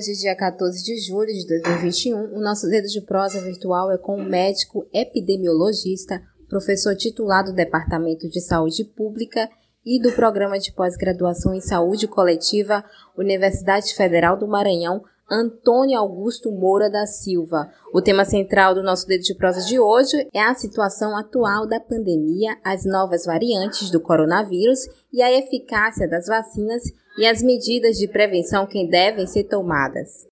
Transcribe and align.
Hoje, 0.00 0.18
dia 0.18 0.34
14 0.34 0.82
de 0.82 0.98
julho 0.98 1.26
de 1.26 1.46
2021, 1.46 2.34
o 2.34 2.40
nosso 2.40 2.66
dedo 2.68 2.86
de 2.86 3.02
prosa 3.02 3.38
virtual 3.42 3.92
é 3.92 3.98
com 3.98 4.16
o 4.16 4.24
médico 4.24 4.88
epidemiologista, 4.94 6.22
professor 6.48 6.96
titular 6.96 7.44
do 7.44 7.52
Departamento 7.52 8.26
de 8.26 8.40
Saúde 8.40 8.82
Pública 8.82 9.46
e 9.84 10.00
do 10.00 10.10
Programa 10.12 10.58
de 10.58 10.72
Pós-Graduação 10.72 11.54
em 11.54 11.60
Saúde 11.60 12.08
Coletiva, 12.08 12.82
Universidade 13.14 13.94
Federal 13.94 14.38
do 14.38 14.48
Maranhão, 14.48 15.02
Antônio 15.30 15.98
Augusto 15.98 16.50
Moura 16.50 16.90
da 16.90 17.06
Silva. 17.06 17.70
O 17.94 18.02
tema 18.02 18.24
central 18.24 18.74
do 18.74 18.82
nosso 18.82 19.06
dedo 19.06 19.22
de 19.22 19.34
prosa 19.34 19.64
de 19.64 19.78
hoje 19.78 20.26
é 20.34 20.42
a 20.42 20.54
situação 20.54 21.16
atual 21.16 21.68
da 21.68 21.78
pandemia, 21.78 22.56
as 22.64 22.84
novas 22.84 23.24
variantes 23.24 23.90
do 23.90 24.00
coronavírus 24.00 24.80
e 25.12 25.22
a 25.22 25.30
eficácia 25.30 26.08
das 26.08 26.26
vacinas 26.26 26.82
e 27.16 27.24
as 27.24 27.42
medidas 27.42 27.96
de 27.96 28.08
prevenção 28.08 28.66
que 28.66 28.86
devem 28.88 29.26
ser 29.26 29.44
tomadas. 29.44 30.26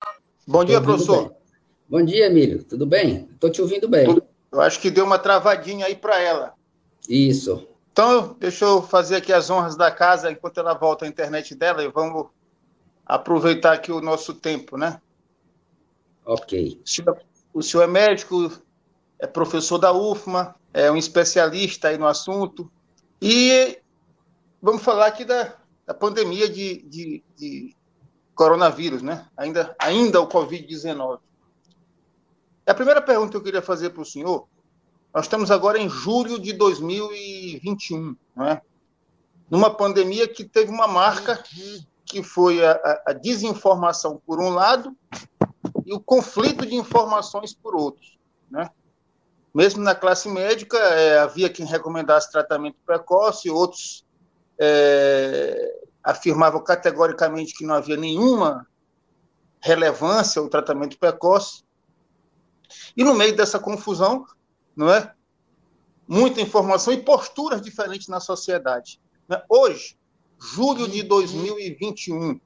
Bom 0.47 0.64
dia, 0.64 0.81
professor. 0.81 1.33
Bom 1.89 2.03
dia, 2.03 2.27
Emílio. 2.27 2.65
Tudo 2.65 2.84
bem? 2.84 3.28
Estou 3.33 3.50
te 3.50 3.62
ouvindo 3.62 3.89
bem. 3.89 4.20
Eu 4.50 4.61
acho 4.61 4.81
que 4.81 4.91
deu 4.91 5.05
uma 5.05 5.19
travadinha 5.19 5.87
aí 5.87 5.94
para 5.94 6.19
ela. 6.20 6.55
Isso. 7.09 7.69
Então, 7.92 8.37
deixa 8.39 8.65
eu 8.65 8.83
fazer 8.83 9.17
aqui 9.17 9.33
as 9.33 9.50
honras 9.50 9.77
da 9.77 9.91
casa 9.91 10.31
enquanto 10.31 10.59
ela 10.59 10.75
volta 10.75 11.05
à 11.05 11.09
internet 11.09 11.55
dela 11.55 11.83
e 11.83 11.89
vamos 11.89 12.27
aproveitar 13.09 13.73
aqui 13.73 13.91
o 13.91 14.03
nosso 14.03 14.34
tempo, 14.34 14.77
né? 14.77 15.01
Ok. 16.27 16.78
O 17.55 17.62
senhor 17.62 17.84
é 17.84 17.87
médico, 17.87 18.53
é 19.19 19.27
professor 19.27 19.78
da 19.78 19.92
UFMA, 19.92 20.55
é 20.75 20.92
um 20.92 20.97
especialista 20.97 21.89
aí 21.89 21.97
no 21.97 22.06
assunto. 22.06 22.70
E 23.20 23.81
vamos 24.61 24.83
falar 24.83 25.06
aqui 25.06 25.25
da, 25.25 25.56
da 25.87 25.95
pandemia 25.95 26.48
de, 26.50 26.83
de, 26.83 27.25
de 27.34 27.77
coronavírus, 28.34 29.00
né? 29.00 29.27
Ainda, 29.34 29.75
ainda 29.78 30.20
o 30.20 30.28
Covid-19. 30.28 31.19
A 32.67 32.75
primeira 32.75 33.00
pergunta 33.00 33.31
que 33.31 33.37
eu 33.39 33.43
queria 33.43 33.62
fazer 33.62 33.91
para 33.91 34.03
o 34.03 34.06
senhor, 34.06 34.47
nós 35.15 35.25
estamos 35.25 35.50
agora 35.50 35.78
em 35.78 35.89
julho 35.89 36.39
de 36.39 36.53
2021, 36.53 38.15
não 38.37 38.47
é? 38.47 38.61
Numa 39.50 39.70
pandemia 39.75 40.28
que 40.28 40.45
teve 40.45 40.70
uma 40.70 40.87
marca 40.87 41.43
que 42.09 42.23
foi 42.23 42.64
a, 42.64 43.03
a 43.06 43.12
desinformação 43.12 44.20
por 44.27 44.41
um 44.41 44.48
lado 44.48 44.97
e 45.84 45.92
o 45.92 46.01
conflito 46.01 46.65
de 46.65 46.75
informações 46.75 47.55
por 47.55 47.75
outros, 47.75 48.19
né? 48.50 48.70
Mesmo 49.55 49.83
na 49.83 49.95
classe 49.95 50.28
médica, 50.28 50.78
é, 50.78 51.19
havia 51.19 51.48
quem 51.48 51.67
recomendasse 51.67 52.31
tratamento 52.31 52.77
precoce, 52.84 53.50
outros 53.50 54.06
é, 54.61 55.81
afirmavam 56.03 56.62
categoricamente 56.62 57.55
que 57.55 57.65
não 57.65 57.75
havia 57.75 57.97
nenhuma 57.97 58.67
relevância 59.61 60.41
ao 60.41 60.48
tratamento 60.48 60.98
precoce. 60.98 61.65
E 62.97 63.03
no 63.03 63.15
meio 63.15 63.37
dessa 63.37 63.59
confusão, 63.59 64.25
não 64.77 64.93
é? 64.93 65.12
Muita 66.06 66.41
informação 66.41 66.93
e 66.93 67.03
posturas 67.03 67.61
diferentes 67.61 68.09
na 68.09 68.21
sociedade. 68.21 69.00
Né? 69.28 69.43
Hoje, 69.49 69.97
julho 70.41 70.88
de 70.88 71.03
2021, 71.03 72.41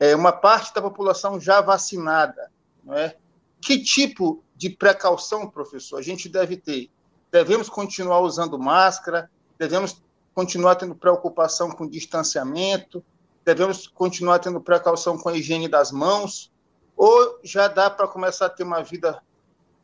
é, 0.00 0.16
uma 0.16 0.32
parte 0.32 0.72
da 0.74 0.82
população 0.82 1.38
já 1.38 1.60
vacinada. 1.60 2.50
Não 2.82 2.94
é? 2.94 3.16
Que 3.60 3.78
tipo 3.78 4.42
de 4.56 4.70
precaução, 4.70 5.48
professor, 5.48 5.98
a 5.98 6.02
gente 6.02 6.28
deve 6.28 6.56
ter? 6.56 6.90
Devemos 7.30 7.68
continuar 7.68 8.20
usando 8.20 8.58
máscara? 8.58 9.30
Devemos 9.58 10.02
continuar 10.34 10.76
tendo 10.76 10.94
preocupação 10.94 11.70
com 11.70 11.88
distanciamento? 11.88 13.04
Devemos 13.44 13.86
continuar 13.86 14.38
tendo 14.38 14.60
precaução 14.60 15.18
com 15.18 15.28
a 15.28 15.36
higiene 15.36 15.68
das 15.68 15.90
mãos? 15.90 16.52
Ou 16.96 17.38
já 17.42 17.68
dá 17.68 17.90
para 17.90 18.08
começar 18.08 18.46
a 18.46 18.50
ter 18.50 18.62
uma 18.62 18.82
vida 18.82 19.22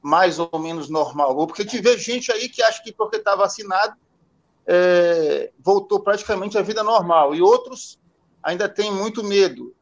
mais 0.02 0.38
ou 0.38 0.58
menos 0.58 0.88
normal? 0.88 1.34
Porque 1.46 1.64
tiver 1.64 1.96
gente 1.98 2.30
aí 2.32 2.48
que 2.48 2.62
acha 2.62 2.82
que 2.82 2.92
porque 2.92 3.16
está 3.16 3.34
vacinado 3.34 3.96
é, 4.72 5.50
voltou 5.58 5.98
praticamente 5.98 6.56
à 6.56 6.62
vida 6.62 6.84
normal, 6.84 7.34
e 7.34 7.42
outros 7.42 7.98
ainda 8.40 8.68
têm 8.68 8.92
muito 8.92 9.24
medo. 9.24 9.74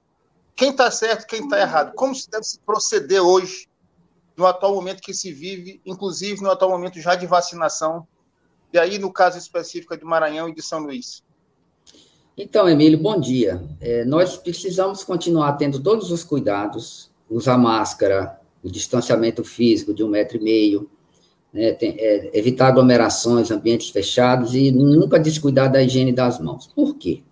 Quem 0.57 0.71
está 0.71 0.91
certo, 0.91 1.27
quem 1.27 1.43
está 1.43 1.61
errado? 1.61 1.95
Como 1.95 2.15
se 2.15 2.29
deve 2.31 2.45
se 2.45 2.59
proceder 2.61 3.23
hoje, 3.23 3.69
no 4.35 4.47
atual 4.47 4.75
momento 4.75 5.03
que 5.03 5.13
se 5.13 5.31
vive, 5.31 5.83
inclusive 5.85 6.41
no 6.43 6.51
atual 6.51 6.71
momento 6.71 6.99
já 7.03 7.15
de 7.15 7.27
vacinação, 7.27 8.09
e 8.73 8.79
aí 8.79 8.99
no 8.99 9.13
caso 9.13 9.37
específico 9.37 9.95
de 9.95 10.05
Maranhão 10.07 10.49
e 10.49 10.55
de 10.55 10.63
São 10.63 10.79
Luís? 10.79 11.23
Então, 12.35 12.67
Emílio, 12.67 12.99
bom 12.99 13.21
dia. 13.21 13.63
É, 13.83 14.07
nós 14.07 14.39
precisamos 14.39 15.05
continuar 15.05 15.53
tendo 15.55 15.83
todos 15.83 16.11
os 16.11 16.25
cuidados, 16.25 17.11
usar 17.29 17.59
máscara, 17.59 18.41
o 18.63 18.71
distanciamento 18.71 19.45
físico 19.45 19.93
de 19.93 20.03
um 20.03 20.09
metro 20.09 20.39
e 20.39 20.41
meio, 20.41 20.91
né, 21.53 21.73
tem, 21.73 21.97
é, 21.99 22.31
evitar 22.39 22.69
aglomerações, 22.69 23.51
ambientes 23.51 23.91
fechados 23.91 24.55
e 24.55 24.71
nunca 24.71 25.19
descuidar 25.19 25.71
da 25.71 25.83
higiene 25.83 26.13
das 26.13 26.39
mãos. 26.39 26.67
Por 26.67 26.97
quê? 26.97 27.23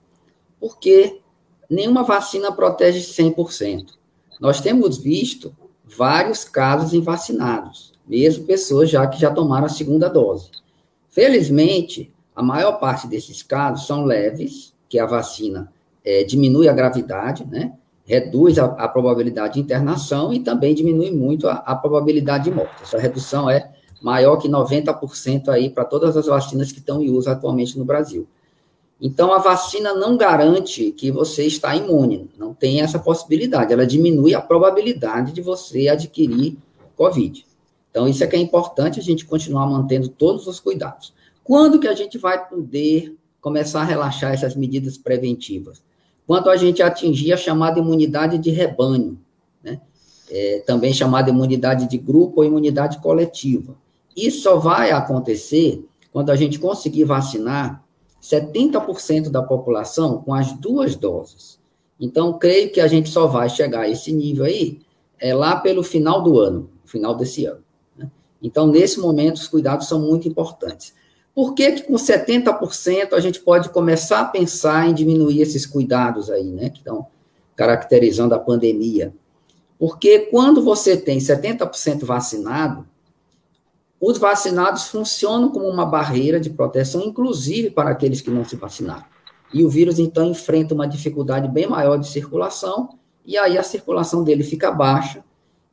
Porque 0.59 1.21
nenhuma 1.69 2.03
vacina 2.03 2.51
protege 2.53 3.01
100%. 3.01 3.89
Nós 4.41 4.61
temos 4.61 4.99
visto 4.99 5.55
vários 5.85 6.45
casos 6.45 6.93
em 6.93 7.01
vacinados, 7.01 7.93
mesmo 8.07 8.45
pessoas 8.45 8.91
já 8.91 9.07
que 9.07 9.21
já 9.21 9.31
tomaram 9.31 9.67
a 9.67 9.71
segunda 9.71 10.09
dose. 10.09 10.51
Felizmente, 11.09 12.13
a 12.35 12.43
maior 12.43 12.79
parte 12.79 13.07
desses 13.07 13.43
casos 13.43 13.87
são 13.87 14.05
leves, 14.05 14.75
que 14.89 14.99
a 14.99 15.07
vacina 15.07 15.73
é, 16.05 16.23
diminui 16.23 16.69
a 16.69 16.73
gravidade, 16.73 17.45
né? 17.45 17.73
reduz 18.05 18.59
a, 18.59 18.67
a, 18.67 18.89
probabilidade 18.89 19.55
de 19.55 19.61
internação 19.61 20.33
e 20.33 20.39
também 20.39 20.75
diminui 20.75 21.11
muito 21.11 21.49
a, 21.49 21.55
a 21.55 21.75
probabilidade 21.75 22.45
de 22.45 22.53
morte. 22.53 22.83
Essa 22.83 22.99
redução 22.99 23.51
é 23.51 23.73
maior 24.01 24.37
que 24.37 24.49
90% 24.49 25.49
aí 25.49 25.71
para 25.71 25.85
todas 25.85 26.17
as 26.17 26.27
vacinas 26.27 26.73
que 26.73 26.79
estão 26.79 27.03
em 27.03 27.11
uso 27.11 27.31
atualmente 27.31 27.79
no 27.79 27.85
Brasil. 27.85 28.27
Então, 29.01 29.33
a 29.33 29.39
vacina 29.39 29.93
não 29.95 30.17
garante 30.17 30.91
que 30.93 31.11
você 31.11 31.45
está 31.45 31.77
imune, 31.77 32.31
não 32.39 32.55
tem 32.55 32.81
essa 32.81 32.99
possibilidade, 32.99 33.73
ela 33.73 33.87
diminui 33.87 34.35
a 34.35 34.41
probabilidade 34.41 35.33
de 35.33 35.43
você 35.43 35.89
adquirir 35.89 36.57
Covid. 36.97 37.47
Então, 37.91 38.09
isso 38.09 38.25
é 38.25 38.27
que 38.27 38.37
é 38.37 38.39
importante 38.39 38.99
a 38.99 39.03
gente 39.03 39.27
continuar 39.27 39.67
mantendo 39.67 40.09
todos 40.09 40.47
os 40.47 40.59
cuidados. 40.59 41.13
Quando 41.45 41.79
que 41.79 41.87
a 41.87 41.95
gente 41.95 42.19
vai 42.19 42.49
poder 42.49 43.15
começar 43.41 43.83
a 43.83 43.85
relaxar 43.85 44.33
essas 44.33 44.57
medidas 44.57 44.99
preventivas? 44.99 45.83
Quando 46.27 46.51
a 46.51 46.57
gente 46.57 46.83
atingir 46.83 47.33
a 47.33 47.37
chamada 47.37 47.79
imunidade 47.79 48.39
de 48.39 48.51
rebanho, 48.51 49.19
né? 49.63 49.81
É, 50.29 50.65
também 50.67 50.93
chamada 50.93 51.31
imunidade 51.31 51.89
de 51.89 51.97
grupo 51.97 52.41
ou 52.41 52.45
imunidade 52.45 52.99
coletiva. 52.99 53.77
Isso 54.17 54.43
só 54.43 54.57
vai 54.57 54.91
acontecer 54.91 55.85
quando 56.13 56.31
a 56.31 56.37
gente 56.37 56.59
conseguir 56.59 57.05
vacinar 57.05 57.85
70% 58.23 59.29
da 59.31 59.43
população 59.43 60.23
com 60.23 60.33
as 60.33 60.53
duas 60.53 60.97
doses. 60.97 61.61
Então, 62.01 62.39
creio 62.39 62.73
que 62.73 62.81
a 62.81 62.87
gente 62.87 63.09
só 63.09 63.27
vai 63.27 63.49
chegar 63.49 63.81
a 63.81 63.89
esse 63.89 64.13
nível 64.13 64.45
aí 64.45 64.81
é, 65.19 65.35
lá 65.35 65.57
pelo 65.57 65.83
final 65.83 66.23
do 66.23 66.39
ano, 66.41 66.71
final 66.85 67.15
desse 67.15 67.47
ano. 67.47 67.63
Né? 67.97 68.11
Então, 68.43 68.67
nesse 68.67 68.99
momento, 68.99 69.37
os 69.37 69.49
cuidados 69.49 69.89
são 69.89 70.01
muito 70.01 70.27
importantes. 70.27 70.95
Por 71.35 71.55
que, 71.55 71.73
que 71.73 71.83
com 71.83 71.95
70% 71.95 73.13
a 73.13 73.21
gente 73.21 73.41
pode 73.41 73.69
começar 73.69 74.21
a 74.21 74.25
pensar 74.25 74.89
em 74.89 74.95
diminuir 74.95 75.43
esses 75.43 75.67
cuidados 75.67 76.31
aí, 76.31 76.51
né, 76.51 76.71
que 76.71 76.79
estão 76.79 77.07
caracterizando 77.55 78.35
a 78.35 78.39
pandemia? 78.39 79.15
Porque 79.79 80.21
quando 80.31 80.63
você 80.63 80.97
tem 80.97 81.19
70% 81.19 82.05
vacinado, 82.05 82.87
os 84.01 84.19
vacinados 84.19 84.89
funcionam 84.89 85.49
como 85.51 85.67
uma 85.69 85.87
barreira 85.87 86.39
de 86.39 86.51
proteção, 86.51 87.03
inclusive 87.03 87.71
para 87.71 87.91
aqueles 87.91 88.21
que 88.21 88.31
não 88.31 88.45
se 88.45 88.57
vacinaram. 88.57 89.05
E 89.53 89.65
o 89.65 89.71
vírus, 89.71 89.99
então, 89.99 90.27
enfrenta 90.27 90.75
uma 90.75 90.87
dificuldade 90.87 91.49
bem 91.49 91.67
maior 91.67 91.97
de 91.97 92.09
circulação, 92.09 92.99
e 93.25 93.37
aí 93.39 93.57
a 93.57 93.63
circulação 93.63 94.23
dele 94.23 94.45
fica 94.45 94.71
baixa, 94.71 95.25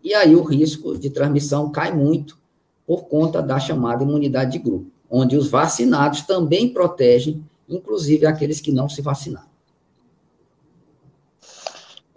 e 0.03 0.13
aí 0.13 0.35
o 0.35 0.43
risco 0.43 0.97
de 0.97 1.09
transmissão 1.09 1.69
cai 1.69 1.93
muito 1.93 2.37
por 2.85 3.05
conta 3.05 3.41
da 3.41 3.59
chamada 3.59 4.03
imunidade 4.03 4.51
de 4.51 4.59
grupo, 4.59 4.91
onde 5.09 5.35
os 5.37 5.49
vacinados 5.49 6.21
também 6.21 6.69
protegem 6.69 7.43
inclusive 7.67 8.25
aqueles 8.25 8.59
que 8.59 8.71
não 8.71 8.89
se 8.89 9.01
vacinaram. 9.01 9.51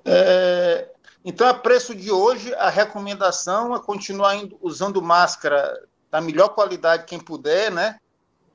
É, 0.04 0.88
então, 1.24 1.48
a 1.48 1.54
preço 1.54 1.94
de 1.94 2.10
hoje, 2.10 2.54
a 2.54 2.70
recomendação 2.70 3.74
é 3.74 3.80
continuar 3.80 4.36
usando 4.60 5.02
máscara 5.02 5.82
da 6.16 6.20
melhor 6.22 6.48
qualidade, 6.48 7.04
quem 7.04 7.20
puder, 7.20 7.70
né? 7.70 7.98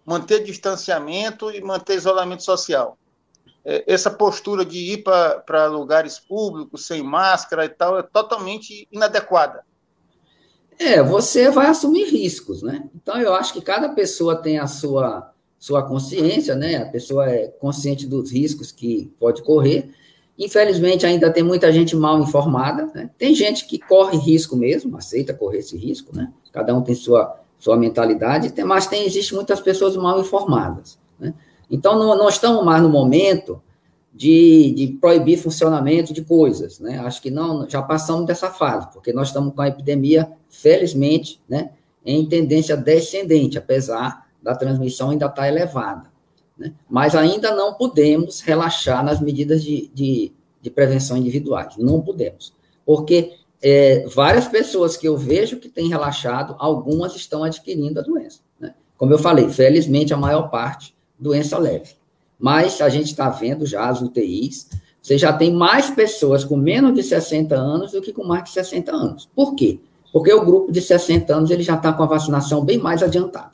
Manter 0.04 0.44
distanciamento 0.44 1.52
e 1.52 1.62
manter 1.62 1.96
isolamento 1.96 2.44
social. 2.44 2.98
É, 3.64 3.84
essa 3.86 4.10
postura 4.10 4.66
de 4.66 4.94
ir 4.94 5.04
para 5.04 5.68
lugares 5.68 6.18
públicos 6.18 6.88
sem 6.88 7.04
máscara 7.04 7.66
e 7.66 7.70
tal 7.70 8.00
é 8.00 8.02
totalmente 8.02 8.88
inadequada. 8.92 9.64
É, 10.80 11.04
você 11.04 11.52
vai 11.52 11.68
assumir 11.68 12.06
riscos, 12.06 12.64
né? 12.64 12.90
Então, 12.96 13.16
eu 13.22 13.36
acho 13.36 13.54
que 13.54 13.62
cada 13.62 13.90
pessoa 13.90 14.36
tem 14.36 14.58
a 14.58 14.66
sua, 14.66 15.32
sua 15.60 15.84
consciência, 15.84 16.56
né? 16.56 16.78
A 16.78 16.88
pessoa 16.88 17.30
é 17.30 17.48
consciente 17.48 18.08
dos 18.08 18.32
riscos 18.32 18.72
que 18.72 19.14
pode 19.20 19.44
correr. 19.44 19.94
Infelizmente, 20.36 21.06
ainda 21.06 21.32
tem 21.32 21.44
muita 21.44 21.72
gente 21.72 21.96
mal 21.96 22.20
informada, 22.20 22.88
né? 22.96 23.12
Tem 23.20 23.36
gente 23.36 23.68
que 23.68 23.78
corre 23.78 24.18
risco 24.18 24.56
mesmo, 24.56 24.98
aceita 24.98 25.32
correr 25.32 25.60
esse 25.60 25.78
risco, 25.78 26.16
né? 26.16 26.34
Cada 26.52 26.76
um 26.76 26.82
tem 26.82 26.96
sua, 26.96 27.41
sua 27.62 27.78
mentalidade, 27.78 28.52
mas 28.64 28.88
tem, 28.88 29.06
existe 29.06 29.36
muitas 29.36 29.62
pessoas 29.62 29.96
mal 29.96 30.20
informadas, 30.20 30.98
né? 31.20 31.32
Então, 31.70 31.98
não, 31.98 32.18
não 32.18 32.28
estamos 32.28 32.66
mais 32.66 32.82
no 32.82 32.90
momento 32.90 33.62
de, 34.12 34.74
de, 34.76 34.88
proibir 35.00 35.38
funcionamento 35.38 36.12
de 36.12 36.24
coisas, 36.24 36.80
né? 36.80 36.98
Acho 36.98 37.22
que 37.22 37.30
não, 37.30 37.70
já 37.70 37.80
passamos 37.80 38.26
dessa 38.26 38.50
fase, 38.50 38.88
porque 38.92 39.14
nós 39.14 39.28
estamos 39.28 39.54
com 39.54 39.62
a 39.62 39.68
epidemia, 39.68 40.32
felizmente, 40.50 41.40
né, 41.48 41.70
em 42.04 42.26
tendência 42.26 42.76
descendente, 42.76 43.60
apesar 43.60 44.28
da 44.42 44.56
transmissão 44.56 45.12
ainda 45.12 45.28
estar 45.28 45.44
tá 45.44 45.48
elevada, 45.48 46.10
né? 46.58 46.74
Mas 46.90 47.14
ainda 47.14 47.56
não 47.56 47.76
podemos 47.76 48.42
relaxar 48.42 49.06
nas 49.06 49.22
medidas 49.22 49.64
de, 49.64 49.88
de, 49.94 50.34
de 50.60 50.72
prevenção 50.72 51.16
individuais, 51.16 51.78
não 51.78 52.02
podemos, 52.02 52.56
porque 52.84 53.36
é, 53.62 54.06
várias 54.08 54.48
pessoas 54.48 54.98
que 54.98 55.08
eu 55.08 55.18
vejo 55.18 55.58
que 55.58 55.70
têm 55.70 55.88
relaxado, 55.88 56.56
algumas 56.58 57.16
estão 57.16 57.44
adquirindo 57.44 58.00
a 58.00 58.04
doença, 58.04 58.40
né? 58.60 58.74
Como 58.98 59.14
eu 59.14 59.20
falei, 59.20 59.50
felizmente 59.50 60.14
a 60.14 60.18
maior 60.18 60.50
parte 60.50 60.96
doença 61.20 61.58
leve. 61.58 61.96
Mas 62.40 62.82
a 62.82 62.90
gente 62.90 63.08
está 63.08 63.30
vendo 63.30 63.66
já 63.66 63.88
as 63.88 64.02
UTIs, 64.02 64.68
você 65.02 65.18
já 65.18 65.32
tem 65.34 65.54
mais 65.54 65.90
pessoas 65.90 66.44
com 66.44 66.56
menos 66.56 66.94
de 66.94 67.04
60 67.04 67.56
anos 67.56 67.92
do 67.92 68.02
que 68.02 68.12
com 68.12 68.24
mais 68.24 68.46
de 68.46 68.52
60 68.52 68.92
anos. 68.92 69.30
Por 69.36 69.56
quê? 69.56 69.80
Porque 70.12 70.34
o 70.34 70.44
grupo 70.44 70.72
de 70.72 70.82
60 70.82 71.34
anos 71.34 71.52
ele 71.52 71.64
já 71.64 71.76
está 71.76 71.94
com 71.94 72.04
a 72.04 72.08
vacinação 72.08 72.64
bem 72.64 72.78
mais 72.78 73.02
adiantada. 73.02 73.52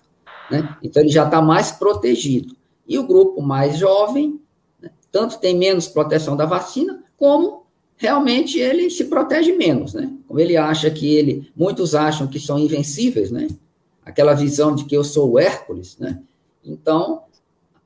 Né? 0.50 0.78
Então, 0.82 1.04
ele 1.04 1.12
já 1.12 1.26
está 1.26 1.42
mais 1.42 1.72
protegido. 1.72 2.56
E 2.88 2.98
o 2.98 3.06
grupo 3.06 3.42
mais 3.42 3.78
jovem, 3.78 4.40
né, 4.82 4.90
tanto 5.12 5.40
tem 5.40 5.56
menos 5.56 5.88
proteção 5.88 6.36
da 6.36 6.46
vacina, 6.46 7.04
como 7.18 7.67
realmente 7.98 8.60
ele 8.60 8.90
se 8.90 9.06
protege 9.06 9.54
menos, 9.54 9.94
né? 9.94 10.10
Como 10.28 10.40
ele 10.40 10.56
acha 10.56 10.90
que 10.90 11.16
ele, 11.16 11.52
muitos 11.56 11.96
acham 11.96 12.28
que 12.28 12.40
são 12.40 12.58
invencíveis, 12.58 13.32
né? 13.32 13.48
Aquela 14.06 14.34
visão 14.34 14.74
de 14.74 14.86
que 14.86 14.96
eu 14.96 15.04
sou 15.04 15.32
o 15.32 15.40
Hércules, 15.40 15.98
né? 15.98 16.22
Então, 16.64 17.24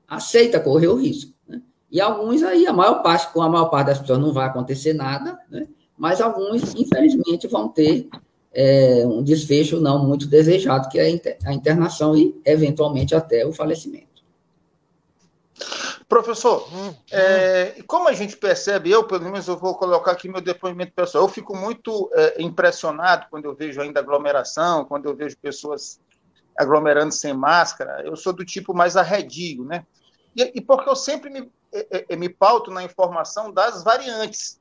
aceita 0.07 0.59
correr 0.59 0.87
o 0.87 0.95
risco. 0.95 1.31
Né? 1.47 1.61
E 1.89 2.01
alguns 2.01 2.43
aí, 2.43 2.67
a 2.67 2.73
maior 2.73 3.01
parte, 3.01 3.31
com 3.31 3.41
a 3.41 3.49
maior 3.49 3.65
parte 3.65 3.87
das 3.87 3.99
pessoas 3.99 4.19
não 4.19 4.33
vai 4.33 4.45
acontecer 4.47 4.93
nada, 4.93 5.39
né? 5.49 5.67
mas 5.97 6.19
alguns, 6.19 6.75
infelizmente, 6.75 7.47
vão 7.47 7.69
ter 7.69 8.09
é, 8.53 9.05
um 9.07 9.23
desfecho 9.23 9.79
não 9.79 10.05
muito 10.05 10.27
desejado, 10.27 10.89
que 10.89 10.99
é 10.99 11.37
a 11.45 11.53
internação 11.53 12.15
e, 12.15 12.35
eventualmente, 12.43 13.15
até 13.15 13.45
o 13.45 13.53
falecimento. 13.53 14.07
Professor, 16.11 16.67
hum, 16.73 16.93
é, 17.09 17.73
hum. 17.79 17.83
como 17.87 18.09
a 18.09 18.11
gente 18.11 18.35
percebe, 18.35 18.91
eu, 18.91 19.01
pelo 19.05 19.23
menos, 19.23 19.47
eu 19.47 19.55
vou 19.57 19.75
colocar 19.75 20.11
aqui 20.11 20.27
meu 20.27 20.41
depoimento 20.41 20.91
pessoal, 20.91 21.23
eu 21.23 21.29
fico 21.29 21.55
muito 21.55 22.11
é, 22.13 22.41
impressionado 22.41 23.27
quando 23.29 23.45
eu 23.45 23.55
vejo 23.55 23.79
ainda 23.79 24.01
aglomeração, 24.01 24.83
quando 24.83 25.05
eu 25.05 25.15
vejo 25.15 25.37
pessoas 25.37 26.01
aglomerando 26.57 27.13
sem 27.13 27.33
máscara, 27.33 28.05
eu 28.05 28.17
sou 28.17 28.33
do 28.33 28.43
tipo 28.43 28.73
mais 28.73 28.97
arredio, 28.97 29.63
né? 29.63 29.85
E, 30.35 30.51
e 30.55 30.59
porque 30.59 30.89
eu 30.89 30.97
sempre 30.97 31.29
me, 31.29 31.49
é, 31.71 32.05
é, 32.09 32.15
me 32.17 32.27
pauto 32.27 32.69
na 32.71 32.83
informação 32.83 33.49
das 33.49 33.81
variantes, 33.81 34.59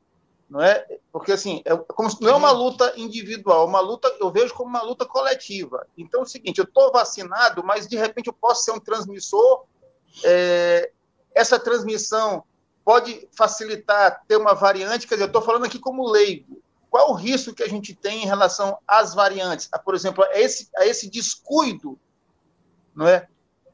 não 0.48 0.62
é? 0.62 0.86
Porque 1.12 1.32
assim, 1.32 1.62
é 1.64 1.76
como 1.76 2.08
não 2.20 2.30
é 2.30 2.34
uma 2.36 2.52
luta 2.52 2.92
individual, 2.96 3.64
é 3.64 3.68
uma 3.68 3.80
luta 3.80 4.08
eu 4.20 4.30
vejo 4.30 4.54
como 4.54 4.70
uma 4.70 4.82
luta 4.82 5.04
coletiva. 5.04 5.84
Então 5.98 6.20
é 6.20 6.22
o 6.22 6.26
seguinte, 6.26 6.58
eu 6.58 6.64
estou 6.64 6.92
vacinado, 6.92 7.64
mas 7.64 7.88
de 7.88 7.96
repente 7.96 8.28
eu 8.28 8.32
posso 8.32 8.62
ser 8.62 8.70
um 8.70 8.78
transmissor. 8.78 9.64
É, 10.24 10.92
essa 11.34 11.58
transmissão 11.58 12.44
pode 12.84 13.28
facilitar 13.32 14.22
ter 14.26 14.36
uma 14.36 14.54
variante, 14.54 15.06
quer 15.06 15.14
dizer, 15.14 15.24
eu 15.24 15.28
estou 15.28 15.42
falando 15.42 15.64
aqui 15.64 15.78
como 15.78 16.10
leigo. 16.10 16.60
Qual 16.90 17.10
o 17.10 17.14
risco 17.14 17.54
que 17.54 17.62
a 17.62 17.68
gente 17.68 17.94
tem 17.94 18.24
em 18.24 18.26
relação 18.26 18.76
às 18.86 19.14
variantes? 19.14 19.68
A, 19.70 19.78
por 19.78 19.94
exemplo, 19.94 20.24
a 20.24 20.38
esse, 20.38 20.68
a 20.76 20.86
esse 20.86 21.08
descuido 21.08 21.98
não 22.94 23.06
é? 23.06 23.28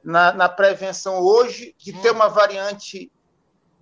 na, 0.05 0.33
na 0.33 0.49
prevenção 0.49 1.19
hoje 1.21 1.75
de 1.79 1.93
ter 1.95 2.11
uma 2.11 2.29
variante 2.29 3.11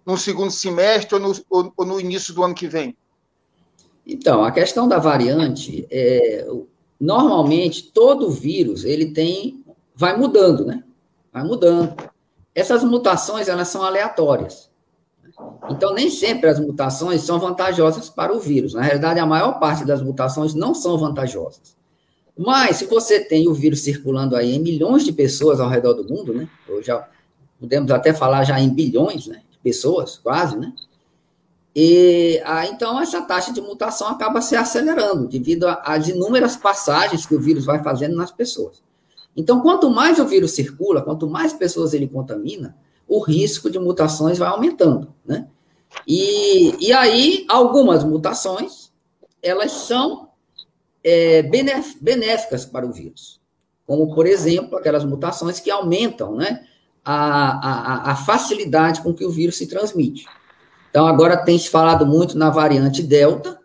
no 0.06 0.16
segundo 0.16 0.50
semestre 0.50 1.14
ou 1.14 1.20
no, 1.20 1.32
ou, 1.50 1.72
ou 1.76 1.86
no 1.86 2.00
início 2.00 2.32
do 2.32 2.44
ano 2.44 2.54
que 2.54 2.68
vem? 2.68 2.96
Então, 4.06 4.44
a 4.44 4.52
questão 4.52 4.86
da 4.86 4.98
variante, 4.98 5.86
é, 5.90 6.46
normalmente 7.00 7.90
todo 7.90 8.30
vírus 8.30 8.84
ele 8.84 9.12
tem, 9.12 9.64
vai 9.94 10.16
mudando, 10.16 10.64
né? 10.64 10.84
Vai 11.32 11.42
mudando. 11.42 11.94
Essas 12.54 12.84
mutações 12.84 13.48
elas 13.48 13.68
são 13.68 13.82
aleatórias. 13.82 14.70
Então, 15.68 15.92
nem 15.94 16.10
sempre 16.10 16.48
as 16.48 16.60
mutações 16.60 17.22
são 17.22 17.38
vantajosas 17.38 18.08
para 18.08 18.32
o 18.32 18.38
vírus. 18.38 18.74
Na 18.74 18.82
realidade, 18.82 19.18
a 19.18 19.26
maior 19.26 19.58
parte 19.58 19.84
das 19.84 20.00
mutações 20.00 20.54
não 20.54 20.74
são 20.74 20.96
vantajosas. 20.96 21.76
Mas, 22.36 22.76
se 22.76 22.86
você 22.86 23.20
tem 23.20 23.48
o 23.48 23.54
vírus 23.54 23.80
circulando 23.80 24.36
aí 24.36 24.54
em 24.54 24.60
milhões 24.60 25.04
de 25.04 25.12
pessoas 25.12 25.60
ao 25.60 25.68
redor 25.68 25.94
do 25.94 26.04
mundo, 26.04 26.32
né? 26.34 26.48
Ou 26.68 26.82
já 26.82 27.08
podemos 27.58 27.90
até 27.90 28.12
falar 28.12 28.44
já 28.44 28.60
em 28.60 28.68
bilhões 28.68 29.26
né, 29.26 29.42
de 29.50 29.58
pessoas, 29.58 30.18
quase, 30.18 30.56
né? 30.56 30.72
E 31.74 32.40
ah, 32.44 32.66
então 32.66 33.00
essa 33.00 33.20
taxa 33.22 33.52
de 33.52 33.60
mutação 33.60 34.06
acaba 34.08 34.40
se 34.40 34.54
acelerando 34.54 35.26
devido 35.26 35.66
às 35.66 36.06
inúmeras 36.06 36.56
passagens 36.56 37.26
que 37.26 37.34
o 37.34 37.40
vírus 37.40 37.64
vai 37.64 37.82
fazendo 37.82 38.14
nas 38.14 38.30
pessoas. 38.30 38.80
Então, 39.36 39.60
quanto 39.60 39.90
mais 39.90 40.18
o 40.18 40.26
vírus 40.26 40.52
circula, 40.52 41.02
quanto 41.02 41.28
mais 41.28 41.52
pessoas 41.52 41.92
ele 41.92 42.06
contamina, 42.06 42.76
o 43.06 43.20
risco 43.20 43.68
de 43.68 43.78
mutações 43.78 44.38
vai 44.38 44.48
aumentando, 44.48 45.12
né? 45.24 45.48
E, 46.06 46.86
e 46.86 46.92
aí, 46.92 47.44
algumas 47.48 48.04
mutações, 48.04 48.92
elas 49.42 49.72
são 49.72 50.28
é, 51.02 51.42
benéficas 51.42 52.64
para 52.64 52.86
o 52.86 52.92
vírus, 52.92 53.40
como, 53.86 54.14
por 54.14 54.26
exemplo, 54.26 54.76
aquelas 54.76 55.04
mutações 55.04 55.60
que 55.60 55.70
aumentam 55.70 56.34
né, 56.34 56.64
a, 57.04 58.08
a, 58.08 58.12
a 58.12 58.16
facilidade 58.16 59.02
com 59.02 59.14
que 59.14 59.24
o 59.24 59.30
vírus 59.30 59.56
se 59.56 59.66
transmite. 59.66 60.26
Então, 60.90 61.06
agora 61.06 61.44
tem 61.44 61.58
se 61.58 61.68
falado 61.68 62.06
muito 62.06 62.36
na 62.36 62.50
variante 62.50 63.02
Delta, 63.02 63.58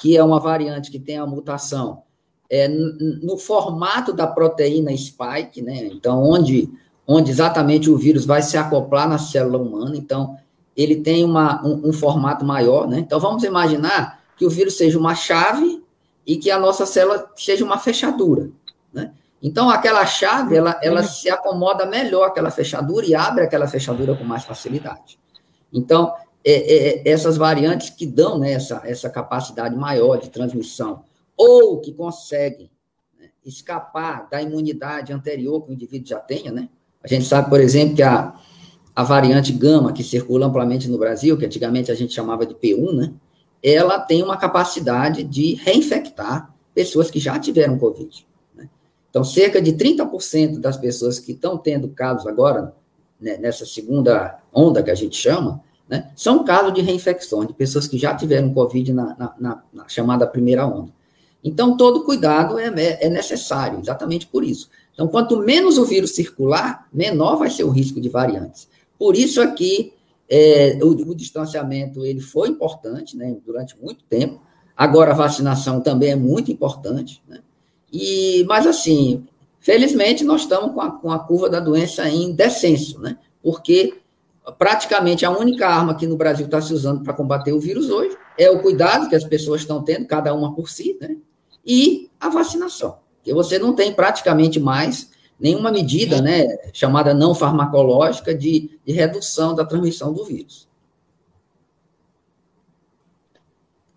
que 0.00 0.16
é 0.16 0.22
uma 0.22 0.38
variante 0.38 0.90
que 0.90 0.98
tem 0.98 1.16
a 1.16 1.26
mutação 1.26 2.02
é, 2.50 2.68
no 2.68 3.36
formato 3.36 4.12
da 4.12 4.26
proteína 4.26 4.96
spike, 4.96 5.62
né? 5.62 5.86
Então, 5.92 6.22
onde, 6.22 6.70
onde 7.06 7.30
exatamente 7.30 7.90
o 7.90 7.96
vírus 7.96 8.24
vai 8.24 8.42
se 8.42 8.56
acoplar 8.56 9.08
na 9.08 9.18
célula 9.18 9.58
humana. 9.58 9.96
Então, 9.96 10.36
ele 10.76 10.96
tem 10.96 11.24
uma, 11.24 11.64
um, 11.66 11.88
um 11.88 11.92
formato 11.92 12.44
maior, 12.44 12.88
né? 12.88 12.98
Então, 12.98 13.20
vamos 13.20 13.42
imaginar 13.44 14.20
que 14.36 14.46
o 14.46 14.50
vírus 14.50 14.76
seja 14.76 14.98
uma 14.98 15.14
chave 15.14 15.82
e 16.26 16.36
que 16.36 16.50
a 16.50 16.58
nossa 16.58 16.86
célula 16.86 17.30
seja 17.36 17.64
uma 17.64 17.78
fechadura, 17.78 18.50
né? 18.92 19.12
Então, 19.42 19.70
aquela 19.70 20.04
chave, 20.04 20.56
ela, 20.56 20.78
ela 20.82 21.02
se 21.02 21.30
acomoda 21.30 21.86
melhor 21.86 22.26
àquela 22.26 22.50
fechadura 22.50 23.06
e 23.06 23.14
abre 23.14 23.44
aquela 23.44 23.68
fechadura 23.68 24.16
com 24.16 24.24
mais 24.24 24.44
facilidade. 24.44 25.18
Então, 25.72 26.12
é, 26.44 26.52
é, 26.52 26.88
é, 26.88 27.08
essas 27.08 27.36
variantes 27.36 27.90
que 27.90 28.06
dão 28.06 28.38
né, 28.38 28.52
essa, 28.52 28.82
essa 28.84 29.10
capacidade 29.10 29.76
maior 29.76 30.16
de 30.18 30.30
transmissão, 30.30 31.04
ou 31.38 31.80
que 31.80 31.92
conseguem 31.92 32.70
né, 33.18 33.28
escapar 33.46 34.28
da 34.28 34.42
imunidade 34.42 35.12
anterior 35.12 35.62
que 35.62 35.70
o 35.70 35.74
indivíduo 35.74 36.08
já 36.08 36.18
tenha, 36.18 36.50
né? 36.50 36.68
A 37.02 37.06
gente 37.06 37.24
sabe, 37.24 37.48
por 37.48 37.60
exemplo, 37.60 37.94
que 37.94 38.02
a, 38.02 38.34
a 38.94 39.02
variante 39.04 39.52
gama, 39.52 39.92
que 39.92 40.02
circula 40.02 40.46
amplamente 40.46 40.88
no 40.88 40.98
Brasil, 40.98 41.38
que 41.38 41.46
antigamente 41.46 41.92
a 41.92 41.94
gente 41.94 42.12
chamava 42.12 42.44
de 42.44 42.54
P1, 42.54 42.92
né? 42.92 43.14
ela 43.62 43.98
tem 43.98 44.22
uma 44.22 44.36
capacidade 44.36 45.24
de 45.24 45.54
reinfectar 45.54 46.52
pessoas 46.74 47.10
que 47.10 47.18
já 47.18 47.38
tiveram 47.38 47.78
Covid. 47.78 48.26
Né? 48.54 48.68
Então, 49.10 49.24
cerca 49.24 49.60
de 49.60 49.72
30% 49.72 50.58
das 50.58 50.76
pessoas 50.76 51.18
que 51.18 51.32
estão 51.32 51.58
tendo 51.58 51.88
casos 51.88 52.26
agora, 52.26 52.74
né, 53.20 53.36
nessa 53.36 53.66
segunda 53.66 54.38
onda 54.52 54.82
que 54.82 54.90
a 54.90 54.94
gente 54.94 55.16
chama, 55.16 55.60
né, 55.88 56.10
são 56.14 56.44
casos 56.44 56.72
de 56.72 56.82
reinfecção, 56.82 57.44
de 57.44 57.52
pessoas 57.52 57.88
que 57.88 57.98
já 57.98 58.14
tiveram 58.14 58.52
Covid 58.52 58.92
na, 58.92 59.16
na, 59.16 59.34
na, 59.38 59.62
na 59.72 59.88
chamada 59.88 60.26
primeira 60.26 60.66
onda. 60.66 60.92
Então, 61.42 61.76
todo 61.76 62.04
cuidado 62.04 62.58
é, 62.58 62.66
é, 62.66 63.06
é 63.06 63.08
necessário, 63.08 63.80
exatamente 63.80 64.26
por 64.26 64.44
isso. 64.44 64.68
Então, 64.92 65.06
quanto 65.06 65.38
menos 65.38 65.78
o 65.78 65.84
vírus 65.84 66.10
circular, 66.10 66.88
menor 66.92 67.36
vai 67.36 67.50
ser 67.50 67.64
o 67.64 67.70
risco 67.70 68.00
de 68.00 68.08
variantes. 68.08 68.68
Por 68.98 69.14
isso 69.14 69.40
aqui, 69.40 69.92
é, 70.28 70.76
o, 70.82 70.88
o, 70.88 71.14
distanciamento 71.14 72.04
ele 72.04 72.20
foi 72.20 72.48
importante 72.48 73.16
né, 73.16 73.36
durante 73.46 73.78
muito 73.80 74.02
tempo. 74.04 74.42
Agora, 74.76 75.12
a 75.12 75.14
vacinação 75.14 75.80
também 75.80 76.10
é 76.10 76.16
muito 76.16 76.50
importante. 76.50 77.22
Né? 77.28 77.40
E, 77.92 78.44
mas, 78.48 78.66
assim, 78.66 79.24
felizmente, 79.60 80.24
nós 80.24 80.42
estamos 80.42 80.74
com 80.74 80.80
a, 80.80 80.90
com 80.90 81.12
a 81.12 81.18
curva 81.20 81.48
da 81.48 81.60
doença 81.60 82.08
em 82.08 82.32
descenso, 82.32 82.98
né? 83.00 83.16
porque 83.40 84.00
praticamente 84.58 85.24
a 85.24 85.30
única 85.30 85.68
arma 85.68 85.94
que 85.94 86.06
no 86.06 86.16
Brasil 86.16 86.46
está 86.46 86.60
se 86.60 86.72
usando 86.72 87.02
para 87.02 87.12
combater 87.12 87.52
o 87.52 87.60
vírus 87.60 87.90
hoje 87.90 88.16
é 88.36 88.50
o 88.50 88.60
cuidado 88.60 89.08
que 89.08 89.16
as 89.16 89.24
pessoas 89.24 89.60
estão 89.60 89.82
tendo, 89.82 90.06
cada 90.06 90.32
uma 90.34 90.54
por 90.54 90.68
si, 90.70 90.96
né? 91.00 91.16
E 91.68 92.10
a 92.18 92.30
vacinação. 92.30 93.00
Que 93.22 93.34
você 93.34 93.58
não 93.58 93.74
tem 93.74 93.92
praticamente 93.92 94.58
mais 94.58 95.10
nenhuma 95.38 95.70
medida 95.70 96.22
né, 96.22 96.46
chamada 96.72 97.12
não 97.12 97.34
farmacológica 97.34 98.34
de, 98.34 98.80
de 98.84 98.92
redução 98.92 99.54
da 99.54 99.66
transmissão 99.66 100.12
do 100.12 100.24
vírus. 100.24 100.66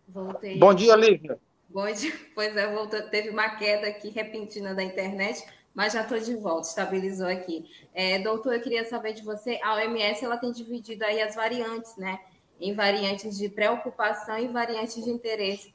Voltei. 0.10 0.58
Bom 0.60 0.74
dia, 0.74 0.96
Lívia. 0.98 1.40
Bom 1.70 1.90
dia. 1.90 2.14
Pois 2.36 2.56
é, 2.58 2.70
voltou, 2.72 3.02
teve 3.04 3.30
uma 3.30 3.50
queda 3.52 3.88
aqui 3.88 4.10
repentina 4.10 4.76
da 4.76 4.84
internet, 4.84 5.42
mas 5.74 5.94
já 5.94 6.02
estou 6.02 6.20
de 6.20 6.36
volta, 6.36 6.68
estabilizou 6.68 7.28
aqui. 7.28 7.66
É, 7.94 8.20
doutor, 8.20 8.56
eu 8.56 8.62
queria 8.62 8.84
saber 8.84 9.14
de 9.14 9.24
você, 9.24 9.58
a 9.64 9.76
OMS 9.76 10.26
ela 10.26 10.36
tem 10.36 10.52
dividido 10.52 11.06
aí 11.06 11.22
as 11.22 11.36
variantes, 11.36 11.96
né? 11.96 12.20
Em 12.60 12.76
variantes 12.76 13.38
de 13.38 13.48
preocupação 13.48 14.38
e 14.38 14.50
variantes 14.50 15.02
de 15.02 15.10
interesse. 15.10 15.74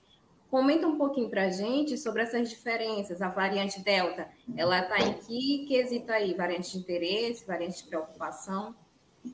Comenta 0.50 0.86
um 0.86 0.96
pouquinho 0.96 1.28
para 1.28 1.44
a 1.44 1.50
gente 1.50 1.98
sobre 1.98 2.22
essas 2.22 2.48
diferenças. 2.48 3.20
A 3.20 3.28
variante 3.28 3.80
Delta, 3.80 4.28
ela 4.56 4.80
está 4.80 4.98
em 5.00 5.14
que 5.14 5.66
quesito 5.66 6.10
aí? 6.12 6.34
Variante 6.34 6.72
de 6.72 6.78
interesse, 6.78 7.44
variante 7.44 7.82
de 7.82 7.88
preocupação? 7.88 8.74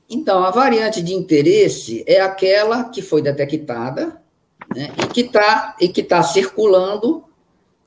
Então, 0.08 0.42
a 0.42 0.50
variante 0.50 1.02
de 1.02 1.12
interesse 1.12 2.02
é 2.06 2.20
aquela 2.20 2.84
que 2.84 3.02
foi 3.02 3.20
detectada 3.20 4.22
né, 4.74 4.90
e 5.04 5.06
que 5.08 5.20
está 5.20 5.76
tá 6.08 6.22
circulando 6.22 7.24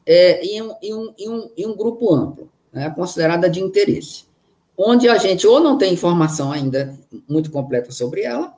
é, 0.05 0.45
em, 0.45 0.61
um, 0.61 0.75
em, 0.81 0.93
um, 0.93 1.13
em, 1.17 1.29
um, 1.29 1.49
em 1.57 1.65
um 1.67 1.75
grupo 1.75 2.13
amplo, 2.13 2.49
né, 2.71 2.91
considerada 2.91 3.49
de 3.49 3.59
interesse, 3.59 4.25
onde 4.77 5.09
a 5.09 5.17
gente 5.17 5.47
ou 5.47 5.59
não 5.59 5.77
tem 5.77 5.93
informação 5.93 6.51
ainda 6.51 6.95
muito 7.27 7.49
completa 7.49 7.91
sobre 7.91 8.21
ela, 8.21 8.53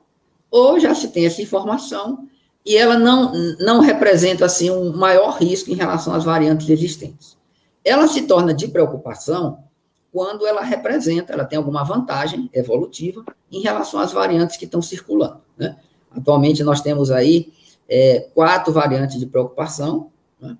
ou 0.50 0.78
já 0.78 0.94
se 0.94 1.08
tem 1.08 1.26
essa 1.26 1.40
informação 1.40 2.28
e 2.68 2.76
ela 2.76 2.98
não, 2.98 3.32
não 3.58 3.80
representa 3.80 4.44
assim 4.44 4.70
um 4.70 4.94
maior 4.94 5.38
risco 5.38 5.70
em 5.70 5.74
relação 5.74 6.12
às 6.14 6.22
variantes 6.22 6.68
existentes. 6.68 7.34
Ela 7.82 8.06
se 8.06 8.26
torna 8.26 8.52
de 8.52 8.68
preocupação 8.68 9.64
quando 10.12 10.46
ela 10.46 10.60
representa, 10.60 11.32
ela 11.32 11.46
tem 11.46 11.56
alguma 11.56 11.82
vantagem 11.82 12.50
evolutiva 12.52 13.24
em 13.50 13.62
relação 13.62 14.00
às 14.00 14.12
variantes 14.12 14.58
que 14.58 14.66
estão 14.66 14.82
circulando. 14.82 15.40
Né? 15.56 15.78
Atualmente 16.10 16.62
nós 16.62 16.82
temos 16.82 17.10
aí 17.10 17.50
é, 17.88 18.28
quatro 18.34 18.70
variantes 18.70 19.18
de 19.18 19.24
preocupação, 19.24 20.10
né? 20.38 20.54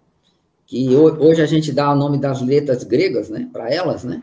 que 0.67 0.97
hoje 0.97 1.43
a 1.43 1.47
gente 1.47 1.73
dá 1.73 1.93
o 1.93 1.97
nome 1.97 2.17
das 2.17 2.41
letras 2.41 2.85
gregas 2.85 3.29
né, 3.29 3.51
para 3.53 3.71
elas, 3.71 4.03
né? 4.03 4.23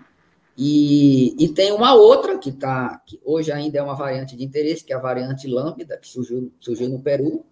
E, 0.57 1.35
e, 1.37 1.49
tem 1.49 1.73
uma 1.73 1.93
outra 1.93 2.37
que 2.37 2.49
tá, 2.49 3.01
que 3.05 3.19
hoje 3.25 3.51
ainda 3.51 3.77
é 3.77 3.83
uma 3.83 3.93
variante 3.93 4.37
de 4.37 4.43
interesse, 4.45 4.85
que 4.85 4.93
é 4.93 4.95
a 4.95 4.99
variante 4.99 5.49
lambda, 5.49 5.97
que 5.97 6.07
surgiu, 6.07 6.49
surgiu 6.61 6.87
no 6.87 6.99
Peru, 6.99 7.43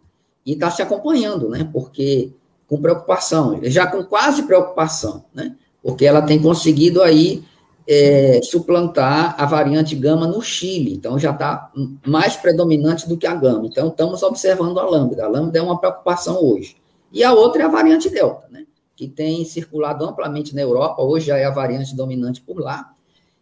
e 0.45 0.53
está 0.53 0.69
se 0.69 0.81
acompanhando, 0.81 1.49
né? 1.49 1.69
Porque 1.71 2.31
com 2.67 2.81
preocupação, 2.81 3.59
já 3.63 3.87
com 3.87 4.03
quase 4.03 4.43
preocupação, 4.43 5.25
né? 5.33 5.55
Porque 5.81 6.05
ela 6.05 6.21
tem 6.21 6.41
conseguido 6.41 7.01
aí 7.01 7.43
é, 7.87 8.39
suplantar 8.43 9.35
a 9.37 9.45
variante 9.45 9.95
gama 9.95 10.25
no 10.25 10.41
Chile, 10.41 10.93
então 10.93 11.19
já 11.19 11.31
está 11.31 11.71
mais 12.05 12.35
predominante 12.35 13.07
do 13.07 13.17
que 13.17 13.27
a 13.27 13.35
gama. 13.35 13.65
Então 13.65 13.89
estamos 13.89 14.23
observando 14.23 14.79
a 14.79 14.85
lambda. 14.85 15.25
A 15.25 15.27
lambda 15.27 15.59
é 15.59 15.61
uma 15.61 15.79
preocupação 15.79 16.43
hoje. 16.43 16.77
E 17.11 17.23
a 17.23 17.33
outra 17.33 17.63
é 17.63 17.65
a 17.65 17.69
variante 17.69 18.09
delta, 18.09 18.47
né? 18.49 18.65
Que 18.95 19.07
tem 19.07 19.43
circulado 19.45 20.05
amplamente 20.05 20.55
na 20.55 20.61
Europa, 20.61 21.01
hoje 21.01 21.27
já 21.27 21.37
é 21.37 21.45
a 21.45 21.51
variante 21.51 21.95
dominante 21.95 22.41
por 22.41 22.59
lá. 22.59 22.91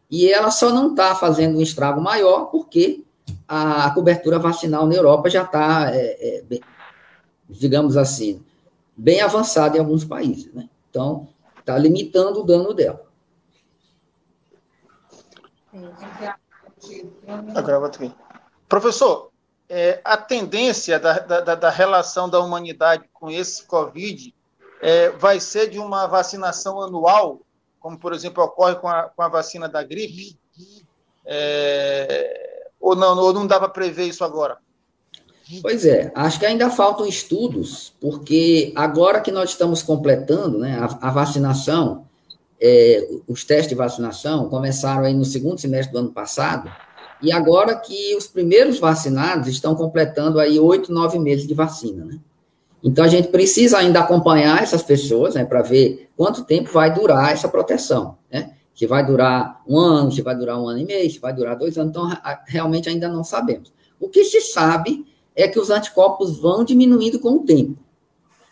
E 0.10 0.30
ela 0.30 0.52
só 0.52 0.74
não 0.74 0.92
está 0.92 1.16
fazendo 1.16 1.58
um 1.58 1.62
estrago 1.62 2.02
maior 2.02 2.46
porque 2.46 3.04
a 3.48 3.90
cobertura 3.92 4.40
vacinal 4.40 4.86
na 4.86 4.96
Europa 4.96 5.30
já 5.30 5.44
está 5.44 5.90
é, 5.94 6.44
é, 6.50 6.60
digamos 7.52 7.98
assim, 7.98 8.44
bem 8.96 9.22
avançada 9.22 9.78
em 9.78 9.80
alguns 9.80 10.06
países. 10.06 10.52
Né? 10.54 10.70
Então, 10.90 11.28
está 11.60 11.78
limitando 11.78 12.42
o 12.42 12.44
dano 12.44 12.74
dela. 12.74 13.06
Agora 17.56 17.92
Professor, 18.68 19.32
é, 19.70 20.02
a 20.04 20.18
tendência 20.18 21.00
da, 21.00 21.20
da, 21.20 21.56
da, 21.56 21.70
relação 21.70 22.30
da 22.30 22.40
humanidade 22.40 23.10
com 23.14 23.30
esse 23.30 23.66
Covid 23.66 24.34
é, 24.82 25.10
vai 25.12 25.40
ser 25.40 25.70
de 25.70 25.80
uma 25.80 26.08
vacinação 26.08 26.82
anual, 26.82 27.42
como, 27.80 27.98
por 27.98 28.14
exemplo, 28.14 28.44
ocorre 28.44 28.76
com 28.76 28.88
a, 28.88 29.04
com 29.04 29.22
a 29.22 29.30
vacina 29.30 29.70
da 29.70 29.84
gripe? 29.84 30.38
É, 31.26 32.70
ou 32.80 32.96
não, 32.96 33.18
ou 33.18 33.32
não 33.32 33.48
dá 33.48 33.60
para 33.60 33.70
prever 33.70 34.08
isso 34.08 34.26
agora? 34.26 34.58
Pois 35.62 35.86
é, 35.86 36.12
acho 36.16 36.40
que 36.40 36.46
ainda 36.46 36.70
faltam 36.70 37.06
estudos, 37.06 37.94
porque 38.00 38.72
agora 38.76 39.20
que 39.20 39.32
nós 39.32 39.50
estamos 39.50 39.82
completando 39.82 40.60
né, 40.60 40.78
a, 40.80 41.08
a 41.08 41.12
vacinação, 41.12 42.06
é, 42.60 43.08
os 43.28 43.44
testes 43.44 43.70
de 43.70 43.76
vacinação 43.76 44.48
começaram 44.50 45.04
aí 45.04 45.14
no 45.14 45.26
segundo 45.26 45.60
semestre 45.60 45.92
do 45.92 46.00
ano 46.00 46.12
passado, 46.12 46.72
e 47.22 47.32
agora 47.32 47.76
que 47.76 48.16
os 48.16 48.28
primeiros 48.28 48.80
vacinados 48.80 49.48
estão 49.48 49.76
completando 49.76 50.40
aí 50.40 50.60
oito, 50.60 50.94
nove 50.94 51.20
meses 51.20 51.48
de 51.48 51.54
vacina, 51.54 52.06
né? 52.06 52.20
Então, 52.84 53.06
a 53.06 53.08
gente 53.08 53.28
precisa 53.28 53.78
ainda 53.78 54.00
acompanhar 54.00 54.64
essas 54.64 54.82
pessoas, 54.82 55.36
né, 55.36 55.46
para 55.46 55.62
ver 55.62 56.10
quanto 56.18 56.44
tempo 56.44 56.72
vai 56.72 56.92
durar 56.92 57.32
essa 57.32 57.48
proteção, 57.48 58.18
né? 58.32 58.54
Se 58.74 58.88
vai 58.88 59.06
durar 59.06 59.62
um 59.68 59.78
ano, 59.78 60.12
se 60.12 60.22
vai 60.24 60.36
durar 60.36 60.60
um 60.60 60.68
ano 60.68 60.80
e 60.80 60.86
meio, 60.86 61.12
se 61.12 61.20
vai 61.20 61.32
durar 61.32 61.56
dois 61.56 61.78
anos, 61.78 61.92
então, 61.92 62.10
realmente 62.48 62.90
ainda 62.90 63.08
não 63.08 63.24
sabemos. 63.24 63.72
O 64.00 64.10
que 64.10 64.24
se 64.24 64.42
sabe 64.42 65.06
é 65.36 65.48
que 65.48 65.60
os 65.60 65.70
anticorpos 65.70 66.38
vão 66.38 66.64
diminuindo 66.64 67.20
com 67.20 67.38
o 67.38 67.44
tempo. 67.44 67.78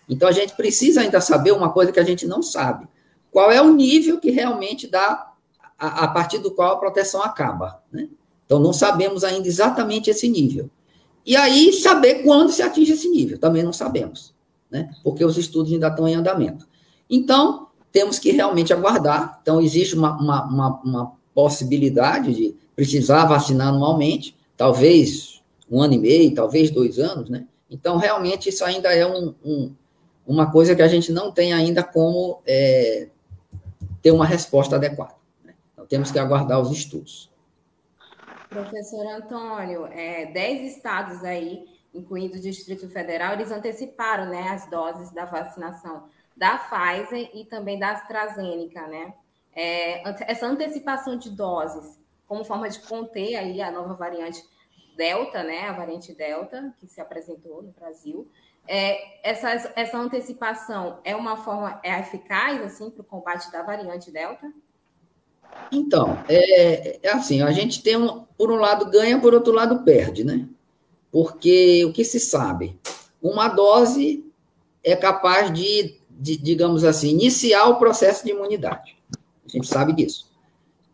Então, 0.08 0.28
a 0.28 0.32
gente 0.32 0.56
precisa 0.56 1.02
ainda 1.02 1.22
saber 1.22 1.52
uma 1.52 1.72
coisa 1.72 1.92
que 1.92 2.00
a 2.00 2.04
gente 2.04 2.26
não 2.26 2.42
sabe. 2.42 2.88
Qual 3.32 3.52
é 3.52 3.62
o 3.62 3.74
nível 3.74 4.20
que 4.20 4.32
realmente 4.32 4.88
dá, 4.88 5.32
a, 5.78 6.06
a 6.06 6.08
partir 6.08 6.40
do 6.40 6.52
qual 6.52 6.74
a 6.74 6.80
proteção 6.80 7.22
acaba, 7.22 7.84
né? 7.92 8.10
Então, 8.46 8.60
não 8.60 8.74
sabemos 8.74 9.24
ainda 9.24 9.48
exatamente 9.48 10.10
esse 10.10 10.28
nível. 10.28 10.70
E 11.24 11.36
aí, 11.36 11.72
saber 11.74 12.24
quando 12.24 12.52
se 12.52 12.64
atinge 12.64 12.94
esse 12.94 13.08
nível, 13.08 13.38
também 13.38 13.62
não 13.62 13.72
sabemos, 13.72 14.34
né? 14.72 14.90
Porque 15.04 15.24
os 15.24 15.38
estudos 15.38 15.72
ainda 15.72 15.90
estão 15.90 16.08
em 16.08 16.16
andamento. 16.16 16.68
Então, 17.08 17.68
temos 17.92 18.18
que 18.18 18.32
realmente 18.32 18.74
aguardar. 18.74 19.38
Então, 19.42 19.62
existe 19.62 19.96
uma, 19.96 20.20
uma, 20.20 20.44
uma, 20.46 20.82
uma 20.84 21.12
possibilidade 21.36 22.34
de 22.34 22.56
precisar 22.76 23.26
vacinar 23.26 23.68
anualmente, 23.68 24.36
talvez 24.58 25.39
um 25.70 25.82
ano 25.82 25.94
e 25.94 26.00
meio, 26.00 26.34
talvez 26.34 26.72
dois 26.72 26.98
anos, 26.98 27.30
né? 27.30 27.46
Então, 27.70 27.98
realmente, 27.98 28.50
isso 28.50 28.66
ainda 28.66 28.94
é 28.94 29.06
um, 29.06 29.36
um, 29.44 29.76
uma 30.26 30.52
coisa 30.52 30.76
que 30.76 30.82
a 30.82 30.88
gente 30.88 31.12
não 31.12 31.32
tem 31.32 31.54
ainda 31.54 31.84
como 31.84 32.42
é, 32.46 33.10
ter 34.02 34.12
uma 34.12 34.26
resposta 34.26 34.76
adequada. 34.76 35.16
Né? 35.44 35.54
Então, 35.74 35.86
temos 35.86 36.12
que 36.12 36.18
aguardar 36.18 36.60
os 36.60 36.72
estudos. 36.72 37.30
Professor 38.50 39.06
Antônio, 39.06 39.86
é, 39.86 40.26
dez 40.32 40.76
estados 40.76 41.24
aí, 41.24 41.66
incluindo 41.94 42.38
o 42.38 42.42
Distrito 42.42 42.90
Federal, 42.90 43.34
eles 43.34 43.52
anteciparam 43.52 44.26
né, 44.26 44.50
as 44.50 44.68
doses 44.70 45.12
da 45.12 45.26
vacinação 45.26 46.06
da 46.36 46.58
Pfizer 46.58 47.30
e 47.36 47.46
também 47.46 47.78
da 47.78 47.92
AstraZeneca, 47.92 48.88
né? 48.88 49.14
É, 49.54 50.32
essa 50.32 50.48
antecipação 50.48 51.18
de 51.18 51.30
doses, 51.30 52.00
como 52.26 52.46
forma 52.46 52.70
de 52.70 52.80
conter 52.80 53.36
aí 53.36 53.62
a 53.62 53.72
nova 53.72 53.94
variante 53.94 54.42
Delta, 55.00 55.44
né, 55.44 55.70
a 55.70 55.72
variante 55.72 56.14
Delta, 56.14 56.74
que 56.78 56.86
se 56.86 57.00
apresentou 57.00 57.64
no 57.64 57.72
Brasil. 57.72 58.28
É, 58.68 59.00
essa, 59.24 59.72
essa 59.74 59.98
antecipação 59.98 61.00
é 61.06 61.16
uma 61.16 61.38
forma 61.38 61.80
é 61.82 61.98
eficaz 62.02 62.62
assim 62.62 62.90
para 62.90 63.02
o 63.02 63.06
combate 63.06 63.50
da 63.50 63.64
variante 63.64 64.12
Delta? 64.12 64.52
Então, 65.72 66.22
é, 66.28 67.00
é, 67.02 67.12
assim, 67.12 67.42
a 67.42 67.52
gente 67.54 67.82
tem 67.82 67.96
um, 67.96 68.26
por 68.38 68.52
um 68.52 68.58
lado 68.58 68.92
ganha, 68.92 69.20
por 69.22 69.34
outro 69.34 69.54
lado 69.54 69.84
perde, 69.86 70.26
né? 70.26 70.46
Porque 71.10 71.86
o 71.86 71.94
que 71.94 72.04
se 72.04 72.20
sabe, 72.20 72.78
uma 73.22 73.48
dose 73.48 74.30
é 74.84 74.98
capaz 74.98 75.52
de, 75.54 75.98
de 76.12 76.36
digamos 76.36 76.84
assim, 76.84 77.12
iniciar 77.12 77.68
o 77.70 77.80
processo 77.80 78.26
de 78.26 78.32
imunidade. 78.32 78.98
A 79.46 79.50
gente 79.50 79.66
sabe 79.66 79.94
disso. 79.94 80.29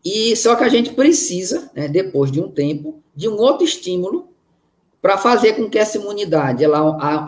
E 0.08 0.36
só 0.36 0.54
que 0.54 0.62
a 0.62 0.68
gente 0.68 0.90
precisa, 0.90 1.68
né, 1.74 1.88
depois 1.88 2.30
de 2.30 2.40
um 2.40 2.48
tempo, 2.48 3.02
de 3.12 3.28
um 3.28 3.36
outro 3.36 3.64
estímulo 3.64 4.28
para 5.02 5.18
fazer 5.18 5.54
com 5.54 5.68
que 5.68 5.80
essa 5.80 5.98
imunidade 5.98 6.62
ela 6.62 6.78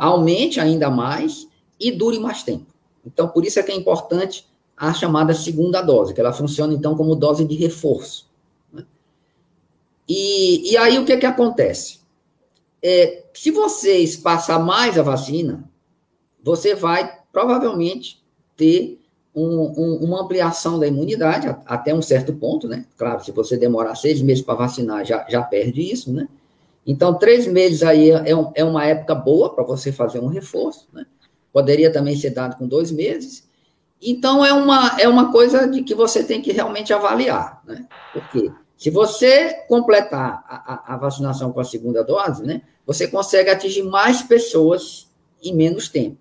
aumente 0.01 0.61
ainda 0.61 0.89
mais 0.89 1.49
e 1.81 1.91
dure 1.91 2.21
mais 2.21 2.45
tempo. 2.45 2.67
Então, 3.05 3.27
por 3.31 3.45
isso 3.45 3.59
é 3.59 3.65
que 3.65 3.73
é 3.73 3.75
importante 3.75 4.47
a 4.77 4.95
chamada 4.95 5.35
segunda 5.35 5.83
dose, 5.83 6.15
que 6.15 6.21
ela 6.21 6.33
funciona 6.33 6.73
então 6.73 6.97
como 6.97 7.17
dose 7.17 7.45
de 7.45 7.57
reforço. 7.57 8.31
Né? 8.73 8.87
E, 10.09 10.71
e 10.71 10.77
aí 10.77 11.01
o 11.01 11.05
que, 11.05 11.17
que 11.17 11.27
acontece? 11.27 11.99
É, 12.81 13.25
se 13.35 13.51
você 13.51 13.99
espaçar 13.99 14.65
mais 14.65 14.97
a 14.97 15.03
vacina, 15.03 15.69
você 16.45 16.77
vai 16.77 17.13
provavelmente 17.33 18.23
ter 18.57 19.01
um, 19.35 19.73
um, 19.77 19.97
uma 20.05 20.23
ampliação 20.23 20.79
da 20.79 20.87
imunidade 20.87 21.55
até 21.67 21.95
um 21.95 22.03
certo 22.03 22.33
ponto, 22.33 22.67
né? 22.67 22.85
Claro, 22.97 23.25
se 23.25 23.31
você 23.31 23.57
demorar 23.57 23.95
seis 23.95 24.21
meses 24.21 24.43
para 24.43 24.55
vacinar, 24.55 25.05
já, 25.05 25.25
já 25.29 25.43
perde 25.43 25.81
isso, 25.81 26.13
né? 26.13 26.29
Então, 26.87 27.15
três 27.15 27.47
meses 27.47 27.83
aí 27.83 28.11
é, 28.11 28.35
um, 28.35 28.51
é 28.55 28.65
uma 28.65 28.85
época 28.85 29.15
boa 29.15 29.55
para 29.55 29.63
você 29.63 29.93
fazer 29.93 30.21
um 30.21 30.29
reforço, 30.29 30.89
né? 30.93 31.05
Poderia 31.53 31.93
também 31.93 32.17
ser 32.17 32.31
dado 32.31 32.57
com 32.57 32.67
dois 32.67 32.91
meses. 32.91 33.47
Então, 34.01 34.45
é 34.45 34.53
uma, 34.53 34.99
é 34.99 35.09
uma 35.09 35.31
coisa 35.31 35.67
de 35.67 35.83
que 35.83 35.95
você 35.95 36.25
tem 36.25 36.41
que 36.41 36.53
realmente 36.53 36.93
avaliar, 36.93 37.63
né? 37.67 37.87
Porque 38.13 38.51
se 38.77 38.91
você 38.91 39.65
completar 39.69 40.45
a, 40.49 40.75
a, 40.75 40.95
a 40.95 40.97
vacinação 40.97 41.53
com 41.53 41.61
a 41.61 41.65
segunda 41.65 42.03
dose, 42.03 42.45
né? 42.45 42.63
Você 42.87 43.07
consegue 43.07 43.51
atingir 43.51 43.83
mais 43.83 44.23
pessoas 44.23 45.09
em 45.43 45.55
menos 45.55 45.89
tempo. 45.89 46.17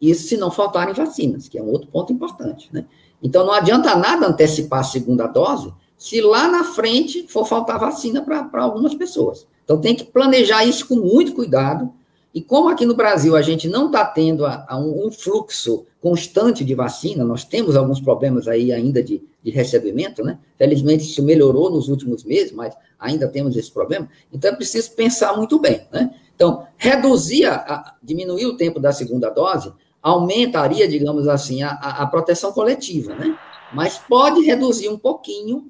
Isso 0.00 0.28
se 0.28 0.36
não 0.36 0.50
faltarem 0.50 0.94
vacinas, 0.94 1.48
que 1.48 1.58
é 1.58 1.62
um 1.62 1.70
outro 1.70 1.88
ponto 1.88 2.12
importante, 2.12 2.68
né? 2.72 2.84
Então, 3.22 3.46
não 3.46 3.52
adianta 3.52 3.96
nada 3.96 4.26
antecipar 4.26 4.80
a 4.80 4.84
segunda 4.84 5.26
dose 5.26 5.72
se 5.96 6.20
lá 6.20 6.48
na 6.48 6.64
frente 6.64 7.26
for 7.28 7.46
faltar 7.46 7.78
vacina 7.78 8.22
para 8.22 8.62
algumas 8.62 8.94
pessoas. 8.94 9.46
Então, 9.64 9.80
tem 9.80 9.94
que 9.94 10.04
planejar 10.04 10.64
isso 10.64 10.86
com 10.86 10.96
muito 10.96 11.32
cuidado. 11.32 11.90
E 12.34 12.42
como 12.42 12.68
aqui 12.68 12.84
no 12.84 12.94
Brasil 12.94 13.34
a 13.34 13.40
gente 13.40 13.66
não 13.66 13.86
está 13.86 14.04
tendo 14.04 14.44
a, 14.44 14.66
a 14.68 14.78
um, 14.78 15.06
um, 15.06 15.10
fluxo 15.10 15.86
constante 16.02 16.62
de 16.62 16.74
vacina, 16.74 17.24
nós 17.24 17.44
temos 17.44 17.74
alguns 17.74 17.98
problemas 17.98 18.46
aí 18.46 18.72
ainda 18.72 19.02
de, 19.02 19.22
de 19.42 19.50
recebimento, 19.50 20.22
né? 20.22 20.38
Felizmente 20.58 21.04
isso 21.04 21.22
melhorou 21.22 21.70
nos 21.70 21.88
últimos 21.88 22.22
meses, 22.24 22.52
mas 22.52 22.76
ainda 23.00 23.26
temos 23.26 23.56
esse 23.56 23.70
problema. 23.72 24.08
Então, 24.30 24.50
é 24.50 24.54
preciso 24.54 24.92
pensar 24.92 25.34
muito 25.34 25.58
bem, 25.58 25.86
né? 25.90 26.14
Então, 26.34 26.66
reduzir, 26.76 27.46
a, 27.46 27.54
a, 27.54 27.94
diminuir 28.02 28.44
o 28.44 28.56
tempo 28.58 28.78
da 28.78 28.92
segunda 28.92 29.30
dose 29.30 29.72
aumentaria, 30.06 30.86
digamos 30.86 31.26
assim, 31.26 31.64
a, 31.64 31.72
a 31.72 32.06
proteção 32.06 32.52
coletiva, 32.52 33.12
né? 33.16 33.36
Mas 33.74 33.98
pode 33.98 34.40
reduzir 34.42 34.88
um 34.88 34.96
pouquinho 34.96 35.66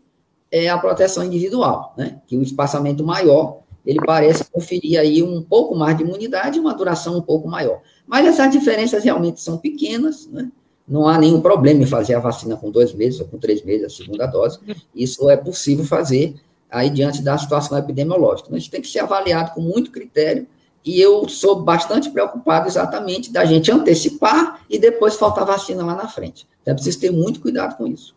é, 0.52 0.68
a 0.68 0.76
proteção 0.76 1.24
individual, 1.24 1.94
né? 1.96 2.20
Que 2.26 2.36
o 2.36 2.42
espaçamento 2.42 3.02
maior, 3.02 3.60
ele 3.84 3.98
parece 4.04 4.44
conferir 4.44 5.00
aí 5.00 5.22
um 5.22 5.40
pouco 5.40 5.74
mais 5.74 5.96
de 5.96 6.02
imunidade 6.02 6.58
e 6.58 6.60
uma 6.60 6.74
duração 6.74 7.16
um 7.16 7.22
pouco 7.22 7.48
maior. 7.48 7.80
Mas 8.06 8.26
essas 8.26 8.50
diferenças 8.52 9.02
realmente 9.02 9.40
são 9.40 9.56
pequenas, 9.56 10.26
né? 10.26 10.50
Não 10.86 11.08
há 11.08 11.18
nenhum 11.18 11.40
problema 11.40 11.82
em 11.82 11.86
fazer 11.86 12.14
a 12.14 12.20
vacina 12.20 12.56
com 12.58 12.70
dois 12.70 12.92
meses 12.92 13.18
ou 13.18 13.26
com 13.26 13.38
três 13.38 13.64
meses, 13.64 13.86
a 13.86 13.88
segunda 13.88 14.26
dose. 14.26 14.58
Isso 14.94 15.30
é 15.30 15.36
possível 15.36 15.84
fazer 15.86 16.36
aí 16.70 16.90
diante 16.90 17.22
da 17.22 17.38
situação 17.38 17.78
epidemiológica. 17.78 18.50
Mas 18.52 18.68
tem 18.68 18.82
que 18.82 18.88
ser 18.88 18.98
avaliado 18.98 19.54
com 19.54 19.62
muito 19.62 19.90
critério 19.90 20.46
e 20.86 21.00
eu 21.00 21.28
sou 21.28 21.60
bastante 21.60 22.08
preocupado 22.10 22.68
exatamente 22.68 23.32
da 23.32 23.44
gente 23.44 23.72
antecipar 23.72 24.64
e 24.70 24.78
depois 24.78 25.16
faltar 25.16 25.44
vacina 25.44 25.84
lá 25.84 25.96
na 25.96 26.06
frente. 26.06 26.48
É 26.64 26.72
preciso 26.72 27.00
ter 27.00 27.10
muito 27.10 27.40
cuidado 27.40 27.76
com 27.76 27.88
isso. 27.88 28.14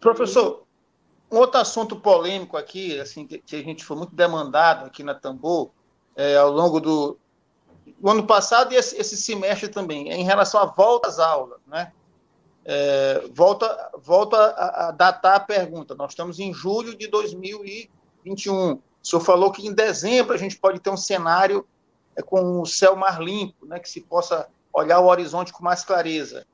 Professor, 0.00 0.64
um 1.30 1.36
outro 1.36 1.60
assunto 1.60 1.94
polêmico 1.94 2.56
aqui, 2.56 2.98
assim, 2.98 3.24
que, 3.24 3.40
a 3.54 3.62
gente 3.62 3.84
foi 3.84 3.96
muito 3.96 4.16
demandado 4.16 4.84
aqui 4.84 5.04
na 5.04 5.14
Tambor, 5.14 5.70
é, 6.16 6.36
ao 6.36 6.50
longo 6.50 6.80
do, 6.80 7.16
do, 8.00 8.10
ano 8.10 8.26
passado 8.26 8.72
e 8.72 8.76
esse, 8.76 8.96
esse, 9.00 9.16
semestre 9.16 9.68
também, 9.68 10.10
é 10.10 10.16
em 10.16 10.24
relação 10.24 10.60
à 10.60 10.66
volta 10.66 11.06
às 11.06 11.20
aulas, 11.20 11.60
né? 11.68 11.92
É, 12.64 13.24
volta 13.32 13.90
volta 14.02 14.36
a, 14.36 14.88
a 14.88 14.90
datar 14.90 15.36
a 15.36 15.40
pergunta. 15.40 15.94
Nós 15.94 16.10
estamos 16.10 16.40
em 16.40 16.52
julho 16.52 16.96
de 16.96 17.06
2021 17.06 18.80
o 19.02 19.06
senhor 19.06 19.22
falou 19.22 19.50
que 19.50 19.66
em 19.66 19.72
dezembro 19.72 20.34
a 20.34 20.38
gente 20.38 20.56
pode 20.56 20.80
ter 20.80 20.90
um 20.90 20.96
cenário 20.96 21.66
é, 22.16 22.22
com 22.22 22.60
o 22.60 22.66
céu 22.66 22.94
mais 22.94 23.18
limpo, 23.18 23.66
né, 23.66 23.78
que 23.78 23.88
se 23.88 24.00
possa 24.00 24.46
olhar 24.72 25.00
o 25.00 25.06
horizonte 25.06 25.52
com 25.52 25.62
mais 25.62 25.84
clareza. 25.84 26.46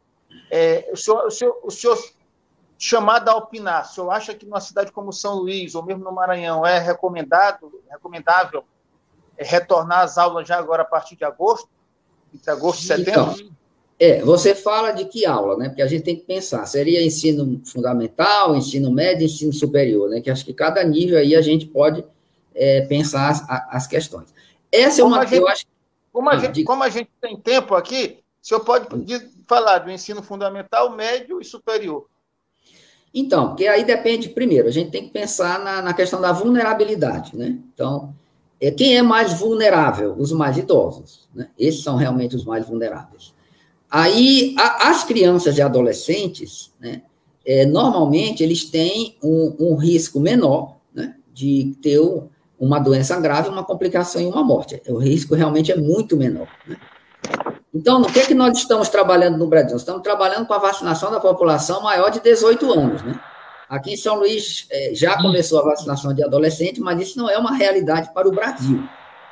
É, 0.51 0.89
o, 0.93 0.97
senhor, 0.97 1.27
o, 1.27 1.31
senhor, 1.31 1.61
o 1.63 1.71
senhor 1.71 1.99
chamado 2.79 3.29
a 3.29 3.37
opinar, 3.37 3.85
o 3.85 3.89
senhor 3.89 4.11
acha 4.11 4.35
que 4.35 4.47
numa 4.47 4.61
cidade 4.61 4.93
como 4.93 5.13
São 5.13 5.35
Luís, 5.35 5.75
ou 5.75 5.85
mesmo 5.85 6.05
no 6.05 6.13
Maranhão, 6.13 6.65
é 6.65 6.79
recomendado, 6.79 7.83
recomendável 7.91 8.65
é, 9.37 9.45
retornar 9.45 10.01
às 10.01 10.17
aulas 10.17 10.49
já 10.49 10.59
agora 10.59 10.83
a 10.83 10.87
partir 10.87 11.17
de 11.17 11.25
agosto, 11.25 11.69
entre 12.35 12.51
agosto 12.51 12.83
e 12.83 12.87
setembro? 12.87 13.33
Então, 13.33 13.59
é, 14.01 14.23
você 14.23 14.55
fala 14.55 14.93
de 14.93 15.07
que 15.07 15.27
aula, 15.27 15.57
né? 15.57 15.69
Porque 15.69 15.83
a 15.83 15.87
gente 15.89 16.05
tem 16.05 16.15
que 16.15 16.23
pensar, 16.23 16.65
seria 16.67 17.05
ensino 17.05 17.61
fundamental, 17.65 18.55
ensino 18.55 18.93
médio, 18.93 19.27
ensino 19.27 19.53
superior, 19.53 20.09
né? 20.09 20.21
Que 20.21 20.31
acho 20.31 20.45
que 20.45 20.55
cada 20.55 20.83
nível 20.85 21.19
aí 21.19 21.35
a 21.35 21.43
gente 21.43 21.67
pode 21.67 22.05
é, 22.59 22.83
pensar 22.83 23.31
as, 23.31 23.45
as, 23.71 23.87
questões. 23.87 24.35
Essa 24.71 25.03
como 25.03 25.15
é 25.15 25.19
uma. 25.19 25.27
Gente, 25.27 25.41
eu 25.41 25.49
acho, 25.49 25.65
como, 26.13 26.29
a 26.29 26.33
ah, 26.33 26.39
gente, 26.39 26.65
como 26.65 26.83
a 26.83 26.89
gente 26.89 27.11
tem 27.21 27.37
tempo 27.37 27.75
aqui, 27.75 28.19
o 28.43 28.47
senhor 28.47 28.61
pode 28.61 28.87
falar 29.47 29.79
do 29.79 29.91
ensino 29.91 30.23
fundamental, 30.23 30.91
médio 30.91 31.41
e 31.41 31.45
superior. 31.45 32.07
Então, 33.15 33.49
porque 33.49 33.67
aí 33.67 33.85
depende, 33.85 34.29
primeiro, 34.29 34.69
a 34.69 34.71
gente 34.71 34.91
tem 34.91 35.05
que 35.05 35.13
pensar 35.13 35.59
na, 35.61 35.81
na 35.81 35.95
questão 35.95 36.21
da 36.21 36.33
vulnerabilidade, 36.33 37.37
né? 37.37 37.59
Então, 37.73 38.15
é, 38.61 38.71
quem 38.71 38.99
é 38.99 39.03
mais 39.03 39.39
vulnerável? 39.39 40.15
Os 40.19 40.33
mais 40.33 40.59
idosos, 40.59 41.29
né? 41.35 41.49
Esses 41.59 41.83
são 41.83 41.97
realmente 41.97 42.37
os 42.37 42.45
mais 42.45 42.67
vulneráveis. 42.67 43.33
Aí, 43.91 44.55
a, 44.59 44.91
as 44.91 45.05
crianças 45.05 45.57
e 45.57 45.63
adolescentes, 45.63 46.73
né? 46.79 47.03
É, 47.47 47.65
normalmente, 47.65 48.43
eles 48.43 48.65
têm 48.65 49.17
um, 49.23 49.57
um 49.59 49.75
risco 49.77 50.21
menor, 50.21 50.77
né? 50.93 51.17
De 51.33 51.75
ter 51.81 51.99
um, 51.99 52.29
uma 52.59 52.79
doença 52.79 53.19
grave, 53.21 53.49
uma 53.49 53.65
complicação 53.65 54.21
e 54.21 54.27
uma 54.27 54.43
morte. 54.43 54.83
O 54.89 54.99
risco 54.99 55.35
realmente 55.35 55.71
é 55.71 55.77
muito 55.77 56.17
menor. 56.17 56.49
Né? 56.67 56.77
Então, 57.73 58.03
o 58.03 58.13
que 58.13 58.21
é 58.21 58.27
que 58.27 58.35
nós 58.35 58.57
estamos 58.59 58.89
trabalhando 58.89 59.39
no 59.39 59.47
Brasil? 59.47 59.73
Nós 59.73 59.83
estamos 59.83 60.03
trabalhando 60.03 60.47
com 60.47 60.55
a 60.55 60.59
vacinação 60.59 61.11
da 61.11 61.21
população 61.21 61.83
maior 61.83 62.11
de 62.11 62.21
18 62.21 62.73
anos, 62.73 63.03
né? 63.03 63.21
Aqui 63.69 63.93
em 63.93 63.97
São 63.97 64.17
Luís 64.17 64.67
é, 64.71 64.95
já 64.95 65.21
começou 65.21 65.61
a 65.61 65.65
vacinação 65.65 66.15
de 66.15 66.25
adolescente, 66.25 66.81
mas 66.81 67.01
isso 67.01 67.19
não 67.19 67.29
é 67.29 67.37
uma 67.37 67.55
realidade 67.55 68.11
para 68.15 68.27
o 68.27 68.33
Brasil. 68.33 68.83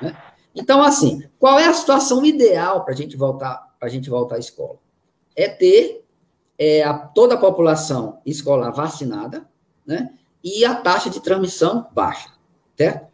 Né? 0.01 0.15
Então, 0.55 0.83
assim, 0.83 1.25
qual 1.39 1.59
é 1.59 1.67
a 1.67 1.73
situação 1.73 2.25
ideal 2.25 2.85
para 2.85 2.93
a 2.93 2.97
gente 2.97 3.17
voltar 3.17 3.67
para 3.79 3.89
a 3.89 3.91
gente 3.91 4.11
voltar 4.11 4.37
à 4.37 4.39
escola? 4.39 4.79
É 5.35 5.49
ter 5.49 6.05
é, 6.59 6.83
a, 6.83 6.95
toda 6.95 7.35
a 7.35 7.39
população 7.39 8.21
escolar 8.27 8.71
vacinada, 8.71 9.47
né? 9.87 10.11
E 10.45 10.65
a 10.65 10.75
taxa 10.75 11.11
de 11.11 11.21
transmissão 11.21 11.89
baixa, 11.93 12.29
certo? 12.77 13.07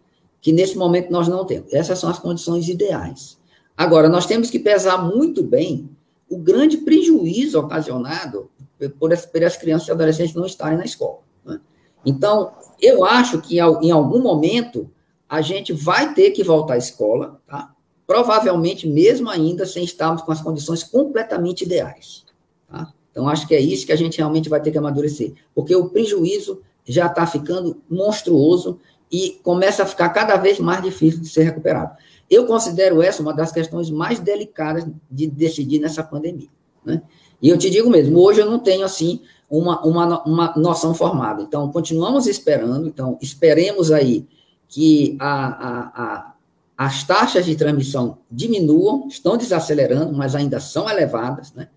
Que 0.42 0.52
nesse 0.52 0.76
momento 0.76 1.10
nós 1.10 1.28
não 1.28 1.46
temos. 1.46 1.72
Essas 1.72 2.00
são 2.00 2.10
as 2.10 2.18
condições 2.18 2.68
ideais. 2.68 3.38
Agora, 3.76 4.08
nós 4.08 4.26
temos 4.26 4.50
que 4.50 4.58
pesar 4.58 4.98
muito 4.98 5.42
bem 5.42 5.88
o 6.28 6.36
grande 6.36 6.78
prejuízo 6.78 7.58
ocasionado 7.60 8.50
por 8.98 9.12
as, 9.12 9.56
crianças 9.56 9.86
e 9.86 9.92
adolescentes 9.92 10.34
não 10.34 10.44
estarem 10.44 10.76
na 10.76 10.84
escola. 10.84 11.20
Né? 11.44 11.60
Então, 12.04 12.52
eu 12.80 13.04
acho 13.04 13.40
que 13.40 13.58
em 13.58 13.90
algum 13.90 14.20
momento 14.20 14.90
a 15.28 15.40
gente 15.40 15.72
vai 15.72 16.12
ter 16.12 16.32
que 16.32 16.42
voltar 16.42 16.74
à 16.74 16.78
escola, 16.78 17.40
tá? 17.46 17.72
provavelmente 18.04 18.88
mesmo 18.88 19.30
ainda 19.30 19.64
sem 19.64 19.84
estarmos 19.84 20.22
com 20.22 20.32
as 20.32 20.42
condições 20.42 20.82
completamente 20.82 21.62
ideais. 21.62 22.24
Tá? 22.68 22.92
Então, 23.10 23.28
acho 23.28 23.46
que 23.46 23.54
é 23.54 23.60
isso 23.60 23.86
que 23.86 23.92
a 23.92 23.96
gente 23.96 24.18
realmente 24.18 24.48
vai 24.48 24.60
ter 24.60 24.72
que 24.72 24.78
amadurecer, 24.78 25.34
porque 25.54 25.76
o 25.76 25.88
prejuízo 25.88 26.60
já 26.84 27.06
está 27.06 27.26
ficando 27.26 27.80
monstruoso 27.88 28.80
e 29.12 29.38
começa 29.42 29.82
a 29.82 29.86
ficar 29.86 30.08
cada 30.08 30.36
vez 30.36 30.58
mais 30.58 30.82
difícil 30.82 31.20
de 31.20 31.28
ser 31.28 31.42
recuperado. 31.42 31.94
Eu 32.30 32.46
considero 32.46 33.02
essa 33.02 33.20
uma 33.20 33.34
das 33.34 33.52
questões 33.52 33.90
mais 33.90 34.18
delicadas 34.18 34.86
de 35.10 35.26
decidir 35.26 35.78
nessa 35.78 36.02
pandemia. 36.02 36.48
Né? 36.82 37.02
E 37.42 37.50
eu 37.50 37.58
te 37.58 37.68
digo 37.68 37.90
mesmo, 37.90 38.18
hoje 38.18 38.40
eu 38.40 38.50
não 38.50 38.58
tenho, 38.58 38.84
assim, 38.84 39.20
uma, 39.50 39.84
uma, 39.84 40.24
uma 40.24 40.54
noção 40.56 40.94
formada. 40.94 41.42
Então, 41.42 41.70
continuamos 41.70 42.26
esperando, 42.26 42.88
então, 42.88 43.18
esperemos 43.20 43.92
aí 43.92 44.26
que 44.66 45.14
a, 45.20 45.46
a, 45.46 46.02
a, 46.02 46.34
as 46.78 47.04
taxas 47.04 47.44
de 47.44 47.54
transmissão 47.54 48.18
diminuam, 48.30 49.06
estão 49.08 49.36
desacelerando, 49.36 50.16
mas 50.16 50.34
ainda 50.34 50.58
são 50.58 50.88
elevadas, 50.88 51.52
né? 51.52 51.68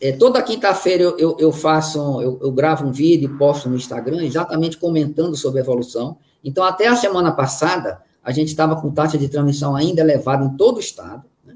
É, 0.00 0.12
toda 0.12 0.42
quinta-feira 0.42 1.02
eu, 1.02 1.18
eu, 1.18 1.36
eu, 1.38 1.52
faço, 1.52 1.98
eu, 2.22 2.40
eu 2.42 2.50
gravo 2.50 2.86
um 2.86 2.90
vídeo 2.90 3.30
e 3.30 3.38
posto 3.38 3.68
no 3.68 3.76
Instagram, 3.76 4.24
exatamente 4.24 4.78
comentando 4.78 5.36
sobre 5.36 5.60
a 5.60 5.62
evolução. 5.62 6.16
Então, 6.44 6.64
até 6.64 6.88
a 6.88 6.96
semana 6.96 7.32
passada, 7.32 8.02
a 8.22 8.32
gente 8.32 8.48
estava 8.48 8.80
com 8.80 8.90
taxa 8.90 9.18
de 9.18 9.28
transmissão 9.28 9.74
ainda 9.74 10.00
elevada 10.00 10.44
em 10.44 10.56
todo 10.56 10.76
o 10.76 10.80
estado. 10.80 11.24
Né? 11.44 11.54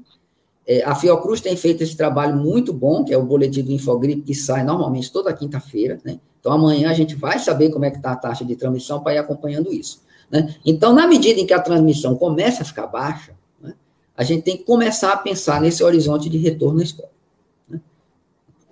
É, 0.67 0.83
a 0.83 0.95
Fiocruz 0.95 1.41
tem 1.41 1.55
feito 1.55 1.83
esse 1.83 1.95
trabalho 1.95 2.35
muito 2.35 2.73
bom, 2.73 3.03
que 3.03 3.13
é 3.13 3.17
o 3.17 3.23
boletim 3.23 3.63
do 3.63 3.71
Infogripe, 3.71 4.21
que 4.21 4.35
sai 4.35 4.63
normalmente 4.63 5.11
toda 5.11 5.33
quinta-feira. 5.33 5.99
Né? 6.03 6.19
Então, 6.39 6.51
amanhã 6.51 6.89
a 6.89 6.93
gente 6.93 7.15
vai 7.15 7.39
saber 7.39 7.69
como 7.71 7.85
é 7.85 7.91
que 7.91 7.97
está 7.97 8.11
a 8.11 8.15
taxa 8.15 8.45
de 8.45 8.55
transmissão 8.55 9.01
para 9.01 9.13
ir 9.15 9.17
acompanhando 9.17 9.73
isso. 9.73 10.01
Né? 10.29 10.55
Então, 10.65 10.93
na 10.93 11.07
medida 11.07 11.39
em 11.39 11.45
que 11.45 11.53
a 11.53 11.61
transmissão 11.61 12.15
começa 12.15 12.63
a 12.63 12.65
ficar 12.65 12.87
baixa, 12.87 13.33
né, 13.61 13.73
a 14.15 14.23
gente 14.23 14.43
tem 14.43 14.57
que 14.57 14.63
começar 14.63 15.13
a 15.13 15.17
pensar 15.17 15.61
nesse 15.61 15.83
horizonte 15.83 16.29
de 16.29 16.37
retorno 16.37 16.79
à 16.79 16.83
escola. 16.83 17.09
Né? 17.69 17.79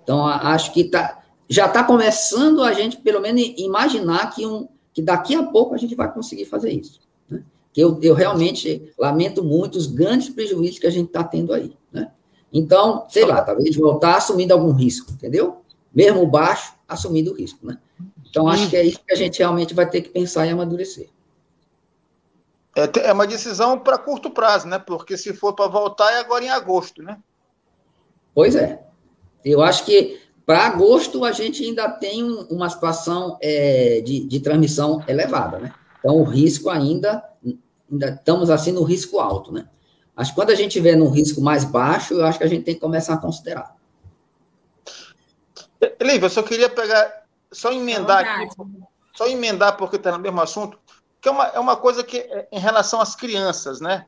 Então, 0.02 0.26
acho 0.26 0.72
que 0.72 0.84
tá, 0.84 1.22
já 1.48 1.66
está 1.66 1.84
começando 1.84 2.62
a 2.62 2.72
gente, 2.72 2.96
pelo 2.96 3.20
menos, 3.20 3.42
imaginar 3.56 4.34
que 4.34 4.46
um, 4.46 4.68
que 4.94 5.02
daqui 5.02 5.34
a 5.34 5.42
pouco 5.42 5.74
a 5.74 5.78
gente 5.78 5.94
vai 5.94 6.10
conseguir 6.10 6.46
fazer 6.46 6.70
isso. 6.70 7.00
Né? 7.28 7.42
Que 7.72 7.80
eu, 7.80 7.98
eu 8.00 8.14
realmente 8.14 8.92
lamento 8.96 9.42
muito 9.42 9.76
os 9.76 9.86
grandes 9.86 10.30
prejuízos 10.30 10.78
que 10.78 10.86
a 10.86 10.90
gente 10.90 11.08
está 11.08 11.24
tendo 11.24 11.52
aí. 11.52 11.76
Né? 11.92 12.10
Então, 12.52 13.04
sei 13.10 13.26
lá, 13.26 13.42
talvez 13.42 13.74
voltar 13.76 14.16
assumindo 14.16 14.54
algum 14.54 14.72
risco, 14.72 15.10
entendeu? 15.10 15.62
Mesmo 15.92 16.24
baixo, 16.24 16.74
assumindo 16.88 17.32
o 17.32 17.34
risco, 17.34 17.66
né? 17.66 17.78
Então, 18.30 18.48
acho 18.48 18.70
que 18.70 18.76
é 18.76 18.84
isso 18.84 19.00
que 19.04 19.12
a 19.12 19.16
gente 19.16 19.38
realmente 19.38 19.74
vai 19.74 19.88
ter 19.88 20.00
que 20.00 20.08
pensar 20.08 20.46
e 20.46 20.50
amadurecer. 20.50 21.08
É, 22.76 23.08
é 23.08 23.12
uma 23.12 23.26
decisão 23.26 23.78
para 23.78 23.98
curto 23.98 24.30
prazo, 24.30 24.66
né? 24.66 24.78
Porque 24.78 25.16
se 25.16 25.32
for 25.32 25.52
para 25.52 25.70
voltar, 25.70 26.12
é 26.12 26.18
agora 26.18 26.44
em 26.44 26.48
agosto, 26.48 27.02
né? 27.02 27.18
Pois 28.34 28.56
é. 28.56 28.84
Eu 29.44 29.62
acho 29.62 29.84
que 29.84 30.20
para 30.46 30.66
agosto 30.66 31.24
a 31.24 31.32
gente 31.32 31.64
ainda 31.64 31.88
tem 31.88 32.22
uma 32.50 32.68
situação 32.68 33.38
é, 33.40 34.02
de, 34.04 34.26
de 34.26 34.40
transmissão 34.40 35.02
elevada, 35.08 35.58
né? 35.58 35.74
Então, 35.98 36.16
o 36.16 36.24
risco 36.24 36.68
ainda, 36.68 37.24
ainda 37.90 38.08
estamos 38.10 38.50
assim 38.50 38.72
no 38.72 38.82
risco 38.82 39.18
alto, 39.18 39.50
né? 39.52 39.66
Acho 40.14 40.30
que 40.30 40.36
quando 40.36 40.50
a 40.50 40.54
gente 40.54 40.68
estiver 40.68 40.96
no 40.96 41.08
risco 41.08 41.40
mais 41.40 41.64
baixo, 41.64 42.14
eu 42.14 42.24
acho 42.24 42.38
que 42.38 42.44
a 42.44 42.48
gente 42.48 42.64
tem 42.64 42.74
que 42.74 42.80
começar 42.80 43.14
a 43.14 43.18
considerar. 43.18 43.74
Lívia, 46.00 46.26
eu 46.26 46.30
só 46.30 46.42
queria 46.42 46.68
pegar, 46.68 47.24
só 47.50 47.72
emendar 47.72 48.24
aqui, 48.24 48.54
só 49.14 49.26
emendar 49.26 49.76
porque 49.76 49.96
está 49.96 50.12
no 50.12 50.18
mesmo 50.18 50.40
assunto, 50.40 50.78
que 51.20 51.28
é 51.28 51.32
uma, 51.32 51.46
é 51.46 51.58
uma 51.58 51.76
coisa 51.76 52.04
que, 52.04 52.18
é, 52.18 52.48
em 52.52 52.58
relação 52.58 53.00
às 53.00 53.16
crianças, 53.16 53.80
né? 53.80 54.06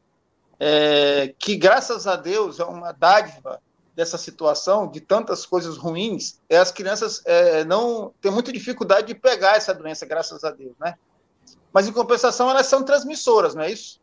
É, 0.60 1.34
que 1.38 1.56
graças 1.56 2.06
a 2.06 2.16
Deus 2.16 2.60
é 2.60 2.64
uma 2.64 2.92
dádiva 2.92 3.60
dessa 3.96 4.18
situação, 4.18 4.86
de 4.86 5.00
tantas 5.00 5.46
coisas 5.46 5.78
ruins, 5.78 6.38
é 6.50 6.58
as 6.58 6.70
crianças 6.70 7.22
é, 7.24 7.64
não 7.64 8.12
têm 8.20 8.30
muita 8.30 8.52
dificuldade 8.52 9.06
de 9.06 9.14
pegar 9.14 9.56
essa 9.56 9.72
doença, 9.72 10.04
graças 10.04 10.44
a 10.44 10.50
Deus, 10.50 10.74
né? 10.78 10.96
Mas, 11.72 11.88
em 11.88 11.92
compensação, 11.92 12.50
elas 12.50 12.66
são 12.66 12.84
transmissoras, 12.84 13.54
não 13.54 13.62
é 13.62 13.72
isso? 13.72 13.98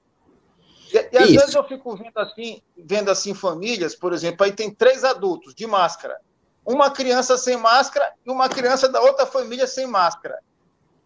E, 0.92 0.98
e 0.98 1.18
às 1.18 1.30
isso. 1.30 1.40
vezes 1.40 1.56
eu 1.56 1.64
fico 1.64 1.96
vendo 1.96 2.18
assim, 2.18 2.62
vendo 2.76 3.12
assim 3.12 3.36
famílias, 3.36 3.96
por 3.96 4.14
exemplo, 4.14 4.44
aí 4.44 4.52
tem 4.52 4.74
três 4.74 5.04
adultos 5.04 5.54
de 5.54 5.68
máscara, 5.68 6.20
uma 6.66 6.90
criança 6.90 7.38
sem 7.38 7.56
máscara 7.56 8.14
e 8.26 8.32
uma 8.32 8.50
criança 8.50 8.90
da 8.90 9.00
outra 9.00 9.28
família 9.28 9.68
sem 9.68 9.86
máscara. 9.86 10.40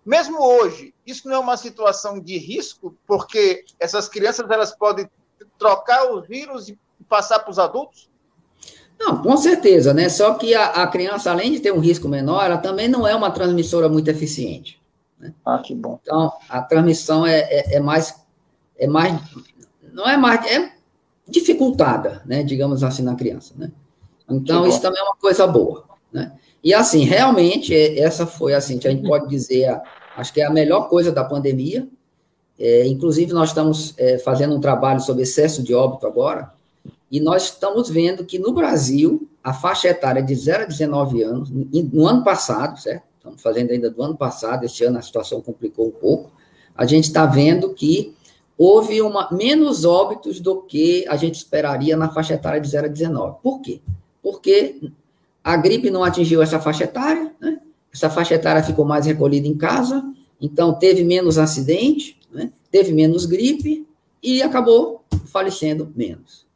Mesmo 0.06 0.42
hoje, 0.42 0.94
isso 1.06 1.28
não 1.28 1.36
é 1.36 1.40
uma 1.40 1.58
situação 1.58 2.22
de 2.22 2.38
risco, 2.38 2.98
porque 3.06 3.66
essas 3.78 4.08
crianças 4.08 4.50
elas 4.50 4.74
podem 4.74 5.10
trocar 5.60 6.06
o 6.06 6.22
vírus 6.22 6.70
e 6.70 6.80
passar 7.10 7.40
para 7.40 7.52
os 7.52 7.60
adultos? 7.60 8.07
Não, 9.00 9.22
com 9.22 9.38
certeza, 9.38 9.94
né? 9.94 10.10
Só 10.10 10.34
que 10.34 10.56
a, 10.56 10.66
a, 10.66 10.88
criança, 10.88 11.32
além 11.32 11.52
de 11.52 11.60
ter 11.60 11.72
um 11.72 11.80
risco 11.80 12.08
menor, 12.08 12.46
ela 12.46 12.58
também 12.58 12.88
não 12.88 13.08
é 13.08 13.16
uma 13.16 13.32
transmissora 13.32 13.88
muito 13.88 14.08
eficiente. 14.10 14.82
Né? 15.20 15.34
Ah, 15.46 15.60
que 15.60 15.76
bom. 15.76 16.00
Então, 16.02 16.32
a 16.50 16.62
transmissão 16.62 17.26
é, 17.26 17.40
é, 17.40 17.76
é, 17.76 17.80
mais, 17.80 18.16
é 18.78 18.88
mais, 18.88 19.20
não 19.94 20.08
é 20.08 20.18
mais, 20.18 20.46
é 20.48 20.72
dificultada, 21.28 22.22
né? 22.26 22.44
Digamos 22.44 22.84
assim, 22.84 23.04
na 23.04 23.16
criança, 23.16 23.54
né? 23.58 23.72
Então, 24.30 24.68
isso 24.68 24.82
também 24.82 25.00
é 25.00 25.04
uma 25.04 25.16
coisa 25.16 25.46
boa, 25.48 25.86
né? 26.12 26.34
E 26.64 26.74
assim, 26.74 27.04
realmente, 27.04 27.74
é, 27.74 28.00
essa 28.00 28.26
foi, 28.26 28.54
assim, 28.54 28.80
a 28.84 28.90
gente 28.90 29.08
pode 29.08 29.30
dizer, 29.30 29.80
acho 30.18 30.34
que 30.34 30.42
é 30.42 30.46
a 30.46 30.50
melhor 30.50 30.90
coisa 30.90 31.12
da 31.12 31.24
pandemia. 31.24 31.88
É, 32.60 32.88
inclusive, 32.88 33.32
nós 33.32 33.50
estamos 33.50 33.94
é, 33.98 34.18
fazendo 34.18 34.56
um 34.56 34.60
trabalho 34.60 35.00
sobre 35.00 35.24
excesso 35.24 35.62
de 35.62 35.74
óbito 35.74 36.08
agora, 36.08 36.52
e 37.10 37.20
nós 37.20 37.46
estamos 37.46 37.90
vendo 37.90 38.26
que 38.26 38.38
no 38.38 38.52
Brasil, 38.52 39.30
a 39.44 39.54
faixa 39.54 39.88
etária 39.88 40.22
de 40.22 40.36
0 40.36 40.64
a 40.64 40.66
19 40.66 41.24
anos, 41.24 41.50
no 41.50 42.06
ano 42.06 42.24
passado, 42.24 42.80
certo? 42.80 43.04
Estamos 43.18 43.42
fazendo 43.42 43.72
ainda 43.72 43.90
do 43.90 44.02
ano 44.02 44.16
passado, 44.16 44.66
este 44.66 44.84
ano 44.84 44.98
a 44.98 45.02
situação 45.02 45.42
complicou 45.42 45.88
um 45.88 45.92
pouco. 45.92 46.32
A 46.76 46.86
gente 46.86 47.06
está 47.06 47.26
vendo 47.26 47.74
que 47.74 48.14
houve 48.58 49.02
uma, 49.02 49.30
menos 49.32 49.86
óbitos 49.86 50.40
do 50.40 50.62
que 50.62 51.06
a 51.08 51.16
gente 51.16 51.36
esperaria 51.36 51.96
na 51.96 52.10
faixa 52.10 52.34
etária 52.34 52.60
de 52.60 52.68
0 52.68 52.88
a 52.88 52.90
19. 52.90 53.38
Por 53.42 53.62
quê? 53.62 53.82
Porque 54.22 54.92
a 55.44 55.56
gripe 55.56 55.90
não 55.90 56.04
atingiu 56.04 56.42
essa 56.42 56.60
faixa 56.60 56.84
etária, 56.84 57.34
né? 57.40 57.60
Essa 57.94 58.10
faixa 58.10 58.36
etária 58.36 58.62
ficou 58.62 58.86
mais 58.86 59.06
recolhida 59.06 59.48
em 59.48 59.58
casa, 59.58 60.04
então 60.40 60.74
teve 60.74 61.04
menos 61.04 61.38
acidente, 61.38 62.20
né? 62.32 62.52
teve 62.70 62.94
menos 62.94 63.26
gripe 63.26 63.88
e 64.22 64.42
acabou 64.42 65.04
falecendo 65.26 65.92
menos 65.96 66.47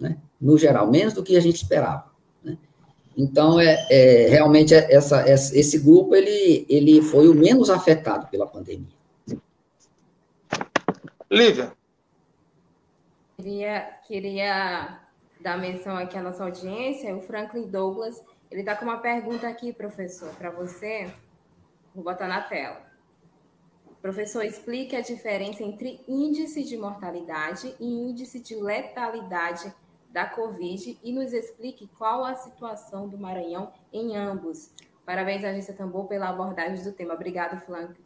né? 0.00 0.16
no 0.40 0.56
geral, 0.56 0.90
menos 0.90 1.12
do 1.12 1.22
que 1.22 1.36
a 1.36 1.40
gente 1.40 1.56
esperava. 1.56 2.10
Né? 2.42 2.56
Então, 3.16 3.60
é, 3.60 3.86
é 3.90 4.28
realmente, 4.28 4.74
é, 4.74 4.92
essa, 4.92 5.28
esse 5.28 5.78
grupo 5.78 6.16
ele, 6.16 6.66
ele 6.68 7.02
foi 7.02 7.28
o 7.28 7.34
menos 7.34 7.68
afetado 7.68 8.26
pela 8.28 8.46
pandemia. 8.46 8.98
Lívia. 11.30 11.72
Queria, 13.36 13.80
queria 14.06 15.00
dar 15.40 15.58
menção 15.58 15.96
aqui 15.96 16.16
à 16.18 16.22
nossa 16.22 16.42
audiência, 16.42 17.14
o 17.14 17.20
Franklin 17.20 17.68
Douglas, 17.68 18.20
ele 18.50 18.60
está 18.60 18.74
com 18.74 18.84
uma 18.84 18.98
pergunta 18.98 19.46
aqui, 19.46 19.72
professor, 19.72 20.34
para 20.34 20.50
você. 20.50 21.08
Vou 21.94 22.02
botar 22.02 22.26
na 22.26 22.40
tela. 22.40 22.82
Professor, 24.02 24.44
explique 24.44 24.96
a 24.96 25.00
diferença 25.00 25.62
entre 25.62 26.00
índice 26.08 26.64
de 26.64 26.76
mortalidade 26.76 27.74
e 27.78 27.86
índice 27.86 28.40
de 28.40 28.56
letalidade 28.56 29.72
da 30.12 30.26
Covid 30.26 30.98
e 31.02 31.12
nos 31.12 31.32
explique 31.32 31.88
qual 31.98 32.24
a 32.24 32.34
situação 32.34 33.08
do 33.08 33.18
Maranhão 33.18 33.72
em 33.92 34.16
ambos. 34.16 34.70
Parabéns, 35.06 35.44
Agência 35.44 35.74
Tambor, 35.74 36.06
pela 36.06 36.28
abordagem 36.28 36.82
do 36.84 36.92
tema. 36.92 37.14
Obrigado, 37.14 37.60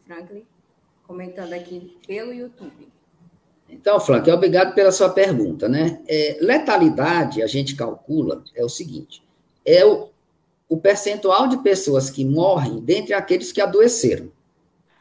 Franklin, 0.05 0.47
comentando 1.07 1.53
aqui 1.53 1.99
pelo 2.07 2.33
YouTube. 2.33 2.93
Então, 3.69 3.99
Frank, 3.99 4.31
obrigado 4.31 4.75
pela 4.75 4.93
sua 4.93 5.11
pergunta, 5.11 5.69
né? 5.69 6.03
É, 6.07 6.38
letalidade, 6.40 7.43
a 7.43 7.47
gente 7.47 7.75
calcula, 7.75 8.45
é 8.55 8.62
o 8.62 8.69
seguinte, 8.69 9.27
é 9.64 9.85
o, 9.85 10.11
o 10.69 10.77
percentual 10.77 11.49
de 11.49 11.57
pessoas 11.59 12.11
que 12.11 12.25
morrem 12.25 12.81
dentre 12.81 13.14
aqueles 13.14 13.53
que 13.53 13.61
adoeceram. 13.61 14.31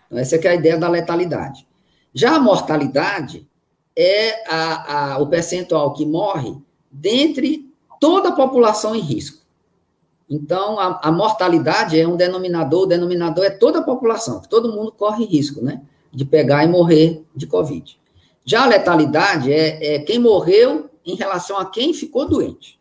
Então, 0.07 0.17
essa 0.17 0.37
é, 0.37 0.45
é 0.45 0.47
a 0.49 0.55
ideia 0.55 0.77
da 0.77 0.87
letalidade. 0.87 1.67
Já 2.13 2.35
a 2.35 2.39
mortalidade 2.39 3.47
é 3.95 4.49
a, 4.49 5.13
a, 5.13 5.17
o 5.19 5.27
percentual 5.27 5.93
que 5.93 6.05
morre 6.05 6.55
dentre 6.93 7.73
toda 7.99 8.29
a 8.29 8.33
população 8.33 8.95
em 8.95 8.99
risco. 8.99 9.41
Então, 10.29 10.79
a, 10.79 10.99
a, 11.03 11.11
mortalidade 11.11 11.99
é 11.99 12.07
um 12.07 12.15
denominador, 12.15 12.83
o 12.83 12.87
denominador 12.87 13.43
é 13.45 13.49
toda 13.49 13.79
a 13.79 13.83
população, 13.83 14.41
todo 14.41 14.71
mundo 14.71 14.91
corre 14.91 15.25
risco, 15.25 15.61
né, 15.61 15.81
de 16.11 16.23
pegar 16.23 16.63
e 16.63 16.67
morrer 16.67 17.23
de 17.35 17.45
Covid. 17.45 17.99
Já 18.45 18.63
a 18.63 18.67
letalidade 18.67 19.51
é, 19.51 19.95
é 19.95 19.99
quem 19.99 20.19
morreu 20.19 20.89
em 21.05 21.15
relação 21.15 21.57
a 21.57 21.65
quem 21.65 21.93
ficou 21.93 22.27
doente. 22.27 22.79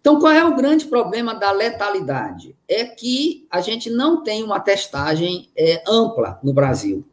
Então, 0.00 0.20
qual 0.20 0.32
é 0.32 0.44
o 0.44 0.56
grande 0.56 0.86
problema 0.86 1.34
da 1.34 1.50
letalidade? 1.52 2.56
É 2.66 2.84
que 2.84 3.46
a 3.50 3.60
gente 3.60 3.90
não 3.90 4.22
tem 4.22 4.42
uma 4.42 4.60
testagem 4.60 5.50
é, 5.56 5.82
ampla 5.86 6.38
no 6.42 6.52
Brasil. 6.52 7.04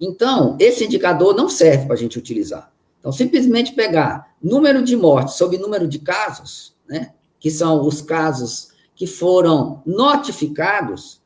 Então, 0.00 0.56
esse 0.60 0.84
indicador 0.84 1.34
não 1.34 1.48
serve 1.48 1.86
para 1.86 1.94
a 1.94 1.98
gente 1.98 2.18
utilizar. 2.18 2.70
Então, 3.00 3.10
simplesmente 3.10 3.72
pegar 3.72 4.27
número 4.42 4.82
de 4.82 4.96
mortes 4.96 5.34
sobre 5.34 5.58
número 5.58 5.86
de 5.86 5.98
casos, 5.98 6.74
né, 6.88 7.12
que 7.38 7.50
são 7.50 7.86
os 7.86 8.00
casos 8.00 8.70
que 8.94 9.06
foram 9.06 9.82
notificados, 9.86 11.20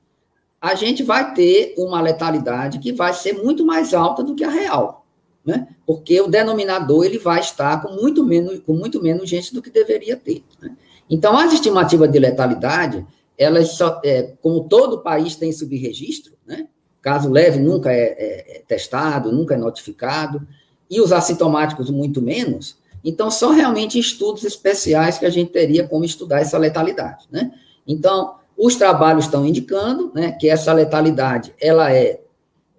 a 0.61 0.75
gente 0.75 1.03
vai 1.03 1.35
ter 1.35 1.75
uma 1.77 2.01
letalidade 2.01 2.79
que 2.79 2.93
vai 2.93 3.13
ser 3.13 3.43
muito 3.43 3.65
mais 3.65 3.93
alta 3.93 4.23
do 4.23 4.35
que 4.35 4.45
a 4.45 4.51
real, 4.51 5.05
né? 5.45 5.67
Porque 5.85 6.21
o 6.21 6.29
denominador 6.29 7.05
ele 7.05 7.19
vai 7.19 7.41
estar 7.41 7.83
com 7.83 7.95
muito 7.95 8.23
menos, 8.23 8.61
com 8.61 8.75
muito 8.75 9.03
menos 9.03 9.29
gente 9.29 9.53
do 9.53 9.61
que 9.61 9.71
deveria 9.71 10.17
ter. 10.17 10.45
Né? 10.61 10.77
Então, 11.11 11.37
as 11.37 11.53
estimativas 11.53 12.13
de 12.13 12.19
letalidade, 12.19 13.05
elas 13.37 13.71
só, 13.71 14.01
é, 14.05 14.35
como 14.41 14.69
todo 14.69 15.03
país 15.03 15.35
tem 15.35 15.51
subregistro, 15.51 16.35
né? 16.47 16.69
Caso 17.01 17.29
leve 17.29 17.59
nunca 17.59 17.93
é, 17.93 18.03
é, 18.03 18.57
é 18.59 18.63
testado, 18.69 19.33
nunca 19.33 19.55
é 19.55 19.59
notificado 19.59 20.47
e 20.89 21.01
os 21.01 21.11
assintomáticos 21.11 21.91
muito 21.91 22.23
menos, 22.23 22.77
então 23.05 23.31
só 23.31 23.51
realmente 23.51 23.99
estudos 23.99 24.45
especiais 24.45 25.19
que 25.19 25.27
a 25.27 25.31
gente 25.31 25.51
teria 25.51 25.87
como 25.87 26.05
estudar 26.05 26.41
essa 26.41 26.59
letalidade, 26.59 27.27
né? 27.31 27.53
Então, 27.87 28.37
os 28.57 28.77
trabalhos 28.77 29.25
estão 29.25 29.45
indicando, 29.45 30.13
né, 30.15 30.33
que 30.33 30.49
essa 30.49 30.73
letalidade, 30.73 31.53
ela 31.61 31.93
é, 31.93 32.21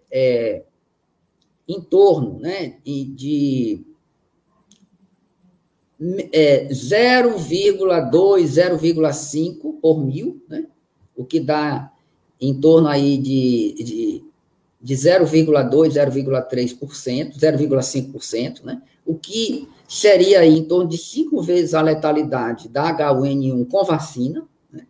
é 0.10 0.64
em 1.68 1.82
torno, 1.82 2.40
né, 2.40 2.78
de 2.86 3.86
é, 6.32 6.68
0,2, 6.70 8.10
0,5 8.46 9.80
por 9.82 10.00
mil, 10.00 10.42
né, 10.48 10.68
o 11.16 11.26
que 11.26 11.40
dá 11.40 11.92
em 12.40 12.54
torno 12.60 12.88
aí 12.88 13.18
de, 13.18 13.76
de 13.84 14.24
de 14.84 14.96
0,2%, 14.96 15.90
0,3%, 15.90 17.40
0,5%, 17.40 18.64
né? 18.64 18.82
O 19.06 19.16
que 19.16 19.70
seria 19.88 20.40
aí 20.40 20.58
em 20.58 20.64
torno 20.64 20.88
de 20.88 20.98
cinco 20.98 21.42
vezes 21.42 21.74
a 21.74 21.82
letalidade 21.82 22.70
da 22.70 22.96
H1N1 22.96 23.68
com 23.68 23.84
vacina, 23.84 24.48
né? 24.72 24.86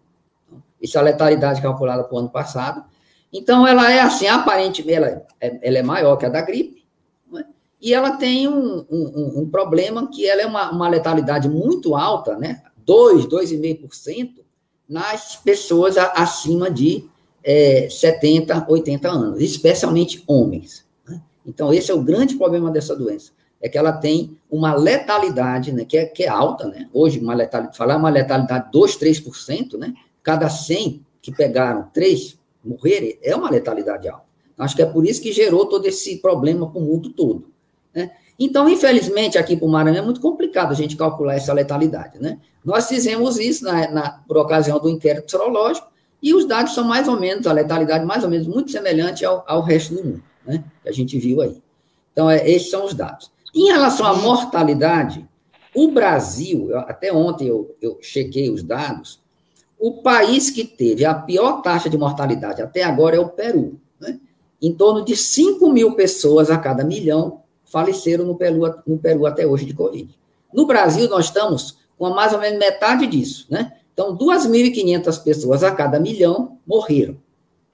Essa 0.81 0.99
é 0.99 1.01
a 1.01 1.03
letalidade 1.03 1.61
calculada 1.61 2.03
para 2.03 2.15
o 2.15 2.19
ano 2.19 2.29
passado, 2.29 2.83
Então, 3.31 3.65
ela 3.65 3.91
é 3.91 3.99
assim, 3.99 4.27
aparentemente, 4.27 4.93
ela 4.95 5.25
é, 5.41 5.59
ela 5.61 5.77
é 5.79 5.83
maior 5.83 6.17
que 6.17 6.25
a 6.25 6.29
da 6.29 6.41
gripe, 6.41 6.85
né? 7.31 7.45
e 7.81 7.93
ela 7.93 8.11
tem 8.11 8.47
um, 8.47 8.85
um, 8.89 9.41
um, 9.41 9.49
problema 9.49 10.07
que 10.07 10.27
ela 10.27 10.41
é 10.43 10.45
uma, 10.45 10.71
uma 10.71 10.87
letalidade 10.87 11.49
muito 11.49 11.95
alta, 11.95 12.37
né? 12.37 12.61
2, 12.85 13.25
2,5% 13.25 14.43
nas 14.87 15.35
pessoas 15.37 15.97
acima 15.97 16.69
de 16.69 17.09
é, 17.43 17.87
70, 17.89 18.65
80 18.69 19.09
anos, 19.09 19.41
especialmente 19.41 20.23
homens. 20.27 20.85
Né? 21.07 21.21
Então, 21.45 21.73
esse 21.73 21.91
é 21.91 21.93
o 21.93 22.01
grande 22.01 22.35
problema 22.35 22.71
dessa 22.71 22.95
doença, 22.95 23.31
é 23.63 23.69
que 23.69 23.77
ela 23.77 23.93
tem 23.93 24.37
uma 24.51 24.75
letalidade, 24.75 25.71
né, 25.71 25.85
que, 25.85 25.97
é, 25.97 26.05
que 26.05 26.23
é 26.23 26.27
alta, 26.27 26.67
né? 26.67 26.89
Hoje, 26.91 27.17
uma 27.17 27.33
letalidade, 27.33 27.77
falar 27.77 27.95
uma 27.95 28.09
letalidade 28.09 28.65
de 28.65 28.71
2, 28.73 28.97
3%, 28.97 29.77
né? 29.77 29.93
Cada 30.21 30.49
100 30.49 31.01
que 31.21 31.31
pegaram, 31.31 31.87
3 31.93 32.37
morrerem, 32.61 33.17
é 33.23 33.33
uma 33.33 33.49
letalidade 33.49 34.09
alta. 34.09 34.25
Acho 34.57 34.75
que 34.75 34.81
é 34.81 34.85
por 34.85 35.05
isso 35.05 35.21
que 35.21 35.31
gerou 35.31 35.65
todo 35.65 35.85
esse 35.85 36.17
problema 36.17 36.69
para 36.69 36.79
o 36.79 36.83
mundo 36.83 37.09
todo. 37.09 37.45
Né? 37.95 38.11
Então, 38.37 38.67
infelizmente, 38.67 39.37
aqui 39.37 39.55
para 39.55 39.65
o 39.65 39.71
Maranhão 39.71 40.03
é 40.03 40.05
muito 40.05 40.19
complicado 40.19 40.71
a 40.71 40.75
gente 40.75 40.97
calcular 40.97 41.35
essa 41.35 41.53
letalidade. 41.53 42.19
Né? 42.19 42.39
Nós 42.63 42.87
fizemos 42.87 43.39
isso 43.39 43.63
na, 43.63 43.89
na, 43.89 44.09
por 44.27 44.37
ocasião 44.37 44.77
do 44.77 44.89
inquérito 44.89 45.31
sorológico, 45.31 45.87
e 46.21 46.33
os 46.33 46.45
dados 46.45 46.73
são 46.73 46.83
mais 46.83 47.07
ou 47.07 47.19
menos, 47.19 47.47
a 47.47 47.53
letalidade 47.53 48.05
mais 48.05 48.23
ou 48.23 48.29
menos 48.29 48.47
muito 48.47 48.71
semelhante 48.71 49.25
ao, 49.25 49.43
ao 49.47 49.61
resto 49.61 49.95
do 49.95 50.03
mundo, 50.03 50.23
né? 50.45 50.63
que 50.81 50.89
a 50.89 50.91
gente 50.91 51.17
viu 51.17 51.41
aí. 51.41 51.61
Então, 52.11 52.29
é, 52.29 52.47
esses 52.49 52.69
são 52.69 52.85
os 52.85 52.93
dados. 52.93 53.32
Em 53.53 53.67
relação 53.67 54.05
à 54.05 54.15
mortalidade, 54.15 55.27
o 55.75 55.89
Brasil, 55.89 56.75
até 56.77 57.13
ontem 57.13 57.47
eu, 57.47 57.75
eu 57.81 57.97
chequei 58.01 58.49
os 58.49 58.63
dados, 58.63 59.21
o 59.79 60.01
país 60.01 60.49
que 60.49 60.63
teve 60.63 61.03
a 61.03 61.13
pior 61.13 61.61
taxa 61.61 61.89
de 61.89 61.97
mortalidade 61.97 62.61
até 62.61 62.83
agora 62.83 63.17
é 63.17 63.19
o 63.19 63.29
Peru. 63.29 63.79
Né? 63.99 64.19
Em 64.61 64.73
torno 64.73 65.03
de 65.03 65.15
5 65.15 65.69
mil 65.69 65.93
pessoas 65.93 66.49
a 66.49 66.57
cada 66.57 66.83
milhão 66.83 67.41
faleceram 67.65 68.25
no 68.25 68.35
Peru, 68.35 68.61
no 68.87 68.97
Peru 68.97 69.25
até 69.25 69.45
hoje 69.45 69.65
de 69.65 69.73
Covid. 69.73 70.17
No 70.53 70.65
Brasil, 70.65 71.09
nós 71.09 71.25
estamos 71.25 71.79
com 71.97 72.09
mais 72.11 72.33
ou 72.33 72.39
menos 72.39 72.59
metade 72.59 73.05
disso. 73.07 73.45
Né? 73.49 73.73
Então, 73.93 74.17
2.500 74.17 75.23
pessoas 75.23 75.63
a 75.63 75.71
cada 75.71 75.99
milhão 75.99 76.57
morreram 76.65 77.17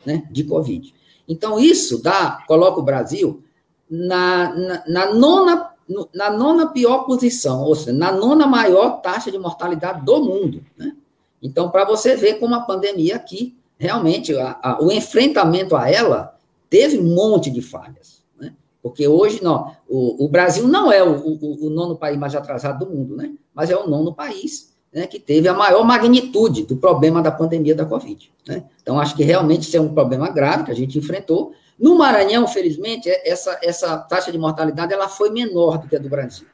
né, 0.06 0.24
de 0.32 0.44
Covid. 0.44 0.94
Então, 1.28 1.60
isso 1.60 2.02
dá, 2.02 2.44
coloca 2.48 2.80
o 2.80 2.84
Brasil 2.84 3.44
na, 3.90 4.54
na, 4.54 4.84
na, 4.88 5.14
nona, 5.14 5.72
na 6.14 6.30
nona 6.30 6.68
pior 6.68 7.06
posição, 7.06 7.64
ou 7.64 7.76
seja, 7.76 7.94
na 7.94 8.12
nona 8.12 8.46
maior 8.46 9.02
taxa 9.02 9.32
de 9.32 9.40
mortalidade 9.40 10.06
do 10.06 10.24
mundo. 10.24 10.64
Né? 10.78 10.96
Então, 11.42 11.70
para 11.70 11.86
você 11.86 12.16
ver 12.16 12.36
como 12.36 12.54
a 12.54 12.62
pandemia 12.62 13.16
aqui, 13.16 13.58
realmente, 13.78 14.36
a, 14.36 14.60
a, 14.62 14.84
o 14.84 14.92
enfrentamento 14.92 15.76
a 15.76 15.90
ela 15.90 16.38
teve 16.70 17.00
um 17.00 17.16
monte 17.16 17.50
de 17.50 17.62
falhas. 17.62 18.22
Né? 18.40 18.54
Porque 18.84 19.08
hoje, 19.08 19.44
não, 19.44 19.76
o, 19.88 20.26
o 20.26 20.30
Brasil 20.30 20.68
não 20.68 20.92
é 20.92 21.02
o, 21.02 21.18
o, 21.18 21.68
o, 21.68 21.70
nono 21.70 21.96
país 21.96 22.18
mais 22.18 22.36
atrasado 22.36 22.86
do 22.86 22.92
mundo, 22.92 23.16
né? 23.16 23.34
mas 23.54 23.70
é 23.70 23.76
o 23.76 23.88
nono 23.88 24.14
país 24.14 24.70
né, 24.94 25.08
que 25.08 25.20
teve 25.20 25.48
a 25.48 25.54
maior 25.54 25.84
magnitude 25.84 26.64
do 26.64 26.78
problema 26.78 27.22
da 27.22 27.32
pandemia 27.32 27.76
da 27.76 27.86
Covid. 27.86 28.32
Né? 28.48 28.64
Então, 28.82 29.00
acho 29.00 29.16
que 29.16 29.24
realmente 29.24 29.62
isso 29.62 29.78
é 29.78 29.82
um 29.82 29.94
problema 29.94 30.30
grave 30.30 30.64
que 30.64 30.72
a 30.72 30.76
gente 30.76 30.98
enfrentou. 30.98 31.54
No 31.78 31.98
Maranhão, 31.98 32.48
felizmente, 32.48 33.10
é, 33.10 33.30
essa, 33.30 33.60
essa 33.62 33.98
taxa 33.98 34.32
de 34.32 34.38
mortalidade 34.38 34.92
ela 34.94 35.08
foi 35.08 35.30
menor 35.30 35.78
do 35.78 35.88
que 35.88 35.96
a 35.96 36.00
do 36.00 36.10
Brasil. 36.10 36.48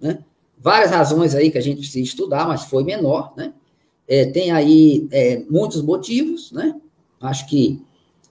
Né? 0.00 0.18
Várias 0.58 0.90
razões 0.90 1.34
aí 1.34 1.50
que 1.50 1.58
a 1.58 1.62
gente 1.62 1.78
precisa 1.78 2.04
estudar, 2.04 2.46
mas 2.48 2.64
foi 2.64 2.82
menor, 2.82 3.32
né? 3.36 3.52
é, 4.08 4.24
tem 4.26 4.52
aí 4.52 5.08
é, 5.10 5.42
muitos 5.50 5.82
motivos, 5.82 6.52
né? 6.52 6.74
Acho 7.20 7.46
que 7.48 7.82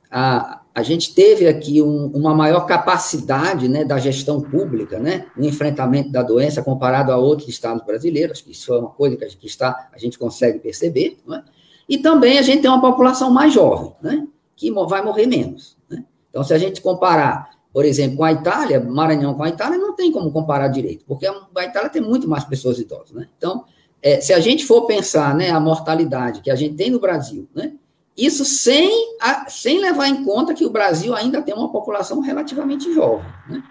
a, 0.10 0.62
a 0.76 0.84
gente 0.84 1.16
teve 1.16 1.48
aqui 1.48 1.82
um, 1.82 2.08
uma 2.08 2.36
maior 2.36 2.66
capacidade 2.66 3.70
né, 3.70 3.86
da 3.86 3.98
gestão 3.98 4.42
pública, 4.42 5.00
né, 5.00 5.26
no 5.38 5.46
enfrentamento 5.46 6.12
da 6.12 6.22
doença 6.22 6.62
comparado 6.62 7.14
a 7.14 7.18
outros 7.18 7.48
estados 7.48 7.86
brasileiros, 7.86 8.42
que 8.42 8.52
isso 8.52 8.74
é 8.74 8.80
uma 8.80 8.90
coisa 8.90 9.16
que 9.16 9.24
a 9.24 9.30
gente, 9.30 9.48
está, 9.48 9.90
a 9.94 9.98
gente 9.98 10.20
consegue 10.20 10.60
perceber, 10.60 11.18
né? 11.26 11.46
e 11.88 11.98
também 11.98 12.38
a 12.38 12.42
gente 12.42 12.62
tem 12.62 12.70
uma 12.70 12.82
população 12.82 13.32
mais 13.32 13.54
jovem, 13.54 13.94
né, 14.02 14.28
que 14.54 14.70
vai 14.70 15.02
morrer 15.02 15.26
menos. 15.28 15.78
Né? 15.90 16.04
Então, 16.30 16.44
se 16.44 16.54
a 16.54 16.58
gente 16.58 16.82
comparar, 16.82 17.52
por 17.72 17.86
exemplo, 17.86 18.18
com 18.18 18.26
a 18.26 18.34
Itália, 18.34 18.82
Maranhão 18.82 19.34
com 19.34 19.44
a 19.44 19.50
Itália, 19.50 19.78
não 19.78 19.96
tem 19.96 20.12
como 20.12 20.30
comparar 20.30 20.68
direito, 20.68 21.06
porque 21.08 21.26
a 21.26 21.64
Itália 21.64 21.90
tem 21.90 22.02
muito 22.02 22.28
mais 22.28 22.44
pessoas 22.44 22.80
idosas. 22.80 23.12
Né? 23.12 23.30
Então, 23.38 23.64
é, 24.02 24.20
se 24.20 24.34
a 24.34 24.42
gente 24.42 24.66
for 24.66 24.86
pensar 24.86 25.34
né, 25.34 25.52
a 25.52 25.60
mortalidade 25.60 26.42
que 26.42 26.52
a 26.52 26.56
gente 26.56 26.76
tem 26.76 26.90
no 26.90 27.00
Brasil, 27.00 27.48
né, 27.56 27.72
isso 28.18 28.46
sem, 28.46 29.18
a, 29.20 29.50
sem 29.50 29.80
levar 29.80 30.08
em 30.08 30.24
conta 30.24 30.54
que 30.54 30.66
o 30.66 30.70
Brasil 30.70 31.16
ainda 31.16 31.42
tem 31.42 31.54
uma 31.54 31.72
população 31.72 32.22
relativamente 32.22 32.94
jovem. 32.94 33.26
Né? 33.50 33.64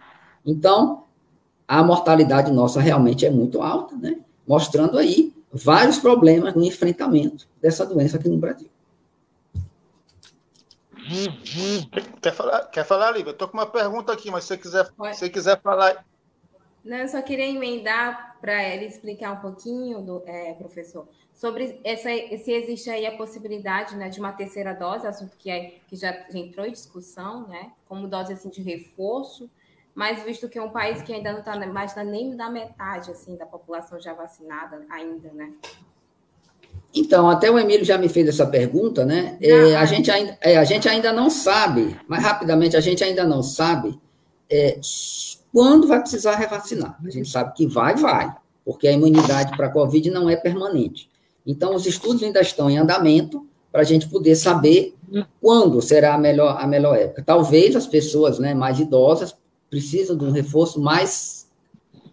Então, 0.45 1.05
a 1.67 1.83
mortalidade 1.83 2.53
nossa 2.53 2.81
realmente 2.81 3.25
é 3.25 3.31
muito 3.31 3.63
alta, 3.63 3.97
né? 3.97 4.19
mostrando 4.47 4.99
aí 4.99 5.33
vários 5.51 5.99
problemas 5.99 6.55
no 6.55 6.65
enfrentamento 6.65 7.49
dessa 7.63 7.87
doença 7.87 8.19
aqui 8.19 8.29
no 8.29 8.37
Brasil. 8.37 8.69
Quer 12.21 12.33
falar, 12.33 12.65
quer 12.67 12.85
falar 12.85 13.11
Lívia? 13.13 13.31
Estou 13.31 13.49
com 13.49 13.59
uma 13.59 13.67
pergunta 13.67 14.13
aqui, 14.13 14.31
mas 14.31 14.45
se 14.45 14.49
você 14.49 14.59
quiser, 14.59 14.87
se 14.87 14.93
você 14.97 15.31
quiser 15.31 15.61
falar, 15.61 16.05
não, 16.85 16.99
eu 16.99 17.09
só 17.09 17.23
queria 17.23 17.47
emendar 17.47 18.37
para 18.43 18.63
ele 18.63 18.85
explicar 18.85 19.33
um 19.33 19.37
pouquinho, 19.37 20.03
do, 20.03 20.23
é, 20.27 20.53
professor, 20.53 21.09
sobre 21.35 21.81
essa, 21.83 22.09
se 22.39 22.53
existe 22.53 22.89
aí 22.89 23.07
a 23.07 23.17
possibilidade 23.17 23.97
né, 23.97 24.09
de 24.09 24.21
uma 24.21 24.33
terceira 24.33 24.73
dose, 24.73 25.07
assunto 25.07 25.37
que, 25.37 25.51
é, 25.51 25.79
que 25.89 25.97
já 25.97 26.17
entrou 26.33 26.65
em 26.65 26.73
discussão, 26.73 27.49
né, 27.49 27.73
como 27.89 28.07
dose 28.07 28.33
assim, 28.33 28.49
de 28.49 28.63
reforço, 28.63 29.51
mas 29.95 30.23
visto 30.25 30.49
que 30.49 30.59
é 30.59 30.63
um 30.63 30.71
país 30.71 31.03
que 31.03 31.13
ainda 31.13 31.33
não 31.33 31.41
está 31.41 31.57
mais 31.67 31.95
nem 31.97 32.37
da 32.37 32.49
metade 32.49 33.11
assim, 33.11 33.37
da 33.37 33.47
população 33.47 34.01
já 34.01 34.13
vacinada 34.13 34.85
ainda, 34.91 35.31
né? 35.33 35.53
Então, 36.93 37.29
até 37.29 37.51
o 37.51 37.59
Emílio 37.59 37.85
já 37.85 37.99
me 37.99 38.09
fez 38.09 38.29
essa 38.29 38.47
pergunta, 38.47 39.05
né? 39.05 39.37
É, 39.41 39.75
a, 39.75 39.85
gente 39.85 40.11
ainda, 40.11 40.39
é, 40.41 40.57
a 40.57 40.65
gente 40.65 40.89
ainda 40.89 41.13
não 41.13 41.29
sabe, 41.29 41.99
mas 42.07 42.23
rapidamente, 42.23 42.77
a 42.77 42.81
gente 42.81 43.03
ainda 43.03 43.25
não 43.25 43.43
sabe 43.43 44.01
é, 44.49 44.79
quando 45.53 45.89
vai 45.89 46.01
precisar 46.01 46.37
revacinar? 46.37 46.97
A 47.05 47.11
gente 47.11 47.29
sabe 47.29 47.53
que 47.55 47.67
vai, 47.67 47.97
vai, 47.97 48.33
porque 48.65 48.87
a 48.87 48.93
imunidade 48.93 49.57
para 49.57 49.67
a 49.67 49.71
Covid 49.71 50.09
não 50.11 50.29
é 50.29 50.37
permanente. 50.37 51.09
Então, 51.47 51.75
os 51.75 51.87
estudos 51.87 52.23
ainda 52.23 52.41
estão 52.41 52.71
em 52.71 52.79
andamento 52.79 53.47
para 53.71 53.83
a 53.83 53.85
gente 53.85 54.09
poder 54.09 54.37
saber 54.37 54.95
quando 55.41 55.83
será 55.83 56.15
a 56.15 56.19
melhor, 56.19 56.57
a 56.59 56.67
melhor 56.67 56.97
época. 56.97 57.23
Talvez 57.25 57.77
as 57.77 57.87
pessoas 57.87 58.39
né, 58.39 58.55
mais 58.55 58.79
idosas 58.79 59.37
precisam 59.69 60.17
de 60.17 60.25
um 60.25 60.31
reforço 60.31 60.81
mais 60.81 61.49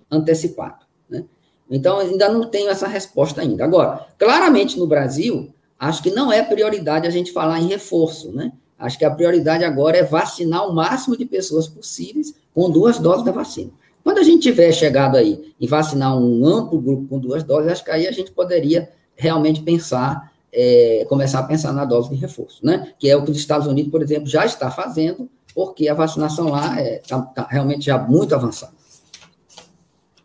antecipado. 0.09 0.85
Né? 1.09 1.23
Então, 1.69 1.99
ainda 1.99 2.29
não 2.29 2.49
tenho 2.49 2.69
essa 2.69 2.87
resposta 2.87 3.41
ainda. 3.41 3.63
Agora, 3.63 4.07
claramente 4.17 4.77
no 4.77 4.87
Brasil, 4.87 5.53
acho 5.79 6.03
que 6.03 6.11
não 6.11 6.31
é 6.31 6.41
prioridade 6.41 7.07
a 7.07 7.11
gente 7.11 7.31
falar 7.31 7.59
em 7.59 7.67
reforço, 7.67 8.31
né? 8.31 8.51
Acho 8.77 8.97
que 8.97 9.05
a 9.05 9.11
prioridade 9.11 9.63
agora 9.63 9.97
é 9.97 10.03
vacinar 10.03 10.67
o 10.67 10.73
máximo 10.73 11.15
de 11.15 11.23
pessoas 11.23 11.67
possíveis 11.67 12.33
com 12.51 12.71
duas 12.71 12.97
doses 12.97 13.23
da 13.23 13.31
vacina. 13.31 13.71
Quando 14.03 14.17
a 14.17 14.23
gente 14.23 14.41
tiver 14.41 14.71
chegado 14.71 15.17
aí 15.17 15.53
e 15.59 15.67
vacinar 15.67 16.17
um 16.17 16.43
amplo 16.43 16.81
grupo 16.81 17.07
com 17.07 17.19
duas 17.19 17.43
doses, 17.43 17.71
acho 17.71 17.85
que 17.85 17.91
aí 17.91 18.07
a 18.07 18.11
gente 18.11 18.31
poderia 18.31 18.89
realmente 19.21 19.61
pensar, 19.61 20.33
é, 20.51 21.05
começar 21.07 21.39
a 21.39 21.43
pensar 21.43 21.71
na 21.71 21.85
dose 21.85 22.09
de 22.09 22.15
reforço, 22.15 22.65
né? 22.65 22.93
Que 22.97 23.07
é 23.07 23.15
o 23.15 23.23
que 23.23 23.29
os 23.29 23.37
Estados 23.37 23.67
Unidos, 23.67 23.91
por 23.91 24.01
exemplo, 24.01 24.27
já 24.27 24.43
está 24.45 24.71
fazendo, 24.71 25.29
porque 25.53 25.87
a 25.87 25.93
vacinação 25.93 26.49
lá 26.49 26.81
está 26.81 27.17
é, 27.17 27.21
tá, 27.21 27.21
tá 27.21 27.47
realmente 27.47 27.85
já 27.85 27.99
muito 27.99 28.33
avançada. 28.33 28.73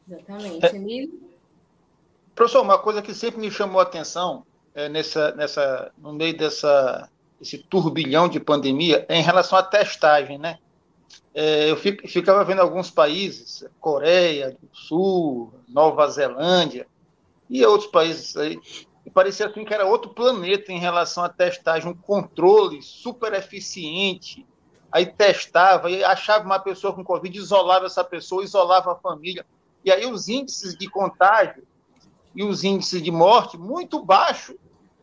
Exatamente. 0.08 0.64
É, 0.64 0.74
Emílio? 0.74 1.20
Professor, 2.34 2.62
uma 2.62 2.78
coisa 2.78 3.02
que 3.02 3.12
sempre 3.12 3.38
me 3.38 3.50
chamou 3.50 3.80
a 3.80 3.82
atenção 3.82 4.44
é, 4.74 4.88
nessa, 4.88 5.32
nessa, 5.32 5.92
no 5.98 6.14
meio 6.14 6.36
dessa, 6.36 7.08
esse 7.40 7.58
turbilhão 7.58 8.28
de 8.28 8.40
pandemia 8.40 9.04
é 9.10 9.18
em 9.18 9.22
relação 9.22 9.58
à 9.58 9.62
testagem, 9.62 10.38
né? 10.38 10.58
É, 11.34 11.70
eu 11.70 11.76
ficava 11.76 12.42
vendo 12.44 12.62
alguns 12.62 12.90
países, 12.90 13.62
Coreia 13.78 14.52
do 14.52 14.68
Sul, 14.72 15.52
Nova 15.68 16.08
Zelândia 16.08 16.86
e 17.48 17.64
outros 17.64 17.90
países 17.90 18.36
aí, 18.36 18.58
e 19.06 19.10
parecia 19.10 19.46
assim 19.46 19.64
que 19.64 19.72
era 19.72 19.86
outro 19.86 20.12
planeta 20.12 20.72
em 20.72 20.80
relação 20.80 21.22
à 21.22 21.28
testagem, 21.28 21.88
um 21.88 21.94
controle 21.94 22.82
super 22.82 23.32
eficiente. 23.34 24.44
Aí 24.90 25.06
testava, 25.06 25.88
e 25.88 26.02
achava 26.02 26.44
uma 26.44 26.58
pessoa 26.58 26.92
com 26.92 27.04
Covid, 27.04 27.38
isolava 27.38 27.86
essa 27.86 28.02
pessoa, 28.02 28.42
isolava 28.42 28.92
a 28.92 28.96
família. 28.96 29.46
E 29.84 29.92
aí 29.92 30.06
os 30.06 30.28
índices 30.28 30.76
de 30.76 30.90
contágio 30.90 31.62
e 32.34 32.42
os 32.42 32.64
índices 32.64 33.00
de 33.00 33.10
morte 33.12 33.56
muito 33.56 34.04
baixos, 34.04 34.56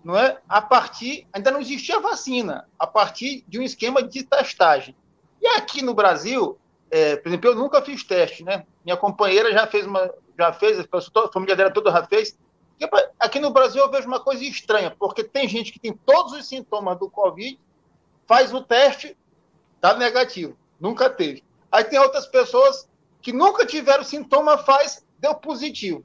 não 0.03 0.17
é? 0.17 0.37
A 0.49 0.61
partir, 0.61 1.25
ainda 1.31 1.49
não 1.49 1.61
existia 1.61 1.99
vacina, 2.01 2.67
a 2.77 2.85
partir 2.85 3.45
de 3.47 3.57
um 3.57 3.63
esquema 3.63 4.03
de 4.03 4.23
testagem. 4.23 4.93
E 5.41 5.47
aqui 5.47 5.81
no 5.81 5.93
Brasil, 5.93 6.57
é, 6.91 7.15
por 7.15 7.29
exemplo, 7.29 7.49
eu 7.49 7.55
nunca 7.55 7.81
fiz 7.81 8.03
teste, 8.03 8.43
né? 8.43 8.65
Minha 8.83 8.97
companheira 8.97 9.53
já 9.53 9.65
fez 9.65 9.85
uma, 9.85 10.11
já 10.37 10.53
fez, 10.53 10.79
a 10.79 11.31
família 11.31 11.55
dela 11.55 11.71
toda 11.71 11.91
já 11.91 12.03
fez. 12.05 12.37
Aqui 13.19 13.39
no 13.39 13.51
Brasil 13.51 13.81
eu 13.81 13.91
vejo 13.91 14.07
uma 14.07 14.19
coisa 14.19 14.43
estranha, 14.43 14.95
porque 14.97 15.23
tem 15.23 15.47
gente 15.47 15.71
que 15.71 15.79
tem 15.79 15.93
todos 15.93 16.33
os 16.33 16.47
sintomas 16.47 16.97
do 16.97 17.09
Covid 17.09 17.59
faz 18.25 18.53
o 18.53 18.61
teste, 18.61 19.17
dá 19.79 19.95
negativo. 19.95 20.57
Nunca 20.79 21.09
teve. 21.09 21.43
Aí 21.71 21.83
tem 21.83 21.99
outras 21.99 22.27
pessoas 22.27 22.89
que 23.21 23.31
nunca 23.31 23.65
tiveram 23.65 24.03
sintoma, 24.03 24.57
faz, 24.57 25.05
deu 25.19 25.35
positivo. 25.35 26.03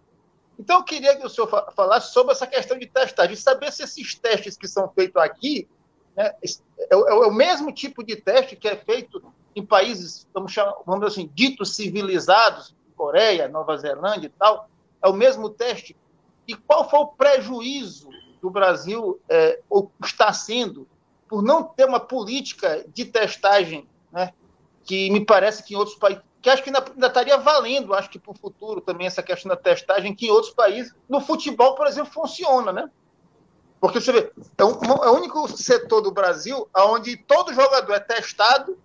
Então, 0.58 0.78
eu 0.78 0.84
queria 0.84 1.16
que 1.16 1.24
o 1.24 1.28
senhor 1.28 1.48
falasse 1.74 2.12
sobre 2.12 2.32
essa 2.32 2.46
questão 2.46 2.78
de 2.78 2.86
testagem, 2.86 3.34
de 3.34 3.40
saber 3.40 3.72
se 3.72 3.84
esses 3.84 4.14
testes 4.16 4.56
que 4.56 4.66
são 4.66 4.88
feitos 4.88 5.20
aqui 5.22 5.68
né, 6.16 6.32
é, 6.42 6.48
é, 6.80 6.94
é, 6.94 6.94
o 6.94 7.32
mesmo 7.32 7.72
tipo 7.72 8.02
de 8.02 8.16
teste 8.16 8.56
que 8.56 8.66
é 8.66 8.76
feito 8.76 9.22
em 9.54 9.64
países, 9.64 10.26
vamos, 10.34 10.52
chamar, 10.52 10.74
vamos 10.84 11.06
dizer 11.06 11.20
assim, 11.20 11.30
ditos 11.32 11.76
civilizados, 11.76 12.74
Coreia, 12.98 13.48
Nova 13.48 13.76
Zelândia 13.76 14.26
e 14.26 14.32
tal, 14.36 14.68
é 15.00 15.08
o 15.08 15.12
mesmo 15.12 15.48
teste. 15.48 15.96
E 16.46 16.54
qual 16.54 16.90
foi 16.90 16.98
o 16.98 17.06
prejuízo 17.06 18.10
do 18.42 18.50
Brasil, 18.50 19.20
é, 19.28 19.60
ou 19.70 19.90
está 20.04 20.32
sendo, 20.32 20.88
por 21.28 21.42
não 21.42 21.62
ter 21.62 21.84
uma 21.84 22.00
política 22.00 22.84
de 22.92 23.04
testagem, 23.04 23.88
né, 24.10 24.32
que 24.84 25.10
me 25.10 25.24
parece 25.24 25.62
que 25.62 25.74
em 25.74 25.76
outros 25.76 25.96
países, 25.96 26.22
que 26.40 26.50
acho 26.50 26.62
que 26.62 26.70
ainda, 26.70 26.84
ainda 26.90 27.06
estaria 27.06 27.36
valendo, 27.36 27.94
acho 27.94 28.10
que 28.10 28.18
para 28.18 28.32
o 28.32 28.38
futuro 28.38 28.80
também 28.80 29.06
essa 29.06 29.22
questão 29.22 29.48
da 29.48 29.56
testagem, 29.56 30.14
que 30.14 30.26
em 30.26 30.30
outros 30.30 30.52
países, 30.52 30.94
no 31.08 31.20
futebol, 31.20 31.74
por 31.74 31.86
exemplo, 31.86 32.12
funciona, 32.12 32.72
né? 32.72 32.90
Porque 33.80 34.00
você 34.00 34.10
vê, 34.10 34.32
é, 34.56 34.64
um, 34.64 35.04
é 35.04 35.10
o 35.10 35.14
único 35.14 35.46
setor 35.48 36.00
do 36.00 36.10
Brasil 36.10 36.68
onde 36.76 37.16
todo 37.16 37.54
jogador 37.54 37.92
é 37.92 38.00
testado 38.00 38.76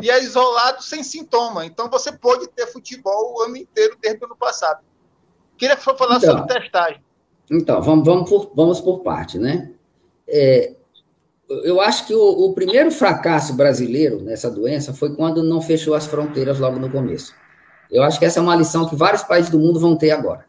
e 0.00 0.10
é 0.10 0.22
isolado 0.22 0.82
sem 0.82 1.02
sintoma. 1.02 1.66
Então 1.66 1.90
você 1.90 2.12
pode 2.12 2.48
ter 2.48 2.66
futebol 2.66 3.34
o 3.34 3.42
ano 3.42 3.56
inteiro 3.56 3.96
desde 4.00 4.22
o 4.22 4.26
ano 4.26 4.36
passado. 4.36 4.80
Queria 5.56 5.76
falasse 5.76 6.26
então, 6.26 6.38
sobre 6.38 6.54
testagem. 6.54 7.02
Então, 7.50 7.82
vamos, 7.82 8.04
vamos, 8.04 8.28
por, 8.28 8.52
vamos 8.54 8.80
por 8.80 9.00
parte, 9.00 9.38
né? 9.38 9.72
É, 10.26 10.74
eu 11.64 11.80
acho 11.80 12.06
que 12.06 12.14
o, 12.14 12.46
o, 12.46 12.54
primeiro 12.54 12.90
fracasso 12.90 13.54
brasileiro 13.54 14.20
nessa 14.22 14.50
doença 14.50 14.94
foi 14.94 15.14
quando 15.14 15.42
não 15.42 15.60
fechou 15.60 15.94
as 15.94 16.06
fronteiras 16.06 16.58
logo 16.58 16.78
no 16.78 16.90
começo. 16.90 17.34
Eu 17.90 18.02
acho 18.02 18.18
que 18.18 18.24
essa 18.24 18.40
é 18.40 18.42
uma 18.42 18.56
lição 18.56 18.88
que 18.88 18.96
vários 18.96 19.22
países 19.22 19.50
do 19.50 19.58
mundo 19.58 19.78
vão 19.78 19.94
ter 19.96 20.10
agora. 20.10 20.46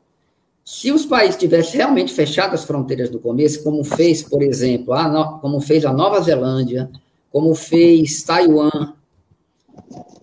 Se 0.63 0.91
os 0.93 1.06
países 1.06 1.36
tivessem 1.36 1.75
realmente 1.75 2.13
fechado 2.13 2.53
as 2.53 2.63
fronteiras 2.63 3.12
no 3.12 3.19
começo, 3.19 3.63
como 3.63 3.84
fez, 3.84 4.23
por 4.23 4.41
exemplo, 4.41 4.93
a, 4.93 5.39
como 5.39 5.60
fez 5.60 5.84
a 5.84 5.91
Nova 5.91 6.21
Zelândia, 6.21 6.89
como 7.29 7.53
fez 7.53 8.23
Taiwan, 8.23 8.93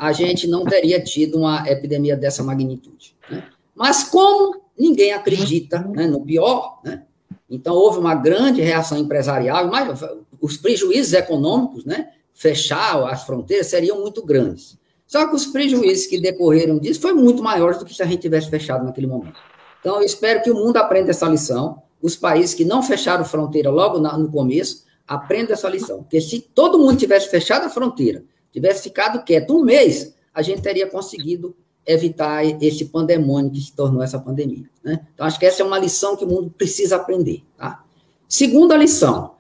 a 0.01 0.13
gente 0.13 0.49
não 0.49 0.65
teria 0.65 0.99
tido 0.99 1.37
uma 1.37 1.69
epidemia 1.69 2.17
dessa 2.17 2.43
magnitude. 2.43 3.15
Né? 3.31 3.45
Mas 3.75 4.03
como 4.03 4.63
ninguém 4.79 5.13
acredita 5.13 5.79
né, 5.81 6.07
no 6.07 6.25
pior, 6.25 6.81
né? 6.83 7.03
então 7.51 7.75
houve 7.75 7.99
uma 7.99 8.15
grande 8.15 8.63
reação 8.63 8.97
empresarial, 8.97 9.69
mas 9.69 10.03
os 10.41 10.57
prejuízos 10.57 11.13
econômicos, 11.13 11.85
né, 11.85 12.13
fechar 12.33 13.05
as 13.11 13.25
fronteiras, 13.25 13.67
seriam 13.67 14.01
muito 14.01 14.25
grandes. 14.25 14.79
Só 15.07 15.29
que 15.29 15.37
os 15.37 15.45
prejuízos 15.45 16.07
que 16.07 16.19
decorreram 16.19 16.79
disso 16.79 17.03
foi 17.03 17.13
muito 17.13 17.43
maiores 17.43 17.79
do 17.79 17.85
que 17.85 17.93
se 17.93 18.03
a 18.03 18.07
gente 18.07 18.23
tivesse 18.23 18.49
fechado 18.49 18.87
naquele 18.87 19.07
momento. 19.07 19.39
Então, 19.81 19.97
eu 19.97 20.03
espero 20.03 20.43
que 20.43 20.51
o 20.51 20.55
mundo 20.55 20.79
aprenda 20.79 21.11
essa 21.11 21.29
lição. 21.29 21.83
Os 22.01 22.17
países 22.17 22.55
que 22.55 22.65
não 22.65 22.83
fecharam 22.83 23.25
fronteira 23.25 23.69
logo 23.69 23.99
no 23.99 24.31
começo, 24.31 24.85
aprendam 25.07 25.53
essa 25.53 25.69
lição. 25.69 25.99
Porque 25.99 26.23
se 26.23 26.41
todo 26.41 26.79
mundo 26.79 26.97
tivesse 26.97 27.29
fechado 27.29 27.67
a 27.67 27.69
fronteira, 27.69 28.25
tivesse 28.53 28.83
ficado 28.83 29.25
quieto 29.25 29.57
um 29.57 29.65
mês, 29.65 30.15
a 30.33 30.43
gente 30.43 30.63
teria 30.63 30.87
conseguido 30.87 31.55
evitar 31.87 32.45
esse 32.45 32.85
pandemônio 32.87 33.51
que 33.51 33.61
se 33.61 33.73
tornou 33.73 34.03
essa 34.03 34.19
pandemia. 34.19 34.69
Né? 34.83 35.07
Então, 35.15 35.27
acho 35.27 35.39
que 35.39 35.47
essa 35.47 35.63
é 35.63 35.65
uma 35.65 35.79
lição 35.79 36.17
que 36.17 36.25
o 36.25 36.29
mundo 36.29 36.51
precisa 36.51 36.97
aprender. 36.97 37.43
Tá? 37.57 37.83
Segunda 38.29 38.77
lição, 38.77 39.35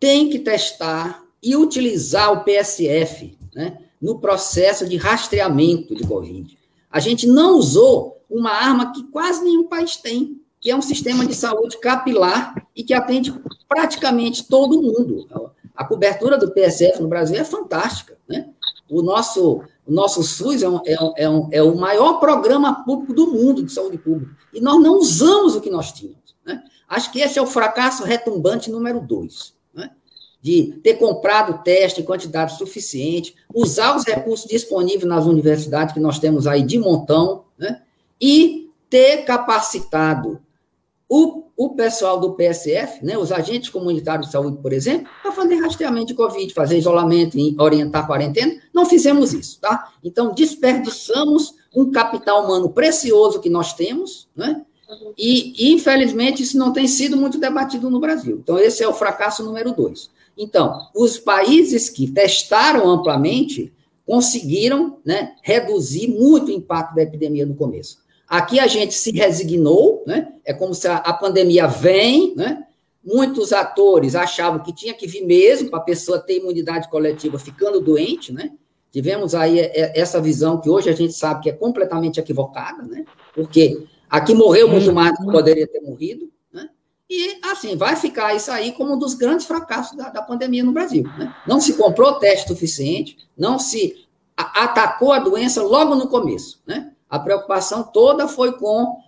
tem 0.00 0.30
que 0.30 0.38
testar 0.38 1.22
e 1.42 1.56
utilizar 1.56 2.32
o 2.32 2.44
PSF 2.44 3.36
né, 3.54 3.78
no 4.00 4.18
processo 4.18 4.88
de 4.88 4.96
rastreamento 4.96 5.94
de 5.94 6.06
Covid. 6.06 6.56
A 6.90 7.00
gente 7.00 7.26
não 7.26 7.58
usou 7.58 8.22
uma 8.30 8.50
arma 8.50 8.92
que 8.92 9.04
quase 9.04 9.42
nenhum 9.44 9.64
país 9.64 9.96
tem, 9.96 10.40
que 10.60 10.70
é 10.70 10.76
um 10.76 10.82
sistema 10.82 11.26
de 11.26 11.34
saúde 11.34 11.78
capilar 11.78 12.66
e 12.74 12.82
que 12.82 12.94
atende 12.94 13.32
praticamente 13.68 14.46
todo 14.46 14.80
mundo. 14.82 15.26
A 15.78 15.84
cobertura 15.84 16.36
do 16.36 16.50
PSF 16.50 17.00
no 17.00 17.06
Brasil 17.06 17.36
é 17.36 17.44
fantástica. 17.44 18.18
Né? 18.28 18.48
O, 18.90 19.00
nosso, 19.00 19.62
o 19.86 19.92
nosso 19.92 20.24
SUS 20.24 20.60
é, 20.60 20.66
é, 20.66 21.00
um, 21.00 21.12
é, 21.16 21.30
um, 21.30 21.48
é 21.52 21.62
o 21.62 21.76
maior 21.76 22.14
programa 22.14 22.84
público 22.84 23.14
do 23.14 23.28
mundo 23.28 23.62
de 23.62 23.72
saúde 23.72 23.96
pública. 23.96 24.36
E 24.52 24.60
nós 24.60 24.82
não 24.82 24.98
usamos 24.98 25.54
o 25.54 25.60
que 25.60 25.70
nós 25.70 25.92
tínhamos. 25.92 26.34
Né? 26.44 26.60
Acho 26.88 27.12
que 27.12 27.20
esse 27.20 27.38
é 27.38 27.42
o 27.42 27.46
fracasso 27.46 28.02
retumbante 28.02 28.72
número 28.72 29.00
dois. 29.00 29.54
Né? 29.72 29.88
De 30.42 30.80
ter 30.82 30.94
comprado 30.94 31.62
teste 31.62 32.00
em 32.00 32.04
quantidade 32.04 32.58
suficiente, 32.58 33.36
usar 33.54 33.96
os 33.96 34.04
recursos 34.04 34.50
disponíveis 34.50 35.04
nas 35.04 35.26
universidades 35.26 35.94
que 35.94 36.00
nós 36.00 36.18
temos 36.18 36.48
aí 36.48 36.64
de 36.64 36.76
montão, 36.76 37.44
né? 37.56 37.82
e 38.20 38.68
ter 38.90 39.18
capacitado 39.18 40.40
o, 41.08 41.44
o 41.56 41.70
pessoal 41.70 42.20
do 42.20 42.34
PSF, 42.34 43.04
né, 43.04 43.16
os 43.16 43.32
agentes 43.32 43.70
comunitários 43.70 44.26
de 44.26 44.32
saúde, 44.32 44.58
por 44.60 44.72
exemplo, 44.72 45.08
para 45.22 45.32
fazer 45.32 45.56
rastreamento 45.56 46.08
de 46.08 46.14
Covid, 46.14 46.52
fazer 46.52 46.76
isolamento, 46.76 47.38
orientar 47.58 48.04
a 48.04 48.06
quarentena. 48.06 48.60
Não 48.74 48.84
fizemos 48.84 49.32
isso, 49.32 49.58
tá? 49.58 49.90
Então, 50.04 50.34
desperdiçamos 50.34 51.54
um 51.74 51.90
capital 51.90 52.44
humano 52.44 52.68
precioso 52.70 53.40
que 53.40 53.48
nós 53.48 53.72
temos, 53.72 54.28
né? 54.36 54.62
E, 55.16 55.72
infelizmente, 55.72 56.42
isso 56.42 56.56
não 56.58 56.72
tem 56.72 56.86
sido 56.86 57.16
muito 57.16 57.38
debatido 57.38 57.90
no 57.90 58.00
Brasil. 58.00 58.38
Então, 58.42 58.58
esse 58.58 58.82
é 58.82 58.88
o 58.88 58.94
fracasso 58.94 59.42
número 59.42 59.72
dois. 59.72 60.10
Então, 60.36 60.88
os 60.94 61.18
países 61.18 61.90
que 61.90 62.10
testaram 62.10 62.88
amplamente 62.88 63.72
conseguiram 64.06 64.98
né, 65.04 65.34
reduzir 65.42 66.08
muito 66.08 66.48
o 66.48 66.54
impacto 66.54 66.94
da 66.94 67.02
epidemia 67.02 67.44
no 67.44 67.54
começo. 67.54 67.98
Aqui 68.28 68.60
a 68.60 68.66
gente 68.66 68.94
se 68.94 69.10
resignou, 69.10 70.04
né? 70.06 70.34
É 70.44 70.52
como 70.52 70.74
se 70.74 70.86
a, 70.86 70.96
a 70.96 71.14
pandemia 71.14 71.66
vem, 71.66 72.34
né? 72.36 72.64
Muitos 73.02 73.54
atores 73.54 74.14
achavam 74.14 74.62
que 74.62 74.74
tinha 74.74 74.92
que 74.92 75.06
vir 75.06 75.24
mesmo 75.24 75.70
para 75.70 75.78
a 75.78 75.82
pessoa 75.82 76.18
ter 76.18 76.36
imunidade 76.36 76.90
coletiva 76.90 77.38
ficando 77.38 77.80
doente, 77.80 78.32
né? 78.32 78.50
Tivemos 78.92 79.34
aí 79.34 79.60
é, 79.60 79.80
é, 79.80 80.00
essa 80.00 80.20
visão 80.20 80.60
que 80.60 80.68
hoje 80.68 80.90
a 80.90 80.94
gente 80.94 81.14
sabe 81.14 81.42
que 81.42 81.48
é 81.48 81.52
completamente 81.54 82.20
equivocada, 82.20 82.82
né? 82.82 83.06
Porque 83.34 83.82
aqui 84.10 84.34
morreu 84.34 84.68
muito 84.68 84.92
mais 84.92 85.12
do 85.12 85.24
que 85.24 85.32
poderia 85.32 85.66
ter 85.66 85.80
morrido, 85.80 86.30
né? 86.52 86.68
E, 87.08 87.38
assim, 87.44 87.76
vai 87.76 87.96
ficar 87.96 88.34
isso 88.34 88.50
aí 88.50 88.72
como 88.72 88.92
um 88.92 88.98
dos 88.98 89.14
grandes 89.14 89.46
fracassos 89.46 89.96
da, 89.96 90.10
da 90.10 90.20
pandemia 90.20 90.64
no 90.64 90.72
Brasil, 90.72 91.04
né? 91.18 91.34
Não 91.46 91.62
se 91.62 91.74
comprou 91.74 92.18
teste 92.18 92.48
suficiente, 92.48 93.16
não 93.36 93.58
se 93.58 94.06
atacou 94.36 95.12
a 95.12 95.18
doença 95.18 95.62
logo 95.62 95.94
no 95.94 96.08
começo, 96.08 96.60
né? 96.66 96.92
A 97.08 97.18
preocupação 97.18 97.82
toda 97.82 98.28
foi 98.28 98.52
com 98.58 99.00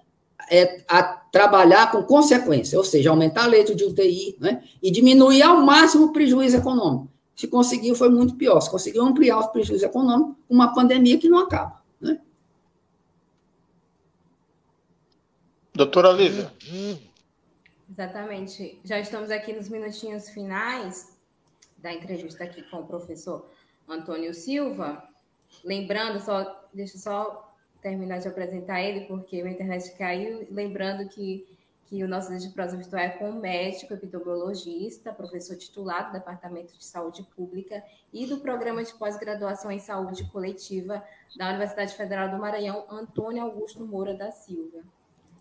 é, 0.51 0.83
a 0.89 1.03
trabalhar 1.03 1.93
com 1.93 2.03
consequência, 2.03 2.77
ou 2.79 2.85
seja, 2.85 3.11
aumentar 3.11 3.45
a 3.45 3.47
leito 3.47 3.75
de 3.75 3.85
UTI 3.85 4.37
né, 4.41 4.65
e 4.83 4.91
diminuir 4.91 5.43
ao 5.43 5.61
máximo 5.61 6.07
o 6.07 6.13
prejuízo 6.13 6.57
econômico. 6.57 7.09
Se 7.37 7.47
conseguiu, 7.49 7.95
foi 7.95 8.09
muito 8.11 8.35
pior. 8.35 8.61
Se 8.61 8.71
conseguiu 8.71 9.03
ampliar 9.03 9.39
os 9.39 9.47
prejuízos 9.47 9.83
econômicos, 9.83 10.37
uma 10.49 10.75
pandemia 10.75 11.19
que 11.19 11.29
não 11.29 11.39
acaba. 11.39 11.83
Né? 12.01 12.21
Doutora 15.73 16.11
Lívia. 16.13 16.53
Exatamente. 17.89 18.79
Já 18.85 18.99
estamos 18.99 19.31
aqui 19.31 19.53
nos 19.53 19.69
minutinhos 19.69 20.29
finais 20.29 21.17
da 21.79 21.93
entrevista 21.93 22.45
aqui 22.45 22.63
com 22.71 22.81
o 22.81 22.87
professor 22.87 23.49
Antônio 23.89 24.35
Silva. 24.35 25.03
Lembrando, 25.65 26.21
só, 26.21 26.69
deixa 26.75 26.97
eu 26.97 27.01
só 27.01 27.50
terminar 27.83 28.19
de 28.19 28.29
apresentar 28.29 28.83
ele, 28.83 29.07
porque 29.07 29.41
a 29.41 29.49
internet 29.49 29.93
caiu. 29.97 30.47
Lembrando 30.51 31.09
que, 31.09 31.47
que 31.87 32.03
o 32.05 32.09
nosso 32.09 32.37
de 32.37 32.49
prosa 32.51 32.77
virtual 32.77 33.03
é 33.03 33.09
com 33.11 33.31
um 33.31 33.41
médico, 33.41 33.95
epidemiologista, 33.95 35.13
professor 35.13 35.57
titular 35.57 36.07
do 36.07 36.13
Departamento 36.13 36.77
de 36.77 36.85
Saúde 36.85 37.23
Pública 37.35 37.83
e 38.13 38.27
do 38.27 38.39
Programa 38.39 38.85
de 38.85 38.95
Pós-Graduação 38.95 39.71
em 39.71 39.79
Saúde 39.79 40.25
Coletiva 40.31 41.03
da 41.37 41.49
Universidade 41.49 41.95
Federal 41.95 42.31
do 42.31 42.39
Maranhão, 42.39 42.85
Antônio 42.91 43.43
Augusto 43.43 43.87
Moura 43.87 44.15
da 44.15 44.31
Silva. 44.31 44.79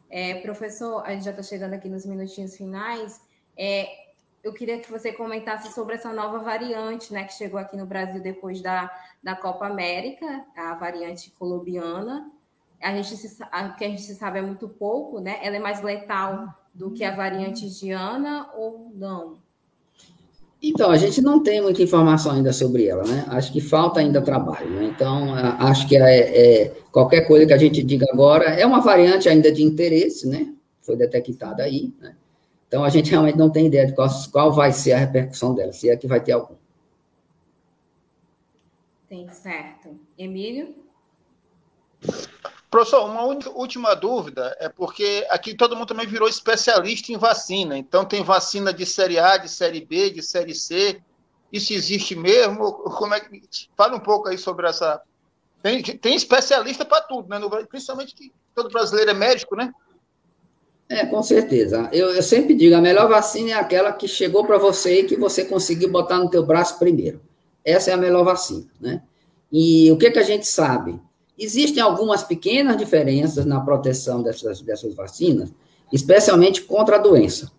É, 0.09 0.35
professor, 0.41 1.03
a 1.05 1.13
gente 1.13 1.25
já 1.25 1.31
está 1.31 1.43
chegando 1.43 1.73
aqui 1.73 1.87
nos 1.87 2.05
minutinhos 2.05 2.57
finais. 2.57 3.21
É, 3.55 4.09
eu 4.43 4.53
queria 4.53 4.79
que 4.79 4.89
você 4.89 5.11
comentasse 5.11 5.73
sobre 5.73 5.95
essa 5.95 6.13
nova 6.13 6.39
variante, 6.39 7.11
né, 7.13 7.23
que 7.23 7.33
chegou 7.33 7.59
aqui 7.59 7.75
no 7.75 7.85
Brasil 7.85 8.21
depois 8.21 8.61
da, 8.61 8.89
da 9.21 9.35
Copa 9.35 9.65
América, 9.65 10.45
a 10.55 10.73
variante 10.75 11.31
colombiana. 11.37 12.31
A 12.81 12.95
gente 12.95 13.17
se, 13.17 13.37
a, 13.51 13.69
que 13.69 13.83
a 13.83 13.89
gente 13.89 14.01
sabe 14.15 14.39
é 14.39 14.41
muito 14.41 14.69
pouco, 14.69 15.19
né? 15.19 15.37
Ela 15.41 15.57
é 15.57 15.59
mais 15.59 15.81
letal 15.81 16.47
do 16.73 16.91
que 16.91 17.03
a 17.03 17.13
variante 17.13 17.65
indiana 17.65 18.49
ou 18.55 18.89
não? 18.95 19.37
Então, 20.61 20.89
a 20.89 20.97
gente 20.97 21.21
não 21.21 21.43
tem 21.43 21.61
muita 21.61 21.81
informação 21.81 22.33
ainda 22.33 22.53
sobre 22.53 22.85
ela, 22.85 23.03
né? 23.03 23.25
Acho 23.27 23.51
que 23.51 23.59
falta 23.59 23.99
ainda 23.99 24.21
trabalho, 24.21 24.69
né? 24.69 24.85
Então, 24.85 25.33
acho 25.33 25.87
que 25.87 25.97
é, 25.97 26.63
é, 26.63 26.67
qualquer 26.91 27.27
coisa 27.27 27.45
que 27.45 27.53
a 27.53 27.57
gente 27.57 27.83
diga 27.83 28.05
agora 28.11 28.45
é 28.45 28.65
uma 28.65 28.79
variante 28.79 29.27
ainda 29.27 29.51
de 29.51 29.63
interesse, 29.63 30.27
né? 30.27 30.53
Foi 30.81 30.95
detectada 30.95 31.63
aí, 31.63 31.93
né? 31.99 32.15
Então, 32.70 32.84
a 32.84 32.89
gente 32.89 33.09
realmente 33.09 33.38
não 33.38 33.49
tem 33.49 33.65
ideia 33.65 33.88
de 33.88 33.93
qual, 33.93 34.07
qual 34.32 34.53
vai 34.53 34.72
ser 34.72 34.93
a 34.93 34.97
repercussão 34.97 35.53
dela, 35.53 35.74
se 35.74 35.89
é 35.89 35.97
que 35.97 36.07
vai 36.07 36.22
ter 36.22 36.34
algum. 36.34 36.55
Tem 39.09 39.28
certo. 39.30 39.99
Emílio? 40.15 40.76
Professor, 42.70 43.09
uma 43.09 43.24
última 43.24 43.95
dúvida 43.95 44.55
é 44.59 44.70
porque 44.70 45.26
aqui 45.32 45.55
todo 45.55 45.76
mundo 45.76 45.88
também 45.88 46.05
virou 46.05 46.30
especialista 46.30 47.11
em 47.11 47.17
vacina. 47.17 47.76
Então 47.76 48.05
tem 48.05 48.24
vacina 48.24 48.72
de 48.72 48.86
série 48.86 49.17
A, 49.17 49.38
de 49.38 49.49
série 49.49 49.84
B, 49.84 50.11
de 50.11 50.22
série 50.22 50.53
C. 50.53 51.01
Isso 51.51 51.74
existe 51.74 52.15
mesmo? 52.15 52.72
Como 52.72 53.15
é 53.15 53.20
que 53.20 53.41
fala 53.76 53.95
um 53.95 53.99
pouco 53.99 54.30
aí 54.30 54.38
sobre 54.38 54.67
essa? 54.70 55.01
Tem, 55.63 55.82
tem 55.82 56.15
especialista 56.15 56.86
para 56.86 57.01
tudo, 57.01 57.28
né? 57.28 57.39
No, 57.39 57.49
principalmente 57.65 58.13
que 58.13 58.32
todo 58.53 58.70
brasileiro 58.70 59.09
é 59.09 59.15
médico, 59.15 59.55
né? 59.55 59.74
É, 60.89 61.05
com 61.05 61.21
certeza. 61.21 61.87
Eu, 61.93 62.09
eu 62.15 62.23
sempre 62.23 62.55
digo, 62.55 62.75
a 62.75 62.81
melhor 62.81 63.07
vacina 63.07 63.51
é 63.51 63.53
aquela 63.53 63.93
que 63.93 64.07
chegou 64.07 64.43
para 64.43 64.57
você 64.57 65.01
e 65.01 65.03
que 65.03 65.15
você 65.15 65.45
conseguiu 65.45 65.91
botar 65.91 66.17
no 66.17 66.29
teu 66.29 66.43
braço 66.43 66.79
primeiro. 66.79 67.21
Essa 67.63 67.91
é 67.91 67.93
a 67.93 67.97
melhor 67.97 68.25
vacina, 68.25 68.65
né? 68.81 69.03
E 69.51 69.91
o 69.91 69.97
que, 69.97 70.09
que 70.09 70.17
a 70.17 70.23
gente 70.23 70.47
sabe? 70.47 70.99
Existem 71.37 71.81
algumas 71.81 72.23
pequenas 72.23 72.75
diferenças 72.75 73.45
na 73.45 73.61
proteção 73.61 74.23
dessas, 74.23 74.61
dessas 74.61 74.95
vacinas, 74.95 75.53
especialmente 75.93 76.63
contra 76.63 76.95
a 76.95 76.99
doença. 76.99 77.51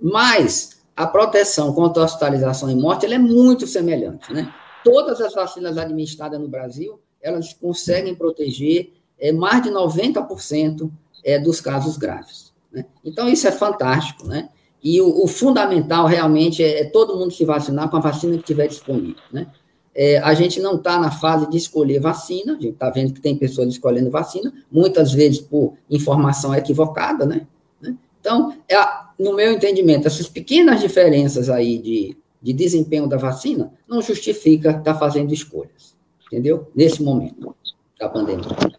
Mas 0.00 0.82
a 0.94 1.06
proteção 1.06 1.72
contra 1.72 2.02
a 2.02 2.06
hospitalização 2.06 2.70
e 2.70 2.74
morte 2.74 3.06
é 3.06 3.18
muito 3.18 3.66
semelhante. 3.66 4.32
Né? 4.32 4.52
Todas 4.84 5.20
as 5.20 5.34
vacinas 5.34 5.78
administradas 5.78 6.38
no 6.38 6.48
Brasil, 6.48 7.00
elas 7.20 7.52
conseguem 7.54 8.14
proteger 8.14 8.92
é, 9.18 9.32
mais 9.32 9.62
de 9.62 9.70
90% 9.70 10.90
é, 11.24 11.38
dos 11.38 11.60
casos 11.60 11.96
graves. 11.96 12.47
Né? 12.72 12.84
Então, 13.04 13.28
isso 13.28 13.46
é 13.46 13.52
fantástico. 13.52 14.26
Né? 14.26 14.48
E 14.82 15.00
o, 15.00 15.24
o 15.24 15.26
fundamental 15.26 16.06
realmente 16.06 16.62
é, 16.62 16.80
é, 16.80 16.84
todo 16.84 17.16
mundo 17.16 17.32
se 17.32 17.44
vacinar 17.44 17.90
com 17.90 17.96
a 17.96 18.00
vacina 18.00 18.36
que 18.36 18.44
tiver 18.44 18.68
disponível. 18.68 19.22
Né? 19.32 19.46
É, 19.94 20.18
a 20.18 20.32
gente 20.34 20.60
não 20.60 20.76
está 20.76 20.98
na 20.98 21.10
fase 21.10 21.48
de 21.50 21.56
escolher 21.56 22.00
vacina, 22.00 22.52
a 22.52 22.60
gente 22.60 22.74
está 22.74 22.88
vendo 22.90 23.12
que 23.12 23.20
tem 23.20 23.36
pessoas 23.36 23.68
escolhendo 23.68 24.10
vacina, 24.10 24.52
muitas 24.70 25.12
vezes 25.12 25.40
por 25.40 25.74
informação 25.90 26.54
equivocada, 26.54 27.26
né? 27.26 27.46
né? 27.80 27.96
Então, 28.20 28.54
é, 28.68 28.76
no 29.18 29.34
meu 29.34 29.52
entendimento, 29.52 30.06
essas 30.06 30.28
pequenas 30.28 30.80
diferenças 30.80 31.50
aí 31.50 31.78
de, 31.78 32.16
de 32.40 32.52
desempenho 32.52 33.08
da 33.08 33.16
vacina 33.16 33.72
não 33.88 34.00
justifica 34.00 34.70
estar 34.70 34.82
tá 34.82 34.94
fazendo 34.94 35.34
escolhas, 35.34 35.96
entendeu? 36.26 36.70
Nesse 36.74 37.02
momento 37.02 37.54
da 37.98 38.08
pandemia. 38.08 38.78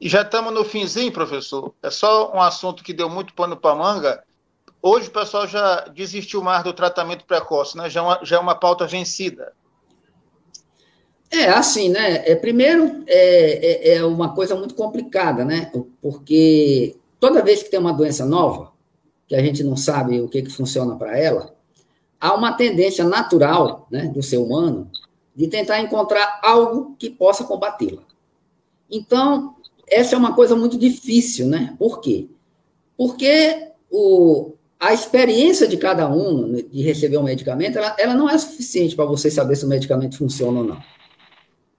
E 0.00 0.08
já 0.08 0.22
estamos 0.22 0.52
no 0.52 0.64
finzinho, 0.64 1.12
professor. 1.12 1.74
É 1.82 1.90
só 1.90 2.32
um 2.34 2.40
assunto 2.40 2.82
que 2.82 2.92
deu 2.92 3.08
muito 3.08 3.34
pano 3.34 3.56
para 3.56 3.74
manga. 3.74 4.24
Hoje 4.82 5.08
o 5.08 5.12
pessoal 5.12 5.46
já 5.46 5.80
desistiu 5.88 6.42
mais 6.42 6.62
do 6.62 6.72
tratamento 6.72 7.24
precoce, 7.24 7.76
né? 7.76 7.88
Já, 7.88 8.00
é 8.00 8.02
uma, 8.02 8.20
já 8.22 8.36
é 8.36 8.38
uma 8.38 8.54
pauta 8.54 8.86
vencida. 8.86 9.52
É, 11.30 11.48
assim, 11.48 11.88
né? 11.88 12.28
É, 12.30 12.34
primeiro, 12.34 13.02
é, 13.06 13.92
é, 13.92 13.96
é, 13.96 14.04
uma 14.04 14.34
coisa 14.34 14.54
muito 14.54 14.74
complicada, 14.74 15.44
né? 15.44 15.72
Porque 16.02 16.96
toda 17.18 17.42
vez 17.42 17.62
que 17.62 17.70
tem 17.70 17.80
uma 17.80 17.92
doença 17.92 18.24
nova, 18.24 18.72
que 19.26 19.34
a 19.34 19.42
gente 19.42 19.64
não 19.64 19.76
sabe 19.76 20.20
o 20.20 20.28
que, 20.28 20.42
que 20.42 20.50
funciona 20.50 20.96
para 20.96 21.18
ela, 21.18 21.54
há 22.20 22.34
uma 22.34 22.52
tendência 22.52 23.04
natural 23.04 23.86
né, 23.90 24.06
do 24.06 24.22
ser 24.22 24.36
humano 24.36 24.90
de 25.34 25.48
tentar 25.48 25.80
encontrar 25.80 26.40
algo 26.42 26.94
que 26.98 27.10
possa 27.10 27.44
combatê-la. 27.44 28.02
Então, 28.90 29.53
essa 29.88 30.14
é 30.14 30.18
uma 30.18 30.34
coisa 30.34 30.56
muito 30.56 30.78
difícil, 30.78 31.46
né? 31.46 31.74
Por 31.78 32.00
quê? 32.00 32.28
Porque 32.96 33.68
o, 33.90 34.52
a 34.78 34.92
experiência 34.92 35.66
de 35.66 35.76
cada 35.76 36.08
um 36.08 36.52
de 36.52 36.82
receber 36.82 37.16
um 37.16 37.22
medicamento, 37.22 37.78
ela, 37.78 37.96
ela 37.98 38.14
não 38.14 38.28
é 38.28 38.36
suficiente 38.36 38.94
para 38.94 39.04
você 39.04 39.30
saber 39.30 39.56
se 39.56 39.64
o 39.64 39.68
medicamento 39.68 40.18
funciona 40.18 40.60
ou 40.60 40.64
não. 40.64 40.82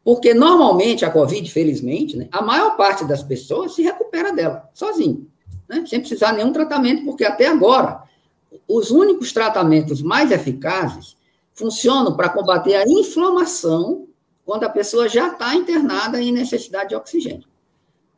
Porque 0.03 0.33
normalmente 0.33 1.03
a 1.03 1.09
Covid, 1.09 1.49
felizmente, 1.51 2.15
né, 2.15 2.27
a 2.31 2.41
maior 2.41 2.77
parte 2.77 3.05
das 3.05 3.23
pessoas 3.23 3.73
se 3.73 3.81
recupera 3.81 4.31
dela, 4.31 4.69
sozinho, 4.73 5.27
né, 5.67 5.83
sem 5.87 5.99
precisar 5.99 6.33
nenhum 6.33 6.53
tratamento, 6.53 7.05
porque 7.05 7.25
até 7.25 7.47
agora 7.47 8.03
os 8.67 8.91
únicos 8.91 9.33
tratamentos 9.33 10.01
mais 10.01 10.31
eficazes 10.31 11.17
funcionam 11.53 12.15
para 12.15 12.29
combater 12.29 12.75
a 12.75 12.83
inflamação 12.87 14.07
quando 14.45 14.63
a 14.63 14.69
pessoa 14.69 15.09
já 15.09 15.29
está 15.29 15.55
internada 15.55 16.21
em 16.21 16.31
necessidade 16.31 16.89
de 16.89 16.95
oxigênio. 16.95 17.47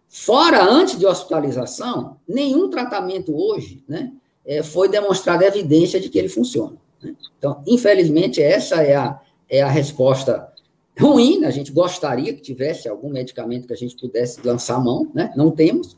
Fora, 0.09 0.63
antes 0.63 0.97
de 0.97 1.05
hospitalização, 1.05 2.17
nenhum 2.27 2.69
tratamento 2.69 3.35
hoje 3.35 3.83
né, 3.87 4.11
é, 4.45 4.63
foi 4.63 4.87
demonstrada 4.87 5.45
evidência 5.45 5.99
de 5.99 6.09
que 6.09 6.17
ele 6.17 6.29
funciona. 6.29 6.77
Né? 7.01 7.15
Então, 7.37 7.61
infelizmente, 7.67 8.41
essa 8.41 8.81
é 8.81 8.95
a, 8.95 9.19
é 9.49 9.61
a 9.61 9.67
resposta 9.67 10.51
ruim, 10.99 11.39
né? 11.39 11.47
a 11.47 11.51
gente 11.51 11.71
gostaria 11.71 12.33
que 12.33 12.41
tivesse 12.41 12.87
algum 12.87 13.09
medicamento 13.09 13.67
que 13.67 13.73
a 13.73 13.77
gente 13.77 13.95
pudesse 13.97 14.39
lançar 14.45 14.75
a 14.75 14.79
mão, 14.79 15.11
né? 15.13 15.31
Não 15.35 15.51
temos. 15.51 15.95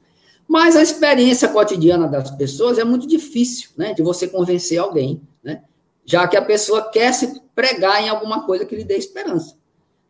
Mas 0.47 0.75
a 0.75 0.81
experiência 0.81 1.47
cotidiana 1.47 2.07
das 2.07 2.31
pessoas 2.31 2.77
é 2.77 2.83
muito 2.83 3.07
difícil, 3.07 3.69
né? 3.77 3.93
De 3.93 4.01
você 4.01 4.27
convencer 4.27 4.77
alguém, 4.77 5.21
né? 5.41 5.61
Já 6.03 6.27
que 6.27 6.35
a 6.35 6.41
pessoa 6.41 6.89
quer 6.89 7.13
se 7.13 7.39
pregar 7.55 8.03
em 8.03 8.09
alguma 8.09 8.45
coisa 8.45 8.65
que 8.65 8.75
lhe 8.75 8.83
dê 8.83 8.97
esperança. 8.97 9.55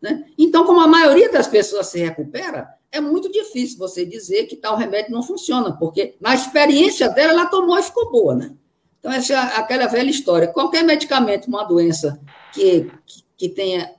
Né? 0.01 0.25
Então, 0.37 0.65
como 0.65 0.79
a 0.79 0.87
maioria 0.87 1.31
das 1.31 1.47
pessoas 1.47 1.87
se 1.87 1.99
recupera, 1.99 2.73
é 2.91 2.99
muito 2.99 3.31
difícil 3.31 3.77
você 3.77 4.05
dizer 4.05 4.45
que 4.45 4.55
tal 4.55 4.75
remédio 4.75 5.11
não 5.11 5.23
funciona, 5.23 5.71
porque 5.71 6.15
na 6.19 6.33
experiência 6.33 7.09
dela, 7.09 7.33
ela 7.33 7.45
tomou 7.45 7.77
e 7.77 7.83
ficou 7.83 8.11
boa, 8.11 8.35
né? 8.35 8.51
Então, 8.99 9.11
essa 9.11 9.33
é 9.33 9.37
aquela 9.37 9.87
velha 9.87 10.09
história. 10.09 10.47
Qualquer 10.47 10.83
medicamento, 10.83 11.47
uma 11.47 11.63
doença 11.63 12.19
que, 12.53 12.91
que, 13.05 13.23
que 13.37 13.49
tenha 13.49 13.91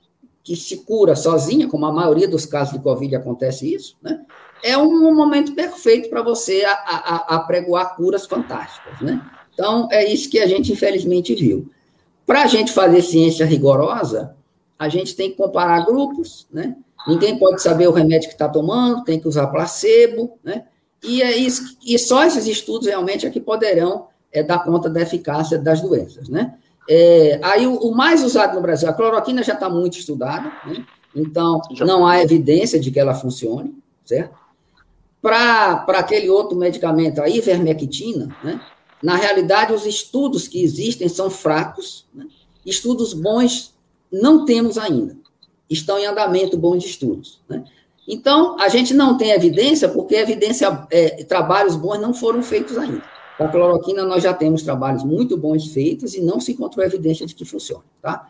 que 0.43 0.55
se 0.55 0.77
cura 0.77 1.15
sozinha, 1.15 1.67
como 1.67 1.85
a 1.85 1.91
maioria 1.91 2.27
dos 2.27 2.45
casos 2.45 2.73
de 2.73 2.79
Covid 2.79 3.15
acontece 3.15 3.73
isso, 3.73 3.95
né? 4.01 4.25
É 4.63 4.77
um 4.77 5.13
momento 5.15 5.53
perfeito 5.53 6.09
para 6.09 6.21
você 6.21 6.63
apregoar 7.27 7.95
curas 7.95 8.25
fantásticas, 8.25 8.99
né? 9.01 9.21
Então, 9.53 9.87
é 9.91 10.11
isso 10.11 10.29
que 10.29 10.39
a 10.39 10.47
gente, 10.47 10.71
infelizmente, 10.71 11.33
viu. 11.33 11.69
Para 12.25 12.43
a 12.43 12.47
gente 12.47 12.71
fazer 12.71 13.01
ciência 13.01 13.45
rigorosa, 13.45 14.35
a 14.77 14.87
gente 14.87 15.15
tem 15.15 15.31
que 15.31 15.37
comparar 15.37 15.85
grupos, 15.85 16.47
né? 16.51 16.75
Ninguém 17.07 17.37
pode 17.37 17.61
saber 17.61 17.87
o 17.87 17.91
remédio 17.91 18.29
que 18.29 18.35
está 18.35 18.47
tomando, 18.47 19.03
tem 19.03 19.19
que 19.19 19.27
usar 19.27 19.47
placebo, 19.47 20.37
né? 20.43 20.65
E, 21.03 21.21
é 21.21 21.35
isso, 21.35 21.77
e 21.83 21.97
só 21.97 22.23
esses 22.23 22.45
estudos 22.45 22.87
realmente 22.87 23.25
é 23.25 23.29
que 23.29 23.39
poderão 23.39 24.07
é, 24.31 24.43
dar 24.43 24.63
conta 24.63 24.89
da 24.89 25.01
eficácia 25.01 25.57
das 25.57 25.81
doenças, 25.81 26.29
né? 26.29 26.55
É, 26.89 27.39
aí 27.43 27.67
o, 27.67 27.75
o, 27.75 27.95
mais 27.95 28.23
usado 28.23 28.55
no 28.55 28.61
Brasil, 28.61 28.89
a 28.89 28.93
cloroquina 28.93 29.43
já 29.43 29.53
está 29.53 29.69
muito 29.69 29.97
estudada, 29.97 30.51
né? 30.65 30.85
então 31.15 31.61
já. 31.71 31.85
não 31.85 32.05
há 32.05 32.21
evidência 32.21 32.79
de 32.79 32.91
que 32.91 32.99
ela 32.99 33.13
funcione, 33.13 33.75
certo? 34.03 34.35
Para 35.21 35.85
aquele 35.87 36.29
outro 36.29 36.57
medicamento, 36.57 37.21
a 37.21 37.29
ivermectina, 37.29 38.35
né? 38.43 38.59
na 39.01 39.15
realidade 39.15 39.73
os 39.73 39.85
estudos 39.85 40.47
que 40.47 40.63
existem 40.63 41.07
são 41.07 41.29
fracos, 41.29 42.07
né? 42.13 42.25
estudos 42.65 43.13
bons 43.13 43.75
não 44.11 44.43
temos 44.43 44.77
ainda, 44.77 45.15
estão 45.73 45.97
em 45.97 46.05
andamento 46.05 46.57
bons 46.57 46.85
estudos. 46.85 47.39
Né? 47.47 47.63
Então, 48.07 48.59
a 48.59 48.67
gente 48.67 48.93
não 48.93 49.17
tem 49.17 49.31
evidência 49.31 49.87
porque 49.87 50.15
evidência, 50.15 50.85
é, 50.91 51.23
trabalhos 51.23 51.75
bons 51.75 51.99
não 51.99 52.13
foram 52.13 52.43
feitos 52.43 52.77
ainda. 52.77 53.01
Para 53.37 53.47
a 53.47 53.51
cloroquina, 53.51 54.05
nós 54.05 54.21
já 54.21 54.33
temos 54.33 54.61
trabalhos 54.61 55.03
muito 55.03 55.37
bons 55.37 55.67
feitos 55.67 56.13
e 56.13 56.21
não 56.21 56.39
se 56.39 56.51
encontrou 56.51 56.85
evidência 56.85 57.25
de 57.25 57.33
que 57.33 57.45
funciona, 57.45 57.83
tá? 58.01 58.27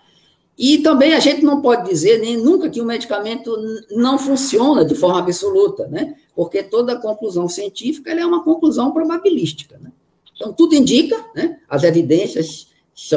E 0.57 0.77
também 0.79 1.13
a 1.13 1.19
gente 1.19 1.43
não 1.43 1.61
pode 1.61 1.89
dizer 1.89 2.19
nem 2.19 2.37
nunca 2.37 2.69
que 2.69 2.79
o 2.79 2.85
medicamento 2.85 3.51
não 3.89 4.19
funciona 4.19 4.85
de 4.85 4.93
forma 4.93 5.19
absoluta, 5.19 5.87
né? 5.87 6.15
Porque 6.35 6.61
toda 6.61 6.99
conclusão 6.99 7.49
científica 7.49 8.11
é 8.11 8.25
uma 8.25 8.43
conclusão 8.43 8.91
probabilística, 8.91 9.79
né? 9.79 9.91
Então, 10.35 10.53
tudo 10.53 10.75
indica, 10.75 11.17
né? 11.35 11.59
As 11.67 11.83
evidências 11.83 12.67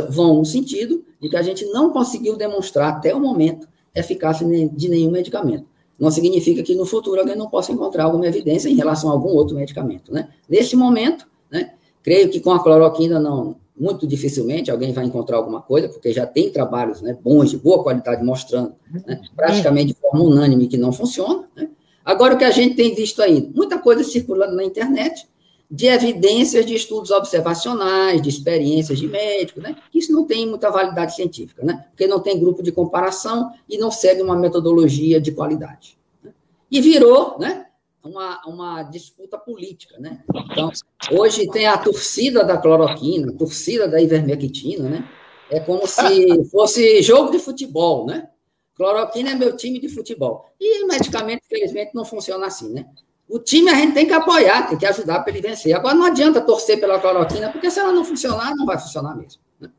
vão 0.08 0.38
no 0.38 0.44
sentido 0.44 1.04
de 1.20 1.28
que 1.28 1.36
a 1.36 1.42
gente 1.42 1.66
não 1.66 1.90
conseguiu 1.90 2.36
demonstrar 2.36 2.94
até 2.94 3.14
o 3.14 3.20
momento 3.20 3.68
eficácia 3.94 4.46
de 4.46 4.88
nenhum 4.88 5.10
medicamento. 5.10 5.66
Não 5.98 6.10
significa 6.10 6.62
que 6.62 6.74
no 6.74 6.84
futuro 6.84 7.20
alguém 7.20 7.36
não 7.36 7.48
possa 7.48 7.72
encontrar 7.72 8.04
alguma 8.04 8.26
evidência 8.26 8.68
em 8.68 8.74
relação 8.74 9.10
a 9.10 9.12
algum 9.12 9.28
outro 9.28 9.56
medicamento, 9.56 10.12
né? 10.12 10.28
Nesse 10.48 10.74
momento, 10.74 11.26
né? 11.50 11.72
Creio 12.02 12.28
que 12.28 12.40
com 12.40 12.50
a 12.50 12.62
cloroquina 12.62 13.20
não, 13.20 13.56
muito 13.78 14.06
dificilmente 14.06 14.70
alguém 14.70 14.92
vai 14.92 15.04
encontrar 15.04 15.36
alguma 15.36 15.60
coisa, 15.60 15.88
porque 15.88 16.12
já 16.12 16.26
tem 16.26 16.50
trabalhos 16.50 17.00
né, 17.00 17.16
bons, 17.22 17.50
de 17.50 17.56
boa 17.56 17.82
qualidade, 17.82 18.24
mostrando 18.24 18.74
né, 19.06 19.20
praticamente 19.34 19.94
de 19.94 20.00
forma 20.00 20.22
unânime 20.22 20.68
que 20.68 20.76
não 20.76 20.92
funciona. 20.92 21.48
Né? 21.56 21.68
Agora, 22.04 22.34
o 22.34 22.38
que 22.38 22.44
a 22.44 22.50
gente 22.50 22.76
tem 22.76 22.94
visto 22.94 23.22
aí? 23.22 23.50
Muita 23.54 23.78
coisa 23.78 24.04
circulando 24.04 24.54
na 24.54 24.64
internet, 24.64 25.26
de 25.74 25.86
evidências 25.86 26.64
de 26.64 26.74
estudos 26.74 27.10
observacionais, 27.10 28.22
de 28.22 28.28
experiências 28.28 28.98
de 28.98 29.08
médicos, 29.08 29.62
né? 29.62 29.76
Isso 29.92 30.12
não 30.12 30.24
tem 30.24 30.46
muita 30.46 30.70
validade 30.70 31.16
científica, 31.16 31.64
né? 31.64 31.86
Porque 31.90 32.06
não 32.06 32.20
tem 32.20 32.38
grupo 32.38 32.62
de 32.62 32.70
comparação 32.70 33.50
e 33.68 33.76
não 33.76 33.90
segue 33.90 34.22
uma 34.22 34.36
metodologia 34.36 35.20
de 35.20 35.32
qualidade. 35.32 35.98
Né? 36.22 36.32
E 36.70 36.80
virou, 36.80 37.38
né? 37.38 37.66
uma, 38.04 38.40
uma 38.46 38.82
disputa 38.82 39.38
política, 39.38 39.98
né? 39.98 40.22
Então, 40.52 40.70
hoje 41.10 41.48
tem 41.50 41.66
a 41.66 41.78
torcida 41.78 42.44
da 42.44 42.58
cloroquina, 42.58 43.32
a 43.32 43.36
torcida 43.36 43.88
da 43.88 44.00
ivermectina, 44.00 44.88
né? 44.88 45.08
É 45.50 45.58
como 45.58 45.86
se 45.86 46.44
fosse 46.50 47.02
jogo 47.02 47.32
de 47.32 47.38
futebol, 47.38 48.06
né? 48.06 48.28
Cloroquina 48.76 49.30
é 49.30 49.34
meu 49.34 49.56
time 49.56 49.80
de 49.80 49.88
futebol. 49.88 50.46
E 50.60 50.84
medicamento, 50.84 51.42
infelizmente, 51.46 51.94
não 51.94 52.04
funciona 52.04 52.46
assim, 52.46 52.72
né? 52.72 52.86
O 53.28 53.38
time 53.38 53.70
a 53.70 53.74
gente 53.74 53.94
tem 53.94 54.06
que 54.06 54.12
apoiar, 54.12 54.68
tem 54.68 54.78
que 54.78 54.86
ajudar 54.86 55.20
para 55.20 55.32
ele 55.32 55.40
vencer. 55.40 55.74
Agora 55.74 55.94
não 55.94 56.04
adianta 56.04 56.40
torcer 56.40 56.78
pela 56.78 57.00
cloroquina, 57.00 57.50
porque 57.50 57.70
se 57.70 57.80
ela 57.80 57.92
não 57.92 58.04
funcionar, 58.04 58.54
não 58.54 58.66
vai 58.66 58.78
funcionar 58.78 59.16
mesmo. 59.16 59.40
Né? 59.58 59.70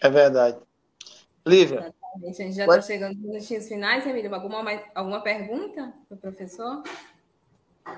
É 0.00 0.08
verdade. 0.08 0.58
Lívia. 1.46 1.92
A 2.14 2.32
gente 2.32 2.52
já 2.52 2.64
está 2.64 2.82
chegando 2.82 3.14
nos 3.14 3.22
minutinhos 3.22 3.66
finais, 3.66 4.06
Emílio. 4.06 4.34
Alguma, 4.34 4.64
alguma 4.94 5.20
pergunta 5.22 5.92
para 6.08 6.16
o 6.16 6.18
professor? 6.18 6.82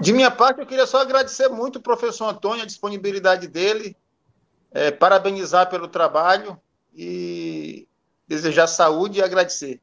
De 0.00 0.12
minha 0.12 0.30
parte, 0.30 0.60
eu 0.60 0.66
queria 0.66 0.86
só 0.86 1.00
agradecer 1.00 1.48
muito 1.48 1.76
o 1.76 1.82
professor 1.82 2.28
Antônio, 2.28 2.62
a 2.62 2.66
disponibilidade 2.66 3.46
dele, 3.48 3.96
é, 4.70 4.90
parabenizar 4.90 5.68
pelo 5.68 5.88
trabalho 5.88 6.60
e 6.94 7.86
desejar 8.26 8.66
saúde 8.66 9.18
e 9.18 9.22
agradecer. 9.22 9.80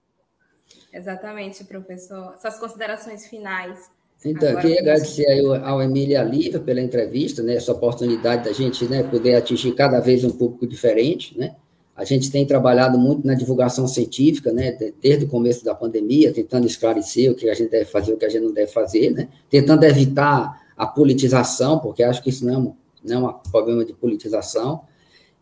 Exatamente, 0.91 1.63
professor. 1.63 2.35
Suas 2.39 2.57
considerações 2.57 3.27
finais. 3.27 3.91
Então, 4.23 4.49
Agora, 4.49 4.61
queria 4.61 4.81
agradecer 4.81 5.25
ao, 5.39 5.53
ao 5.65 5.81
Emílio 5.81 6.11
e 6.11 6.15
à 6.15 6.23
Lívia 6.23 6.59
pela 6.59 6.81
entrevista, 6.81 7.41
né, 7.41 7.55
essa 7.55 7.71
oportunidade 7.71 8.43
da 8.43 8.51
gente 8.51 8.83
né, 8.85 9.03
poder 9.03 9.35
atingir 9.35 9.71
cada 9.73 9.99
vez 9.99 10.23
um 10.23 10.29
público 10.29 10.67
diferente, 10.67 11.37
né? 11.37 11.55
A 11.95 12.05
gente 12.05 12.31
tem 12.31 12.45
trabalhado 12.45 12.97
muito 12.97 13.27
na 13.27 13.33
divulgação 13.33 13.85
científica, 13.85 14.53
né, 14.53 14.77
desde 15.01 15.25
o 15.25 15.27
começo 15.27 15.65
da 15.65 15.75
pandemia, 15.75 16.33
tentando 16.33 16.65
esclarecer 16.65 17.29
o 17.29 17.35
que 17.35 17.49
a 17.49 17.53
gente 17.53 17.69
deve 17.69 17.85
fazer, 17.85 18.13
o 18.13 18.17
que 18.17 18.25
a 18.25 18.29
gente 18.29 18.43
não 18.43 18.53
deve 18.53 18.71
fazer, 18.71 19.11
né, 19.11 19.27
tentando 19.49 19.83
evitar 19.83 20.61
a 20.77 20.87
politização, 20.87 21.79
porque 21.79 22.03
acho 22.03 22.23
que 22.23 22.29
isso 22.29 22.45
não 22.45 22.53
é 22.53 22.57
um, 22.57 22.73
não 23.03 23.29
é 23.29 23.31
um 23.31 23.51
problema 23.51 23.83
de 23.83 23.93
politização, 23.93 24.81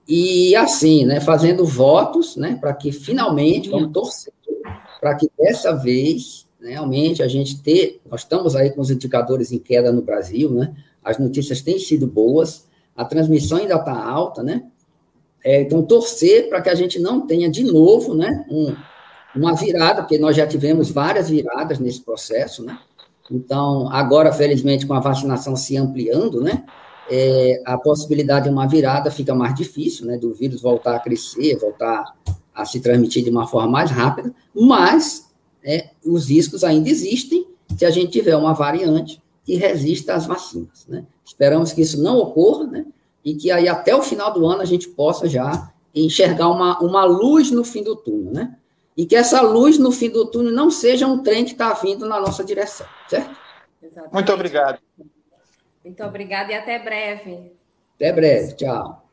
e 0.07 0.55
assim, 0.55 1.05
né, 1.05 1.19
fazendo 1.19 1.63
votos, 1.65 2.35
né, 2.35 2.57
para 2.59 2.73
que 2.73 2.91
finalmente, 2.91 3.69
vamos 3.69 3.91
torcer, 3.91 4.33
para 4.99 5.13
que 5.15 5.29
dessa 5.37 5.73
vez, 5.73 6.46
realmente, 6.61 7.21
a 7.21 7.27
gente 7.27 7.61
ter, 7.61 8.01
nós 8.09 8.21
estamos 8.21 8.55
aí 8.55 8.71
com 8.71 8.81
os 8.81 8.89
indicadores 8.89 9.51
em 9.51 9.59
queda 9.59 9.91
no 9.91 10.01
Brasil, 10.01 10.51
né, 10.51 10.73
as 11.03 11.17
notícias 11.17 11.61
têm 11.61 11.79
sido 11.79 12.07
boas, 12.07 12.67
a 12.95 13.05
transmissão 13.05 13.59
ainda 13.59 13.75
está 13.75 13.93
alta, 13.93 14.43
né, 14.43 14.63
é, 15.43 15.61
então, 15.61 15.81
torcer 15.83 16.49
para 16.49 16.61
que 16.61 16.69
a 16.69 16.75
gente 16.75 16.99
não 16.99 17.25
tenha 17.25 17.49
de 17.49 17.63
novo 17.63 18.13
né, 18.13 18.45
um, 18.49 18.75
uma 19.35 19.55
virada, 19.55 20.01
porque 20.01 20.17
nós 20.17 20.35
já 20.35 20.45
tivemos 20.47 20.89
várias 20.89 21.29
viradas 21.29 21.79
nesse 21.79 22.01
processo, 22.01 22.65
né? 22.65 22.77
Então, 23.29 23.89
agora, 23.91 24.31
felizmente, 24.31 24.85
com 24.85 24.93
a 24.93 24.99
vacinação 24.99 25.55
se 25.55 25.77
ampliando, 25.77 26.41
né? 26.41 26.63
É, 27.09 27.61
a 27.65 27.77
possibilidade 27.77 28.45
de 28.45 28.51
uma 28.51 28.67
virada 28.67 29.11
fica 29.11 29.33
mais 29.33 29.53
difícil, 29.55 30.05
né? 30.05 30.17
Do 30.17 30.33
vírus 30.33 30.61
voltar 30.61 30.95
a 30.95 30.99
crescer, 30.99 31.57
voltar 31.57 32.15
a 32.53 32.65
se 32.65 32.79
transmitir 32.79 33.23
de 33.23 33.29
uma 33.29 33.47
forma 33.47 33.69
mais 33.69 33.91
rápida, 33.91 34.33
mas 34.53 35.26
é, 35.67 35.89
os 36.05 36.29
riscos 36.29 36.63
ainda 36.63 36.89
existem 36.89 37.45
se 37.77 37.85
a 37.85 37.91
gente 37.91 38.11
tiver 38.11 38.35
uma 38.35 38.53
variante 38.53 39.21
que 39.43 39.55
resista 39.55 40.15
às 40.15 40.25
vacinas, 40.25 40.87
né? 40.87 41.05
Esperamos 41.23 41.73
que 41.73 41.81
isso 41.81 42.01
não 42.01 42.17
ocorra, 42.17 42.65
né? 42.65 42.85
e 43.27 43.35
que 43.35 43.51
aí 43.51 43.67
até 43.67 43.93
o 43.93 44.01
final 44.01 44.31
do 44.31 44.47
ano 44.47 44.61
a 44.61 44.65
gente 44.65 44.87
possa 44.87 45.27
já 45.27 45.69
enxergar 45.93 46.47
uma, 46.47 46.79
uma 46.79 47.03
luz 47.03 47.51
no 47.51 47.61
fim 47.61 47.83
do 47.83 47.93
túnel, 47.93 48.31
né? 48.31 48.55
E 48.95 49.05
que 49.05 49.17
essa 49.17 49.41
luz 49.41 49.77
no 49.77 49.91
fim 49.91 50.09
do 50.09 50.31
túnel 50.31 50.53
não 50.53 50.71
seja 50.71 51.05
um 51.05 51.21
trem 51.21 51.43
que 51.43 51.51
está 51.51 51.73
vindo 51.73 52.07
na 52.07 52.21
nossa 52.21 52.41
direção, 52.41 52.87
certo? 53.09 53.37
Exatamente. 53.83 54.13
Muito 54.13 54.31
obrigado. 54.31 54.79
Muito 55.83 56.03
obrigada 56.05 56.53
e 56.53 56.55
até 56.55 56.79
breve. 56.79 57.51
Até 57.95 58.13
breve, 58.13 58.53
tchau. 58.53 59.05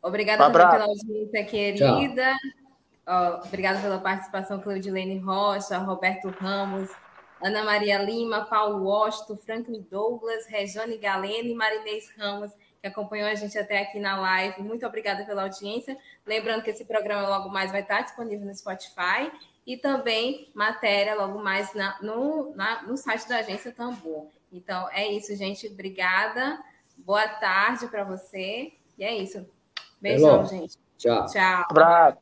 Obrigada 0.00 0.48
um 0.48 0.52
pela 0.52 0.84
audiência 0.84 1.44
querida. 1.44 2.36
Oh, 3.06 3.46
obrigada 3.46 3.80
pela 3.80 3.98
participação, 3.98 4.60
Claudilene 4.60 5.18
Rocha, 5.18 5.78
Roberto 5.78 6.28
Ramos, 6.28 6.88
Ana 7.42 7.64
Maria 7.64 7.98
Lima, 7.98 8.44
Paulo 8.44 8.84
Washington, 8.84 9.36
Franklin 9.36 9.86
Douglas, 9.90 10.46
Rejane 10.46 10.96
Galeno 10.98 11.48
e 11.48 11.54
Marinês 11.54 12.12
Ramos 12.16 12.52
que 12.82 12.88
acompanhou 12.88 13.28
a 13.28 13.34
gente 13.36 13.56
até 13.56 13.80
aqui 13.80 14.00
na 14.00 14.20
live. 14.20 14.60
Muito 14.60 14.84
obrigada 14.84 15.24
pela 15.24 15.44
audiência. 15.44 15.96
Lembrando 16.26 16.64
que 16.64 16.70
esse 16.70 16.84
programa 16.84 17.28
logo 17.28 17.48
mais 17.48 17.70
vai 17.70 17.82
estar 17.82 18.02
disponível 18.02 18.44
no 18.44 18.52
Spotify 18.52 19.30
e 19.64 19.76
também 19.76 20.50
matéria 20.52 21.14
logo 21.14 21.38
mais 21.38 21.72
na, 21.74 21.96
no, 22.02 22.52
na, 22.56 22.82
no 22.82 22.96
site 22.96 23.28
da 23.28 23.38
Agência 23.38 23.70
Tambor. 23.70 24.26
Então 24.52 24.88
é 24.90 25.06
isso, 25.06 25.34
gente. 25.36 25.68
Obrigada. 25.68 26.60
Boa 26.98 27.28
tarde 27.28 27.86
para 27.86 28.02
você. 28.02 28.72
E 28.98 29.04
é 29.04 29.16
isso. 29.16 29.48
Beijão, 30.00 30.44
gente. 30.44 30.76
Tchau. 30.98 31.26
Tchau. 31.26 31.64
Abraço. 31.70 32.21